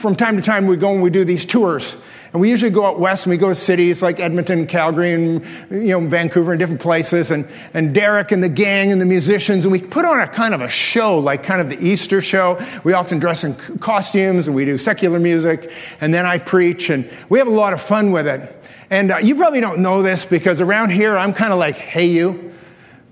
from 0.00 0.14
time 0.14 0.36
to 0.36 0.42
time 0.42 0.68
we 0.68 0.76
go 0.76 0.92
and 0.92 1.02
we 1.02 1.10
do 1.10 1.24
these 1.24 1.44
tours. 1.44 1.96
And 2.32 2.40
we 2.40 2.48
usually 2.48 2.70
go 2.70 2.86
out 2.86 3.00
west 3.00 3.24
and 3.24 3.30
we 3.32 3.38
go 3.38 3.48
to 3.48 3.56
cities 3.56 4.02
like 4.02 4.20
Edmonton, 4.20 4.68
Calgary, 4.68 5.12
and 5.12 5.44
you 5.68 5.88
know, 5.88 6.06
Vancouver 6.06 6.52
and 6.52 6.60
different 6.60 6.80
places. 6.80 7.32
And, 7.32 7.48
and 7.74 7.92
Derek 7.92 8.30
and 8.30 8.40
the 8.40 8.48
gang 8.48 8.92
and 8.92 9.00
the 9.00 9.06
musicians, 9.06 9.64
and 9.64 9.72
we 9.72 9.80
put 9.80 10.04
on 10.04 10.20
a 10.20 10.28
kind 10.28 10.54
of 10.54 10.60
a 10.60 10.68
show, 10.68 11.18
like 11.18 11.42
kind 11.42 11.60
of 11.60 11.68
the 11.68 11.84
Easter 11.84 12.20
show. 12.20 12.64
We 12.84 12.92
often 12.92 13.18
dress 13.18 13.42
in 13.42 13.56
costumes 13.80 14.46
and 14.46 14.54
we 14.54 14.64
do 14.64 14.78
secular 14.78 15.18
music. 15.18 15.68
And 16.00 16.14
then 16.14 16.24
I 16.24 16.38
preach 16.38 16.90
and 16.90 17.10
we 17.28 17.40
have 17.40 17.48
a 17.48 17.52
lot 17.52 17.72
of 17.72 17.82
fun 17.82 18.12
with 18.12 18.28
it. 18.28 18.64
And 18.90 19.10
uh, 19.10 19.18
you 19.18 19.34
probably 19.34 19.60
don't 19.60 19.80
know 19.80 20.02
this 20.02 20.24
because 20.24 20.60
around 20.60 20.90
here 20.90 21.18
I'm 21.18 21.34
kind 21.34 21.52
of 21.52 21.58
like, 21.58 21.78
hey 21.78 22.06
you. 22.06 22.54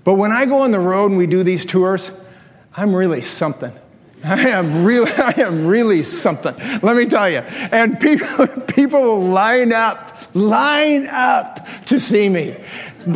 But 0.05 0.13
when 0.13 0.31
I 0.31 0.45
go 0.45 0.59
on 0.59 0.71
the 0.71 0.79
road 0.79 1.07
and 1.07 1.17
we 1.17 1.27
do 1.27 1.43
these 1.43 1.65
tours, 1.65 2.09
I'm 2.73 2.95
really 2.95 3.21
something. 3.21 3.77
I 4.23 4.49
am 4.49 4.83
really, 4.83 5.11
I 5.17 5.33
am 5.41 5.67
really 5.67 6.03
something. 6.03 6.55
Let 6.81 6.95
me 6.95 7.05
tell 7.05 7.29
you. 7.29 7.39
And 7.39 7.99
people, 7.99 8.47
people 8.67 9.01
will 9.01 9.25
line 9.25 9.71
up, 9.71 10.17
line 10.33 11.07
up 11.07 11.67
to 11.85 11.99
see 11.99 12.29
me. 12.29 12.57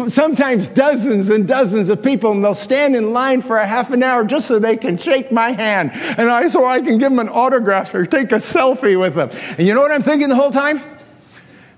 Sometimes 0.07 0.69
dozens 0.69 1.29
and 1.29 1.45
dozens 1.45 1.89
of 1.89 2.01
people, 2.01 2.31
and 2.31 2.43
they'll 2.43 2.53
stand 2.53 2.95
in 2.95 3.11
line 3.11 3.41
for 3.41 3.57
a 3.57 3.67
half 3.67 3.91
an 3.91 4.03
hour 4.03 4.23
just 4.23 4.47
so 4.47 4.57
they 4.57 4.77
can 4.77 4.97
shake 4.97 5.33
my 5.33 5.51
hand, 5.51 5.91
and 5.91 6.29
I 6.29 6.47
so 6.47 6.65
I 6.65 6.79
can 6.79 6.97
give 6.97 7.09
them 7.09 7.19
an 7.19 7.27
autograph 7.27 7.93
or 7.93 8.05
take 8.05 8.31
a 8.31 8.35
selfie 8.35 8.97
with 8.97 9.15
them. 9.15 9.29
And 9.57 9.67
you 9.67 9.73
know 9.73 9.81
what 9.81 9.91
I'm 9.91 10.03
thinking 10.03 10.29
the 10.29 10.35
whole 10.35 10.51
time? 10.51 10.81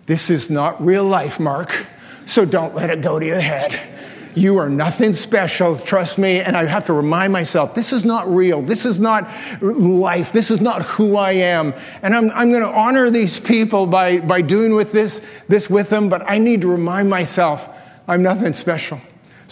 This 0.05 0.29
is 0.29 0.51
not 0.51 0.83
real 0.85 1.05
life, 1.05 1.39
Mark. 1.39 1.87
So 2.27 2.45
don't 2.45 2.75
let 2.75 2.91
it 2.91 3.01
go 3.01 3.17
to 3.17 3.25
your 3.25 3.39
head. 3.39 3.92
You 4.35 4.57
are 4.57 4.69
nothing 4.69 5.13
special, 5.13 5.77
trust 5.77 6.17
me. 6.17 6.41
And 6.41 6.55
I 6.55 6.65
have 6.65 6.85
to 6.87 6.93
remind 6.93 7.33
myself, 7.33 7.75
this 7.75 7.93
is 7.93 8.03
not 8.03 8.33
real. 8.33 8.61
This 8.61 8.85
is 8.85 8.99
not 8.99 9.29
life. 9.61 10.31
This 10.31 10.51
is 10.51 10.61
not 10.61 10.83
who 10.83 11.15
I 11.15 11.33
am. 11.33 11.73
And 12.01 12.15
I'm, 12.15 12.31
I'm 12.31 12.49
going 12.51 12.63
to 12.63 12.69
honor 12.69 13.09
these 13.09 13.39
people 13.39 13.85
by, 13.85 14.19
by 14.19 14.41
doing 14.41 14.73
with 14.73 14.91
this, 14.91 15.21
this 15.47 15.69
with 15.69 15.89
them, 15.89 16.09
but 16.09 16.23
I 16.29 16.37
need 16.37 16.61
to 16.61 16.67
remind 16.67 17.09
myself, 17.09 17.69
I'm 18.07 18.23
nothing 18.23 18.53
special. 18.53 18.99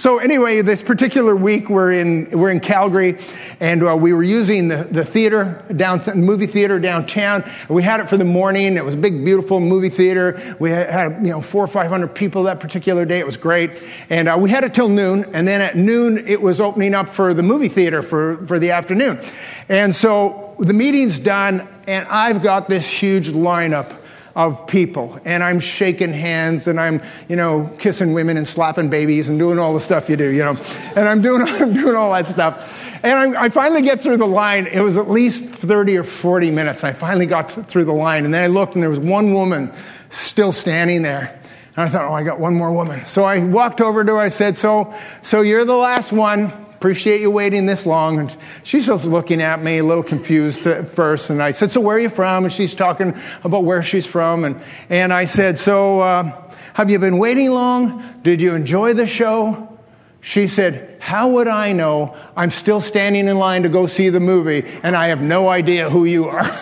So 0.01 0.17
anyway, 0.17 0.63
this 0.63 0.81
particular 0.81 1.35
week 1.35 1.69
we're 1.69 1.91
in 1.91 2.31
we're 2.31 2.49
in 2.49 2.59
Calgary, 2.59 3.19
and 3.59 3.87
uh, 3.87 3.95
we 3.95 4.13
were 4.13 4.23
using 4.23 4.67
the, 4.67 4.87
the 4.89 5.05
theater 5.05 5.63
down 5.75 6.01
movie 6.15 6.47
theater 6.47 6.79
downtown. 6.79 7.47
We 7.69 7.83
had 7.83 7.99
it 7.99 8.09
for 8.09 8.17
the 8.17 8.25
morning. 8.25 8.77
It 8.77 8.83
was 8.83 8.95
a 8.95 8.97
big, 8.97 9.23
beautiful 9.23 9.59
movie 9.59 9.91
theater. 9.91 10.55
We 10.57 10.71
had 10.71 11.23
you 11.23 11.31
know 11.31 11.39
four 11.39 11.63
or 11.63 11.67
five 11.67 11.91
hundred 11.91 12.15
people 12.15 12.41
that 12.45 12.59
particular 12.59 13.05
day. 13.05 13.19
It 13.19 13.27
was 13.27 13.37
great, 13.37 13.83
and 14.09 14.27
uh, 14.27 14.37
we 14.39 14.49
had 14.49 14.63
it 14.63 14.73
till 14.73 14.89
noon. 14.89 15.23
And 15.33 15.47
then 15.47 15.61
at 15.61 15.77
noon 15.77 16.27
it 16.27 16.41
was 16.41 16.59
opening 16.59 16.95
up 16.95 17.07
for 17.07 17.35
the 17.35 17.43
movie 17.43 17.69
theater 17.69 18.01
for 18.01 18.43
for 18.47 18.57
the 18.57 18.71
afternoon. 18.71 19.23
And 19.69 19.95
so 19.95 20.55
the 20.57 20.73
meeting's 20.73 21.19
done, 21.19 21.67
and 21.85 22.07
I've 22.07 22.41
got 22.41 22.67
this 22.67 22.87
huge 22.87 23.29
lineup 23.29 24.00
of 24.35 24.65
people 24.67 25.19
and 25.25 25.43
I'm 25.43 25.59
shaking 25.59 26.13
hands 26.13 26.67
and 26.67 26.79
I'm, 26.79 27.01
you 27.27 27.35
know, 27.35 27.69
kissing 27.77 28.13
women 28.13 28.37
and 28.37 28.47
slapping 28.47 28.89
babies 28.89 29.27
and 29.27 29.37
doing 29.37 29.59
all 29.59 29.73
the 29.73 29.79
stuff 29.79 30.09
you 30.09 30.15
do, 30.15 30.29
you 30.29 30.43
know, 30.43 30.57
and 30.95 31.07
I'm 31.07 31.21
doing, 31.21 31.41
I'm 31.47 31.73
doing 31.73 31.95
all 31.95 32.13
that 32.13 32.27
stuff. 32.27 32.83
And 33.03 33.35
I, 33.35 33.43
I 33.43 33.49
finally 33.49 33.81
get 33.81 34.01
through 34.01 34.17
the 34.17 34.27
line. 34.27 34.67
It 34.67 34.81
was 34.81 34.97
at 34.97 35.09
least 35.09 35.43
30 35.45 35.97
or 35.97 36.03
40 36.03 36.51
minutes. 36.51 36.83
I 36.83 36.93
finally 36.93 37.25
got 37.25 37.67
through 37.67 37.85
the 37.85 37.93
line 37.93 38.25
and 38.25 38.33
then 38.33 38.43
I 38.43 38.47
looked 38.47 38.75
and 38.75 38.83
there 38.83 38.89
was 38.89 38.99
one 38.99 39.33
woman 39.33 39.73
still 40.09 40.51
standing 40.51 41.01
there. 41.01 41.37
And 41.75 41.87
I 41.87 41.89
thought, 41.89 42.05
oh, 42.05 42.13
I 42.13 42.23
got 42.23 42.39
one 42.39 42.53
more 42.53 42.71
woman. 42.71 43.05
So 43.05 43.23
I 43.23 43.43
walked 43.43 43.81
over 43.81 44.03
to 44.03 44.13
her. 44.13 44.19
I 44.19 44.29
said, 44.29 44.57
so, 44.57 44.93
so 45.21 45.41
you're 45.41 45.65
the 45.65 45.75
last 45.75 46.11
one 46.11 46.51
appreciate 46.81 47.21
you 47.21 47.29
waiting 47.29 47.67
this 47.67 47.85
long. 47.85 48.17
And 48.17 48.35
she's 48.63 48.87
just 48.87 49.05
looking 49.05 49.39
at 49.39 49.61
me 49.61 49.77
a 49.77 49.83
little 49.83 50.01
confused 50.01 50.65
at 50.65 50.89
first. 50.89 51.29
And 51.29 51.39
I 51.39 51.51
said, 51.51 51.71
so 51.71 51.79
where 51.79 51.95
are 51.95 51.99
you 51.99 52.09
from? 52.09 52.45
And 52.45 52.51
she's 52.51 52.73
talking 52.73 53.15
about 53.43 53.65
where 53.65 53.83
she's 53.83 54.07
from. 54.07 54.43
And, 54.45 54.59
and 54.89 55.13
I 55.13 55.25
said, 55.25 55.59
so, 55.59 55.99
uh, 55.99 56.51
have 56.73 56.89
you 56.89 56.97
been 56.97 57.19
waiting 57.19 57.51
long? 57.51 58.03
Did 58.23 58.41
you 58.41 58.55
enjoy 58.55 58.95
the 58.95 59.05
show? 59.05 59.77
She 60.21 60.47
said, 60.47 60.97
How 60.99 61.29
would 61.29 61.47
I 61.47 61.71
know? 61.71 62.17
I'm 62.35 62.49
still 62.49 62.81
standing 62.81 63.27
in 63.27 63.37
line 63.37 63.61
to 63.61 63.69
go 63.69 63.85
see 63.85 64.09
the 64.09 64.19
movie, 64.19 64.67
and 64.81 64.95
I 64.95 65.07
have 65.07 65.21
no 65.21 65.49
idea 65.49 65.87
who 65.89 66.05
you 66.05 66.29
are. 66.29 66.47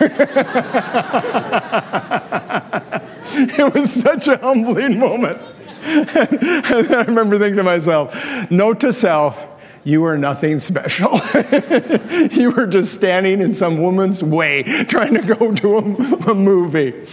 it 3.32 3.74
was 3.74 3.90
such 3.90 4.28
a 4.28 4.36
humbling 4.38 4.98
moment. 4.98 5.40
and 5.82 6.94
I 6.94 7.04
remember 7.06 7.38
thinking 7.38 7.56
to 7.56 7.62
myself, 7.62 8.14
Note 8.50 8.80
to 8.80 8.92
self, 8.92 9.49
you 9.84 10.04
are 10.04 10.18
nothing 10.18 10.60
special. 10.60 11.18
you 12.32 12.50
were 12.50 12.66
just 12.66 12.92
standing 12.92 13.40
in 13.40 13.54
some 13.54 13.78
woman's 13.78 14.22
way 14.22 14.62
trying 14.88 15.14
to 15.14 15.22
go 15.22 15.54
to 15.54 15.76
a, 15.76 16.30
a 16.30 16.34
movie. 16.34 17.06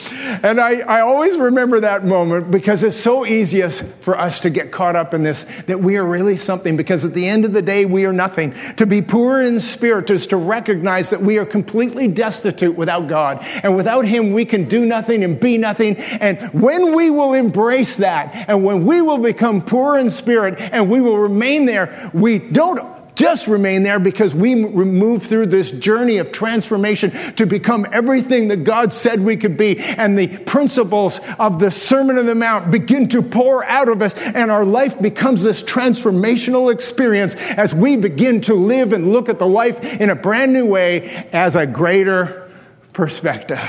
And 0.44 0.60
I, 0.60 0.80
I 0.80 1.02
always 1.02 1.38
remember 1.38 1.80
that 1.82 2.06
moment 2.06 2.52
because 2.52 2.84
it's 2.84 2.98
so 2.98 3.26
easy 3.26 3.68
for 4.02 4.20
us 4.20 4.42
to 4.42 4.50
get 4.50 4.72
caught 4.72 4.96
up 4.96 5.14
in 5.14 5.24
this 5.24 5.46
that 5.68 5.80
we 5.80 5.98
are 5.98 6.06
really 6.06 6.38
something 6.38 6.78
because 6.78 7.06
at 7.06 7.14
the 7.14 7.28
end 7.28 7.46
of 7.46 7.54
the 7.54 7.62
day, 7.62 7.86
we 7.86 8.06
are 8.06 8.14
nothing. 8.14 8.54
To 8.76 8.86
be 8.86 9.02
poor 9.02 9.42
in 9.42 9.60
spirit 9.60 10.10
is 10.10 10.28
to 10.28 10.38
recognize 10.38 11.10
that 11.10 11.22
we 11.22 11.38
are 11.38 11.46
completely 11.46 12.08
destitute 12.08 12.76
without 12.76 13.08
God. 13.08 13.40
And 13.64 13.76
without 13.76 14.06
Him, 14.06 14.32
we 14.32 14.46
can 14.46 14.68
do 14.68 14.86
nothing 14.86 15.24
and 15.24 15.40
be 15.40 15.58
nothing. 15.58 15.98
And 15.98 16.54
when 16.54 16.96
we 16.96 17.10
will 17.10 17.34
embrace 17.34 17.98
that 17.98 18.46
and 18.48 18.64
when 18.64 18.86
we 18.86 19.02
will 19.02 19.18
become 19.18 19.62
poor 19.62 19.98
in 19.98 20.10
spirit 20.10 20.56
and 20.60 20.90
we 20.90 21.02
will 21.02 21.18
remain 21.18 21.66
there, 21.66 22.12
we 22.14 22.40
don't 22.58 22.98
just 23.14 23.46
remain 23.46 23.84
there 23.84 24.00
because 24.00 24.34
we 24.34 24.56
move 24.56 25.24
through 25.24 25.46
this 25.46 25.72
journey 25.72 26.18
of 26.18 26.32
transformation 26.32 27.12
to 27.36 27.46
become 27.46 27.86
everything 27.92 28.48
that 28.48 28.64
God 28.64 28.92
said 28.92 29.20
we 29.20 29.38
could 29.38 29.58
be. 29.58 29.80
And 29.80 30.18
the 30.18 30.28
principles 30.40 31.20
of 31.38 31.60
the 31.60 31.70
Sermon 31.70 32.18
on 32.18 32.26
the 32.26 32.34
Mount 32.34 32.72
begin 32.72 33.10
to 33.10 33.22
pour 33.22 33.64
out 33.64 33.90
of 33.90 34.02
us, 34.02 34.16
and 34.16 34.50
our 34.50 34.66
life 34.66 35.00
becomes 35.00 35.44
this 35.44 35.62
transformational 35.62 36.74
experience 36.74 37.36
as 37.36 37.76
we 37.76 37.96
begin 37.96 38.42
to 38.42 38.56
live 38.56 38.92
and 38.92 39.12
look 39.12 39.30
at 39.30 39.38
the 39.38 39.48
life 39.48 39.84
in 39.84 40.10
a 40.10 40.16
brand 40.16 40.52
new 40.52 40.66
way 40.66 41.28
as 41.32 41.56
a 41.56 41.68
greater 41.68 42.52
perspective. 42.92 43.62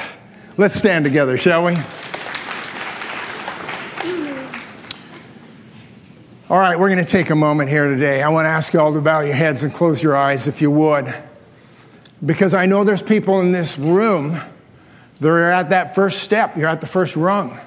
Let's 0.56 0.74
stand 0.74 1.04
together, 1.04 1.36
shall 1.36 1.66
we? 1.66 1.74
All 6.50 6.58
right, 6.58 6.80
we're 6.80 6.88
going 6.88 7.04
to 7.04 7.10
take 7.10 7.28
a 7.28 7.36
moment 7.36 7.68
here 7.68 7.84
today. 7.90 8.22
I 8.22 8.30
want 8.30 8.46
to 8.46 8.48
ask 8.48 8.72
you 8.72 8.80
all 8.80 8.94
to 8.94 9.02
bow 9.02 9.20
your 9.20 9.34
heads 9.34 9.64
and 9.64 9.74
close 9.74 10.02
your 10.02 10.16
eyes 10.16 10.48
if 10.48 10.62
you 10.62 10.70
would. 10.70 11.14
Because 12.24 12.54
I 12.54 12.64
know 12.64 12.84
there's 12.84 13.02
people 13.02 13.42
in 13.42 13.52
this 13.52 13.78
room 13.78 14.40
that 15.20 15.28
are 15.28 15.50
at 15.50 15.68
that 15.68 15.94
first 15.94 16.22
step. 16.22 16.56
You're 16.56 16.70
at 16.70 16.80
the 16.80 16.86
first 16.86 17.16
rung. 17.16 17.60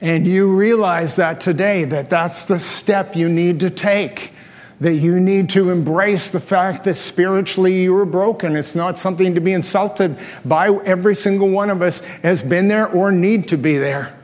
And 0.00 0.26
you 0.26 0.56
realize 0.56 1.14
that 1.14 1.40
today, 1.40 1.84
that 1.84 2.10
that's 2.10 2.46
the 2.46 2.58
step 2.58 3.14
you 3.14 3.28
need 3.28 3.60
to 3.60 3.70
take. 3.70 4.32
That 4.80 4.94
you 4.94 5.20
need 5.20 5.50
to 5.50 5.70
embrace 5.70 6.30
the 6.30 6.40
fact 6.40 6.82
that 6.84 6.96
spiritually 6.96 7.84
you 7.84 7.96
are 7.98 8.04
broken. 8.04 8.56
It's 8.56 8.74
not 8.74 8.98
something 8.98 9.36
to 9.36 9.40
be 9.40 9.52
insulted 9.52 10.18
by. 10.44 10.70
Every 10.70 11.14
single 11.14 11.50
one 11.50 11.70
of 11.70 11.82
us 11.82 12.00
has 12.24 12.42
been 12.42 12.66
there 12.66 12.88
or 12.88 13.12
need 13.12 13.46
to 13.50 13.56
be 13.56 13.78
there. 13.78 14.15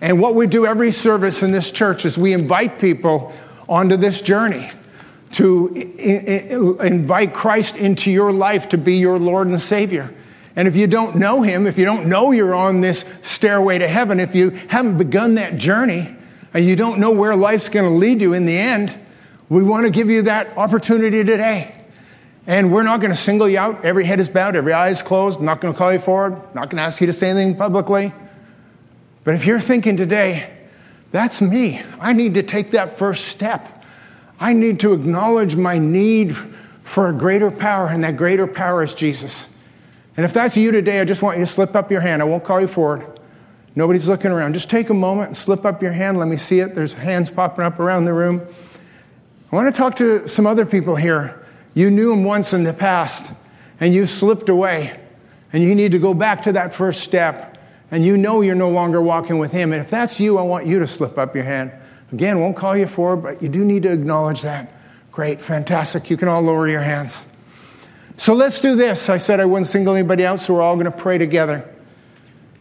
And 0.00 0.20
what 0.20 0.34
we 0.34 0.46
do 0.46 0.66
every 0.66 0.92
service 0.92 1.42
in 1.42 1.50
this 1.50 1.70
church 1.70 2.04
is 2.04 2.16
we 2.16 2.32
invite 2.32 2.78
people 2.78 3.32
onto 3.68 3.96
this 3.96 4.20
journey 4.20 4.70
to 5.32 5.66
invite 6.80 7.34
Christ 7.34 7.76
into 7.76 8.10
your 8.10 8.32
life 8.32 8.70
to 8.70 8.78
be 8.78 8.96
your 8.96 9.18
Lord 9.18 9.48
and 9.48 9.60
Savior. 9.60 10.14
And 10.56 10.66
if 10.66 10.74
you 10.74 10.86
don't 10.86 11.16
know 11.16 11.42
Him, 11.42 11.66
if 11.66 11.78
you 11.78 11.84
don't 11.84 12.06
know 12.06 12.32
you're 12.32 12.54
on 12.54 12.80
this 12.80 13.04
stairway 13.22 13.78
to 13.78 13.88
heaven, 13.88 14.20
if 14.20 14.34
you 14.34 14.50
haven't 14.50 14.98
begun 14.98 15.34
that 15.34 15.58
journey, 15.58 16.14
and 16.54 16.64
you 16.64 16.76
don't 16.76 16.98
know 16.98 17.10
where 17.10 17.36
life's 17.36 17.68
going 17.68 17.84
to 17.84 17.96
lead 17.96 18.20
you 18.20 18.32
in 18.32 18.46
the 18.46 18.56
end, 18.56 18.96
we 19.48 19.62
want 19.62 19.84
to 19.84 19.90
give 19.90 20.10
you 20.10 20.22
that 20.22 20.56
opportunity 20.56 21.22
today. 21.22 21.74
And 22.46 22.72
we're 22.72 22.82
not 22.82 23.00
going 23.00 23.10
to 23.10 23.16
single 23.16 23.48
you 23.48 23.58
out. 23.58 23.84
Every 23.84 24.04
head 24.04 24.20
is 24.20 24.28
bowed, 24.28 24.56
every 24.56 24.72
eye 24.72 24.88
is 24.88 25.02
closed. 25.02 25.38
I'm 25.38 25.44
not 25.44 25.60
going 25.60 25.74
to 25.74 25.78
call 25.78 25.92
you 25.92 25.98
forward. 25.98 26.32
I'm 26.32 26.54
not 26.54 26.70
going 26.70 26.76
to 26.76 26.82
ask 26.82 27.00
you 27.00 27.06
to 27.08 27.12
say 27.12 27.28
anything 27.28 27.56
publicly. 27.56 28.12
But 29.28 29.34
if 29.34 29.44
you're 29.44 29.60
thinking 29.60 29.98
today, 29.98 30.48
that's 31.12 31.42
me, 31.42 31.82
I 32.00 32.14
need 32.14 32.32
to 32.32 32.42
take 32.42 32.70
that 32.70 32.96
first 32.96 33.26
step. 33.26 33.84
I 34.40 34.54
need 34.54 34.80
to 34.80 34.94
acknowledge 34.94 35.54
my 35.54 35.76
need 35.76 36.34
for 36.82 37.10
a 37.10 37.12
greater 37.12 37.50
power, 37.50 37.88
and 37.88 38.02
that 38.04 38.16
greater 38.16 38.46
power 38.46 38.82
is 38.82 38.94
Jesus. 38.94 39.50
And 40.16 40.24
if 40.24 40.32
that's 40.32 40.56
you 40.56 40.72
today, 40.72 40.98
I 40.98 41.04
just 41.04 41.20
want 41.20 41.36
you 41.36 41.44
to 41.44 41.46
slip 41.46 41.76
up 41.76 41.90
your 41.90 42.00
hand. 42.00 42.22
I 42.22 42.24
won't 42.24 42.42
call 42.42 42.58
you 42.58 42.68
forward. 42.68 43.20
Nobody's 43.76 44.08
looking 44.08 44.30
around. 44.30 44.54
Just 44.54 44.70
take 44.70 44.88
a 44.88 44.94
moment 44.94 45.28
and 45.28 45.36
slip 45.36 45.66
up 45.66 45.82
your 45.82 45.92
hand. 45.92 46.18
Let 46.18 46.28
me 46.28 46.38
see 46.38 46.60
it. 46.60 46.74
There's 46.74 46.94
hands 46.94 47.28
popping 47.28 47.66
up 47.66 47.78
around 47.78 48.06
the 48.06 48.14
room. 48.14 48.40
I 49.52 49.56
want 49.56 49.68
to 49.68 49.78
talk 49.78 49.96
to 49.96 50.26
some 50.26 50.46
other 50.46 50.64
people 50.64 50.96
here. 50.96 51.44
You 51.74 51.90
knew 51.90 52.14
him 52.14 52.24
once 52.24 52.54
in 52.54 52.64
the 52.64 52.72
past, 52.72 53.26
and 53.78 53.92
you 53.92 54.06
slipped 54.06 54.48
away, 54.48 54.98
and 55.52 55.62
you 55.62 55.74
need 55.74 55.92
to 55.92 55.98
go 55.98 56.14
back 56.14 56.44
to 56.44 56.52
that 56.52 56.72
first 56.72 57.02
step 57.02 57.56
and 57.90 58.04
you 58.04 58.16
know 58.16 58.40
you're 58.40 58.54
no 58.54 58.68
longer 58.68 59.00
walking 59.00 59.38
with 59.38 59.50
Him. 59.50 59.72
And 59.72 59.80
if 59.80 59.90
that's 59.90 60.20
you, 60.20 60.38
I 60.38 60.42
want 60.42 60.66
you 60.66 60.80
to 60.80 60.86
slip 60.86 61.18
up 61.18 61.34
your 61.34 61.44
hand. 61.44 61.72
Again, 62.12 62.40
won't 62.40 62.56
call 62.56 62.76
you 62.76 62.86
forward, 62.86 63.22
but 63.22 63.42
you 63.42 63.48
do 63.48 63.64
need 63.64 63.82
to 63.84 63.92
acknowledge 63.92 64.42
that. 64.42 64.72
Great, 65.12 65.40
fantastic. 65.40 66.10
You 66.10 66.16
can 66.16 66.28
all 66.28 66.42
lower 66.42 66.68
your 66.68 66.80
hands. 66.80 67.26
So 68.16 68.34
let's 68.34 68.60
do 68.60 68.74
this. 68.74 69.08
I 69.08 69.16
said 69.18 69.40
I 69.40 69.44
wouldn't 69.44 69.68
single 69.68 69.94
anybody 69.94 70.26
out, 70.26 70.40
so 70.40 70.54
we're 70.54 70.62
all 70.62 70.74
going 70.74 70.86
to 70.86 70.90
pray 70.90 71.18
together. 71.18 71.68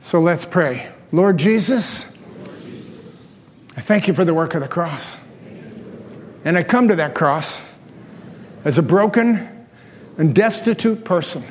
So 0.01 0.19
let's 0.21 0.45
pray. 0.45 0.89
Lord 1.11 1.37
Jesus, 1.37 2.05
I 3.75 3.81
thank 3.81 4.07
you 4.07 4.13
for 4.13 4.25
the 4.25 4.33
work 4.33 4.53
of 4.53 4.61
the 4.61 4.67
cross. 4.67 5.17
And 6.45 6.57
I 6.57 6.63
come 6.63 6.89
to 6.89 6.95
that 6.97 7.15
cross 7.15 7.73
as 8.63 8.77
a 8.77 8.81
broken 8.81 9.67
and 10.17 10.33
destitute 10.33 11.03
person, 11.03 11.43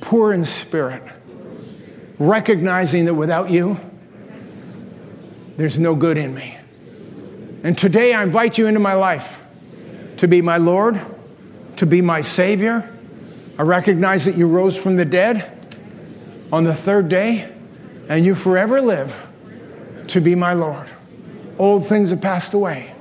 poor 0.00 0.32
in 0.32 0.44
spirit 0.44 1.02
recognizing 2.18 3.04
that 3.04 3.14
without 3.14 3.50
you, 3.50 3.78
there's 5.56 5.78
no 5.78 5.94
good 5.94 6.16
in 6.16 6.34
me. 6.34 6.56
And 7.62 7.76
today 7.76 8.14
I 8.14 8.22
invite 8.22 8.58
you 8.58 8.66
into 8.66 8.80
my 8.80 8.94
life 8.94 9.38
to 10.18 10.28
be 10.28 10.42
my 10.42 10.58
Lord, 10.58 11.00
to 11.76 11.86
be 11.86 12.00
my 12.00 12.22
Savior. 12.22 12.88
I 13.58 13.62
recognize 13.62 14.24
that 14.24 14.36
you 14.36 14.46
rose 14.46 14.76
from 14.76 14.96
the 14.96 15.04
dead 15.04 15.54
on 16.52 16.64
the 16.64 16.74
third 16.74 17.08
day, 17.08 17.52
and 18.08 18.24
you 18.24 18.34
forever 18.34 18.80
live 18.80 19.14
to 20.08 20.20
be 20.20 20.34
my 20.34 20.54
Lord. 20.54 20.88
Old 21.58 21.88
things 21.88 22.10
have 22.10 22.20
passed 22.20 22.54
away, 22.54 22.94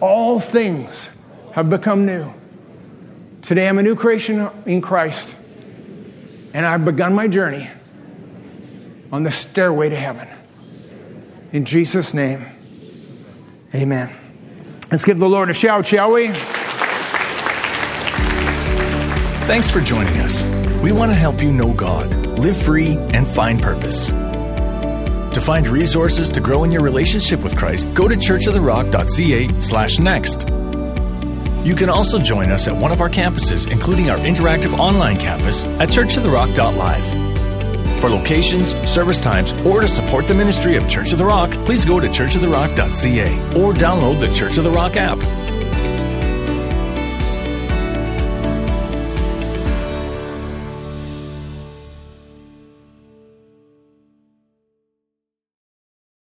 all 0.00 0.40
things 0.40 1.08
have 1.52 1.68
become 1.68 2.06
new. 2.06 2.32
Today 3.42 3.68
I'm 3.68 3.78
a 3.78 3.82
new 3.82 3.96
creation 3.96 4.48
in 4.66 4.80
Christ, 4.80 5.34
and 6.54 6.64
I've 6.64 6.84
begun 6.84 7.14
my 7.14 7.28
journey 7.28 7.68
on 9.12 9.22
the 9.22 9.30
stairway 9.30 9.88
to 9.88 9.96
heaven. 9.96 10.28
In 11.52 11.64
Jesus' 11.64 12.12
name, 12.12 12.44
amen. 13.74 14.10
Let's 14.90 15.04
give 15.04 15.18
the 15.18 15.28
Lord 15.28 15.50
a 15.50 15.54
shout, 15.54 15.86
shall 15.86 16.12
we? 16.12 16.28
Thanks 19.46 19.70
for 19.70 19.80
joining 19.80 20.18
us. 20.18 20.44
We 20.82 20.92
want 20.92 21.10
to 21.10 21.14
help 21.14 21.42
you 21.42 21.50
know 21.50 21.72
God, 21.72 22.14
live 22.38 22.56
free, 22.56 22.96
and 22.96 23.26
find 23.26 23.62
purpose. 23.62 24.08
To 24.08 25.40
find 25.40 25.66
resources 25.68 26.30
to 26.30 26.40
grow 26.40 26.64
in 26.64 26.72
your 26.72 26.82
relationship 26.82 27.42
with 27.42 27.56
Christ, 27.56 27.92
go 27.94 28.08
to 28.08 28.14
churchoftherock.ca 28.14 29.60
slash 29.60 29.98
next. 29.98 30.48
You 31.66 31.74
can 31.74 31.90
also 31.90 32.18
join 32.18 32.50
us 32.50 32.68
at 32.68 32.76
one 32.76 32.92
of 32.92 33.00
our 33.00 33.10
campuses, 33.10 33.70
including 33.70 34.10
our 34.10 34.18
interactive 34.18 34.78
online 34.78 35.18
campus 35.18 35.66
at 35.66 35.88
churchoftherock.live. 35.90 37.27
For 38.00 38.08
locations, 38.08 38.74
service 38.88 39.20
times, 39.20 39.52
or 39.64 39.80
to 39.80 39.88
support 39.88 40.28
the 40.28 40.34
ministry 40.34 40.76
of 40.76 40.88
Church 40.88 41.12
of 41.12 41.18
the 41.18 41.24
Rock, 41.24 41.50
please 41.64 41.84
go 41.84 41.98
to 41.98 42.06
churchoftherock.ca 42.08 43.38
or 43.60 43.74
download 43.74 44.20
the 44.20 44.28
Church 44.28 44.56
of 44.56 44.64
the 44.64 44.70
Rock 44.70 44.96
app. 44.96 45.47